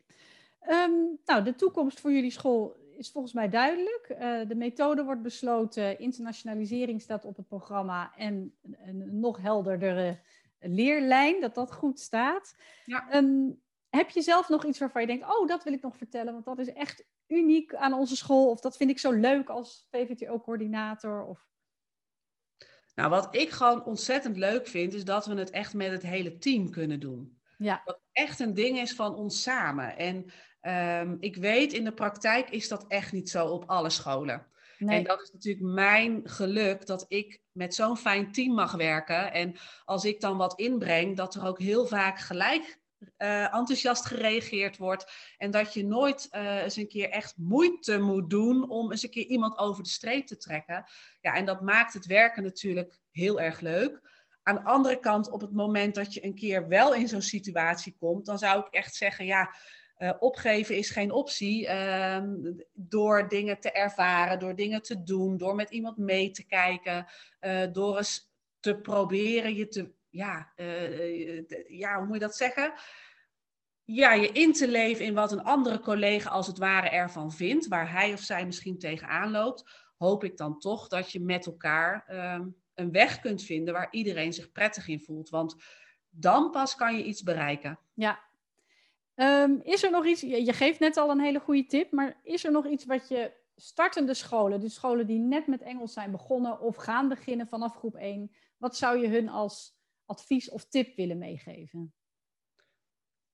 Um, 0.68 1.18
nou, 1.24 1.44
de 1.44 1.54
toekomst 1.54 2.00
voor 2.00 2.12
jullie 2.12 2.30
school 2.30 2.76
is 2.96 3.10
volgens 3.10 3.32
mij 3.32 3.48
duidelijk. 3.48 4.08
Uh, 4.10 4.48
de 4.48 4.54
methode 4.54 5.04
wordt 5.04 5.22
besloten, 5.22 5.98
internationalisering 5.98 7.02
staat 7.02 7.24
op 7.24 7.36
het 7.36 7.48
programma 7.48 8.16
en 8.16 8.56
een 8.62 9.20
nog 9.20 9.40
helderdere 9.40 10.20
leerlijn, 10.58 11.40
dat 11.40 11.54
dat 11.54 11.72
goed 11.72 12.00
staat. 12.00 12.56
Ja. 12.84 13.16
Um, 13.16 13.62
heb 13.88 14.10
je 14.10 14.22
zelf 14.22 14.48
nog 14.48 14.64
iets 14.64 14.78
waarvan 14.78 15.00
je 15.00 15.06
denkt, 15.06 15.24
oh, 15.24 15.48
dat 15.48 15.64
wil 15.64 15.72
ik 15.72 15.82
nog 15.82 15.96
vertellen, 15.96 16.32
want 16.32 16.44
dat 16.44 16.58
is 16.58 16.72
echt 16.72 17.04
uniek 17.26 17.74
aan 17.74 17.92
onze 17.92 18.16
school, 18.16 18.50
of 18.50 18.60
dat 18.60 18.76
vind 18.76 18.90
ik 18.90 18.98
zo 18.98 19.10
leuk 19.10 19.48
als 19.48 19.86
VVTO-coördinator? 19.90 21.24
Of... 21.24 21.48
Nou, 22.94 23.10
wat 23.10 23.36
ik 23.36 23.50
gewoon 23.50 23.84
ontzettend 23.84 24.36
leuk 24.36 24.66
vind, 24.66 24.94
is 24.94 25.04
dat 25.04 25.26
we 25.26 25.34
het 25.34 25.50
echt 25.50 25.74
met 25.74 25.90
het 25.90 26.02
hele 26.02 26.38
team 26.38 26.70
kunnen 26.70 27.00
doen. 27.00 27.38
Ja. 27.58 27.82
Dat 27.84 28.00
echt 28.12 28.40
een 28.40 28.54
ding 28.54 28.78
is 28.78 28.92
van 28.94 29.14
ons 29.14 29.42
samen. 29.42 29.96
En 29.98 30.32
um, 31.00 31.16
ik 31.20 31.36
weet, 31.36 31.72
in 31.72 31.84
de 31.84 31.92
praktijk 31.92 32.50
is 32.50 32.68
dat 32.68 32.84
echt 32.88 33.12
niet 33.12 33.30
zo 33.30 33.46
op 33.46 33.64
alle 33.66 33.90
scholen. 33.90 34.46
Nee. 34.78 34.98
En 34.98 35.04
dat 35.04 35.22
is 35.22 35.30
natuurlijk 35.32 35.66
mijn 35.74 36.20
geluk 36.24 36.86
dat 36.86 37.04
ik 37.08 37.40
met 37.52 37.74
zo'n 37.74 37.96
fijn 37.96 38.32
team 38.32 38.54
mag 38.54 38.72
werken. 38.72 39.32
En 39.32 39.56
als 39.84 40.04
ik 40.04 40.20
dan 40.20 40.36
wat 40.36 40.58
inbreng, 40.58 41.16
dat 41.16 41.34
er 41.34 41.46
ook 41.46 41.58
heel 41.58 41.86
vaak 41.86 42.18
gelijk 42.18 42.78
uh, 43.18 43.54
enthousiast 43.54 44.04
gereageerd 44.04 44.76
wordt. 44.76 45.12
En 45.38 45.50
dat 45.50 45.74
je 45.74 45.84
nooit 45.84 46.28
uh, 46.30 46.62
eens 46.62 46.76
een 46.76 46.88
keer 46.88 47.10
echt 47.10 47.34
moeite 47.36 47.98
moet 47.98 48.30
doen 48.30 48.70
om 48.70 48.90
eens 48.90 49.02
een 49.02 49.10
keer 49.10 49.26
iemand 49.26 49.58
over 49.58 49.82
de 49.82 49.88
streep 49.88 50.26
te 50.26 50.36
trekken. 50.36 50.84
Ja, 51.20 51.34
en 51.34 51.44
dat 51.44 51.60
maakt 51.60 51.92
het 51.92 52.06
werken 52.06 52.42
natuurlijk 52.42 52.98
heel 53.10 53.40
erg 53.40 53.60
leuk. 53.60 54.00
Aan 54.42 54.54
de 54.54 54.64
andere 54.64 55.00
kant, 55.00 55.30
op 55.30 55.40
het 55.40 55.52
moment 55.52 55.94
dat 55.94 56.14
je 56.14 56.24
een 56.24 56.34
keer 56.34 56.68
wel 56.68 56.94
in 56.94 57.08
zo'n 57.08 57.22
situatie 57.22 57.96
komt, 57.98 58.26
dan 58.26 58.38
zou 58.38 58.60
ik 58.60 58.72
echt 58.74 58.94
zeggen, 58.94 59.26
ja, 59.26 59.54
uh, 59.98 60.12
opgeven 60.18 60.76
is 60.76 60.90
geen 60.90 61.12
optie. 61.12 61.66
Uh, 61.66 62.22
door 62.72 63.28
dingen 63.28 63.60
te 63.60 63.70
ervaren, 63.70 64.38
door 64.38 64.54
dingen 64.54 64.82
te 64.82 65.02
doen, 65.02 65.36
door 65.36 65.54
met 65.54 65.70
iemand 65.70 65.96
mee 65.96 66.30
te 66.30 66.46
kijken, 66.46 67.06
door 67.72 67.96
eens 67.96 68.32
te 68.60 68.76
proberen 68.76 69.54
je 69.54 69.68
te, 69.68 69.92
ja, 70.14 70.52
ja, 71.66 71.96
hoe 71.96 72.06
moet 72.06 72.14
je 72.14 72.20
dat 72.20 72.36
zeggen? 72.36 72.72
Ja, 73.84 74.12
je 74.12 74.32
in 74.32 74.52
te 74.52 74.68
leven 74.68 75.04
in 75.04 75.14
wat 75.14 75.32
een 75.32 75.42
andere 75.42 75.80
collega 75.80 76.30
als 76.30 76.46
het 76.46 76.58
ware 76.58 76.88
ervan 76.88 77.32
vindt, 77.32 77.68
waar 77.68 77.90
hij 77.90 78.12
of 78.12 78.20
zij 78.20 78.46
misschien 78.46 78.78
tegenaan 78.78 79.30
loopt, 79.30 79.64
hoop 79.96 80.24
ik 80.24 80.36
dan 80.36 80.58
toch 80.58 80.88
dat 80.88 81.12
je 81.12 81.20
met 81.20 81.46
elkaar 81.46 82.04
ehm, 82.06 82.48
een 82.74 82.92
weg 82.92 83.20
kunt 83.20 83.42
vinden 83.42 83.74
waar 83.74 83.88
iedereen 83.90 84.32
zich 84.32 84.52
prettig 84.52 84.88
in 84.88 85.00
voelt. 85.00 85.28
Want 85.28 85.56
dan 86.10 86.50
pas 86.50 86.74
kan 86.74 86.96
je 86.96 87.04
iets 87.04 87.22
bereiken. 87.22 87.78
Ja. 87.94 88.20
Um, 89.14 89.60
is 89.62 89.82
er 89.82 89.90
nog 89.90 90.06
iets, 90.06 90.20
je 90.20 90.52
geeft 90.52 90.80
net 90.80 90.96
al 90.96 91.10
een 91.10 91.20
hele 91.20 91.40
goede 91.40 91.66
tip, 91.66 91.90
maar 91.90 92.20
is 92.22 92.44
er 92.44 92.52
nog 92.52 92.66
iets 92.66 92.84
wat 92.84 93.08
je 93.08 93.32
startende 93.56 94.14
scholen, 94.14 94.60
dus 94.60 94.74
scholen 94.74 95.06
die 95.06 95.18
net 95.18 95.46
met 95.46 95.62
Engels 95.62 95.92
zijn 95.92 96.10
begonnen 96.10 96.60
of 96.60 96.76
gaan 96.76 97.08
beginnen 97.08 97.46
vanaf 97.46 97.74
groep 97.74 97.94
1, 97.94 98.30
wat 98.56 98.76
zou 98.76 98.98
je 98.98 99.08
hun 99.08 99.28
als 99.28 99.74
advies 100.06 100.50
of 100.50 100.64
tip 100.64 100.96
willen 100.96 101.18
meegeven? 101.18 101.94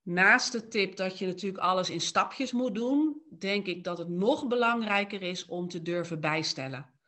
Naast 0.03 0.53
de 0.53 0.68
tip 0.68 0.97
dat 0.97 1.18
je 1.18 1.27
natuurlijk 1.27 1.64
alles 1.64 1.91
in 1.91 2.01
stapjes 2.01 2.53
moet 2.53 2.75
doen, 2.75 3.23
denk 3.39 3.66
ik 3.66 3.85
dat 3.85 3.99
het 3.99 4.09
nog 4.09 4.47
belangrijker 4.47 5.23
is 5.23 5.47
om 5.47 5.68
te 5.68 5.83
durven 5.83 6.21
bijstellen 6.21 7.01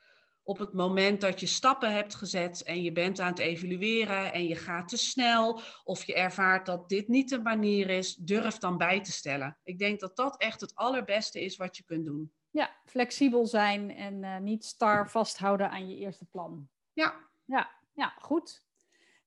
op 0.44 0.58
het 0.58 0.72
moment 0.72 1.20
dat 1.20 1.40
je 1.40 1.46
stappen 1.46 1.92
hebt 1.92 2.14
gezet 2.14 2.62
en 2.62 2.82
je 2.82 2.92
bent 2.92 3.20
aan 3.20 3.30
het 3.30 3.38
evalueren 3.38 4.32
en 4.32 4.46
je 4.46 4.56
gaat 4.56 4.88
te 4.88 4.96
snel 4.96 5.60
of 5.84 6.04
je 6.04 6.14
ervaart 6.14 6.66
dat 6.66 6.88
dit 6.88 7.08
niet 7.08 7.28
de 7.28 7.40
manier 7.40 7.90
is, 7.90 8.14
durf 8.14 8.58
dan 8.58 8.78
bij 8.78 9.00
te 9.00 9.12
stellen. 9.12 9.58
Ik 9.62 9.78
denk 9.78 10.00
dat 10.00 10.16
dat 10.16 10.36
echt 10.36 10.60
het 10.60 10.74
allerbeste 10.74 11.44
is 11.44 11.56
wat 11.56 11.76
je 11.76 11.84
kunt 11.84 12.04
doen. 12.04 12.32
Ja, 12.50 12.70
flexibel 12.84 13.46
zijn 13.46 13.90
en 13.90 14.22
uh, 14.22 14.38
niet 14.38 14.64
star 14.64 15.10
vasthouden 15.10 15.70
aan 15.70 15.88
je 15.88 15.96
eerste 15.96 16.24
plan. 16.24 16.68
Ja. 16.92 17.30
Ja, 17.44 17.70
ja 17.94 18.14
goed. 18.18 18.64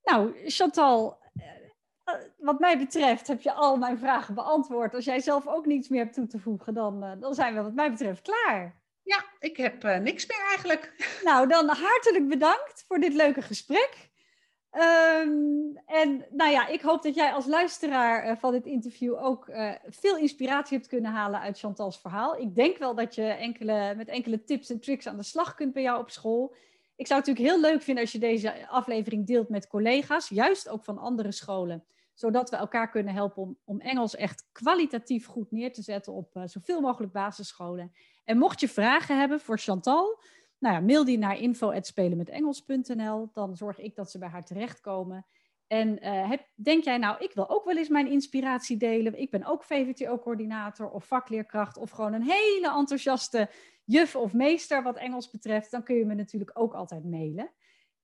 Nou, 0.05 0.49
Chantal, 0.49 1.17
uh, 2.05 2.13
wat 2.37 2.59
mij 2.59 2.77
betreft 2.77 3.27
heb 3.27 3.41
je 3.41 3.53
al 3.53 3.77
mijn 3.77 3.97
vragen 3.97 4.33
beantwoord. 4.33 4.95
Als 4.95 5.05
jij 5.05 5.19
zelf 5.19 5.47
ook 5.47 5.65
niets 5.65 5.87
meer 5.87 6.03
hebt 6.03 6.13
toe 6.13 6.27
te 6.27 6.39
voegen, 6.39 6.73
dan, 6.73 7.03
uh, 7.03 7.11
dan 7.19 7.33
zijn 7.33 7.55
we 7.55 7.61
wat 7.61 7.73
mij 7.73 7.91
betreft 7.91 8.21
klaar. 8.21 8.83
Ja, 9.01 9.25
ik 9.39 9.57
heb 9.57 9.83
uh, 9.83 9.97
niks 9.97 10.27
meer 10.27 10.45
eigenlijk. 10.49 10.93
Nou, 11.23 11.47
dan 11.47 11.67
hartelijk 11.67 12.27
bedankt 12.27 12.85
voor 12.87 12.99
dit 12.99 13.13
leuke 13.13 13.41
gesprek. 13.41 14.09
Um, 14.71 15.77
en 15.85 16.25
nou 16.31 16.51
ja, 16.51 16.67
ik 16.67 16.81
hoop 16.81 17.03
dat 17.03 17.15
jij 17.15 17.31
als 17.31 17.45
luisteraar 17.45 18.27
uh, 18.27 18.35
van 18.37 18.51
dit 18.51 18.65
interview 18.65 19.23
ook 19.23 19.47
uh, 19.47 19.71
veel 19.85 20.17
inspiratie 20.17 20.77
hebt 20.77 20.89
kunnen 20.89 21.11
halen 21.11 21.39
uit 21.39 21.59
Chantal's 21.59 21.99
verhaal. 21.99 22.37
Ik 22.37 22.55
denk 22.55 22.77
wel 22.77 22.95
dat 22.95 23.15
je 23.15 23.23
enkele, 23.23 23.93
met 23.97 24.07
enkele 24.07 24.43
tips 24.43 24.69
en 24.69 24.79
tricks 24.79 25.07
aan 25.07 25.17
de 25.17 25.23
slag 25.23 25.55
kunt 25.55 25.73
bij 25.73 25.83
jou 25.83 25.99
op 25.99 26.09
school. 26.09 26.55
Ik 26.95 27.07
zou 27.07 27.19
het 27.19 27.27
natuurlijk 27.27 27.55
heel 27.55 27.71
leuk 27.71 27.81
vinden 27.81 28.03
als 28.03 28.11
je 28.11 28.19
deze 28.19 28.67
aflevering 28.67 29.27
deelt 29.27 29.49
met 29.49 29.67
collega's, 29.67 30.29
juist 30.29 30.69
ook 30.69 30.83
van 30.83 30.97
andere 30.97 31.31
scholen 31.31 31.85
zodat 32.15 32.49
we 32.49 32.55
elkaar 32.55 32.89
kunnen 32.89 33.13
helpen 33.13 33.41
om, 33.41 33.57
om 33.63 33.79
Engels 33.79 34.15
echt 34.15 34.47
kwalitatief 34.51 35.25
goed 35.25 35.51
neer 35.51 35.73
te 35.73 35.81
zetten 35.81 36.13
op 36.13 36.35
uh, 36.35 36.43
zoveel 36.45 36.81
mogelijk 36.81 37.13
basisscholen. 37.13 37.91
En 38.23 38.37
mocht 38.37 38.59
je 38.59 38.69
vragen 38.69 39.19
hebben 39.19 39.39
voor 39.39 39.59
Chantal, 39.59 40.21
nou 40.59 40.75
ja, 40.75 40.81
mail 40.81 41.05
die 41.05 41.17
naar 41.17 41.37
info.spelenmetengels.nl. 41.37 43.29
Dan 43.33 43.55
zorg 43.55 43.79
ik 43.79 43.95
dat 43.95 44.11
ze 44.11 44.17
bij 44.17 44.29
haar 44.29 44.45
terechtkomen. 44.45 45.25
En 45.67 46.05
uh, 46.05 46.29
heb, 46.29 46.47
denk 46.55 46.83
jij 46.83 46.97
nou, 46.97 47.23
ik 47.23 47.31
wil 47.33 47.49
ook 47.49 47.65
wel 47.65 47.77
eens 47.77 47.89
mijn 47.89 48.11
inspiratie 48.11 48.77
delen. 48.77 49.19
Ik 49.19 49.31
ben 49.31 49.45
ook 49.45 49.63
VVTO-coördinator 49.63 50.89
of 50.89 51.05
vakleerkracht 51.05 51.77
of 51.77 51.89
gewoon 51.89 52.13
een 52.13 52.29
hele 52.29 52.73
enthousiaste 52.77 53.49
juf 53.85 54.15
of 54.15 54.33
meester 54.33 54.83
wat 54.83 54.97
Engels 54.97 55.29
betreft. 55.29 55.71
Dan 55.71 55.83
kun 55.83 55.95
je 55.95 56.05
me 56.05 56.13
natuurlijk 56.13 56.51
ook 56.53 56.73
altijd 56.73 57.05
mailen. 57.05 57.51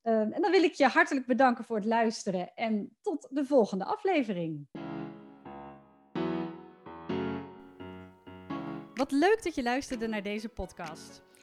Um, 0.03 0.31
en 0.31 0.41
dan 0.41 0.51
wil 0.51 0.63
ik 0.63 0.73
je 0.73 0.87
hartelijk 0.87 1.25
bedanken 1.25 1.63
voor 1.63 1.75
het 1.75 1.85
luisteren 1.85 2.53
en 2.55 2.97
tot 3.01 3.27
de 3.29 3.45
volgende 3.45 3.85
aflevering. 3.85 4.67
Wat 8.93 9.11
leuk 9.11 9.43
dat 9.43 9.55
je 9.55 9.63
luisterde 9.63 10.07
naar 10.07 10.23
deze 10.23 10.49
podcast. 10.49 11.23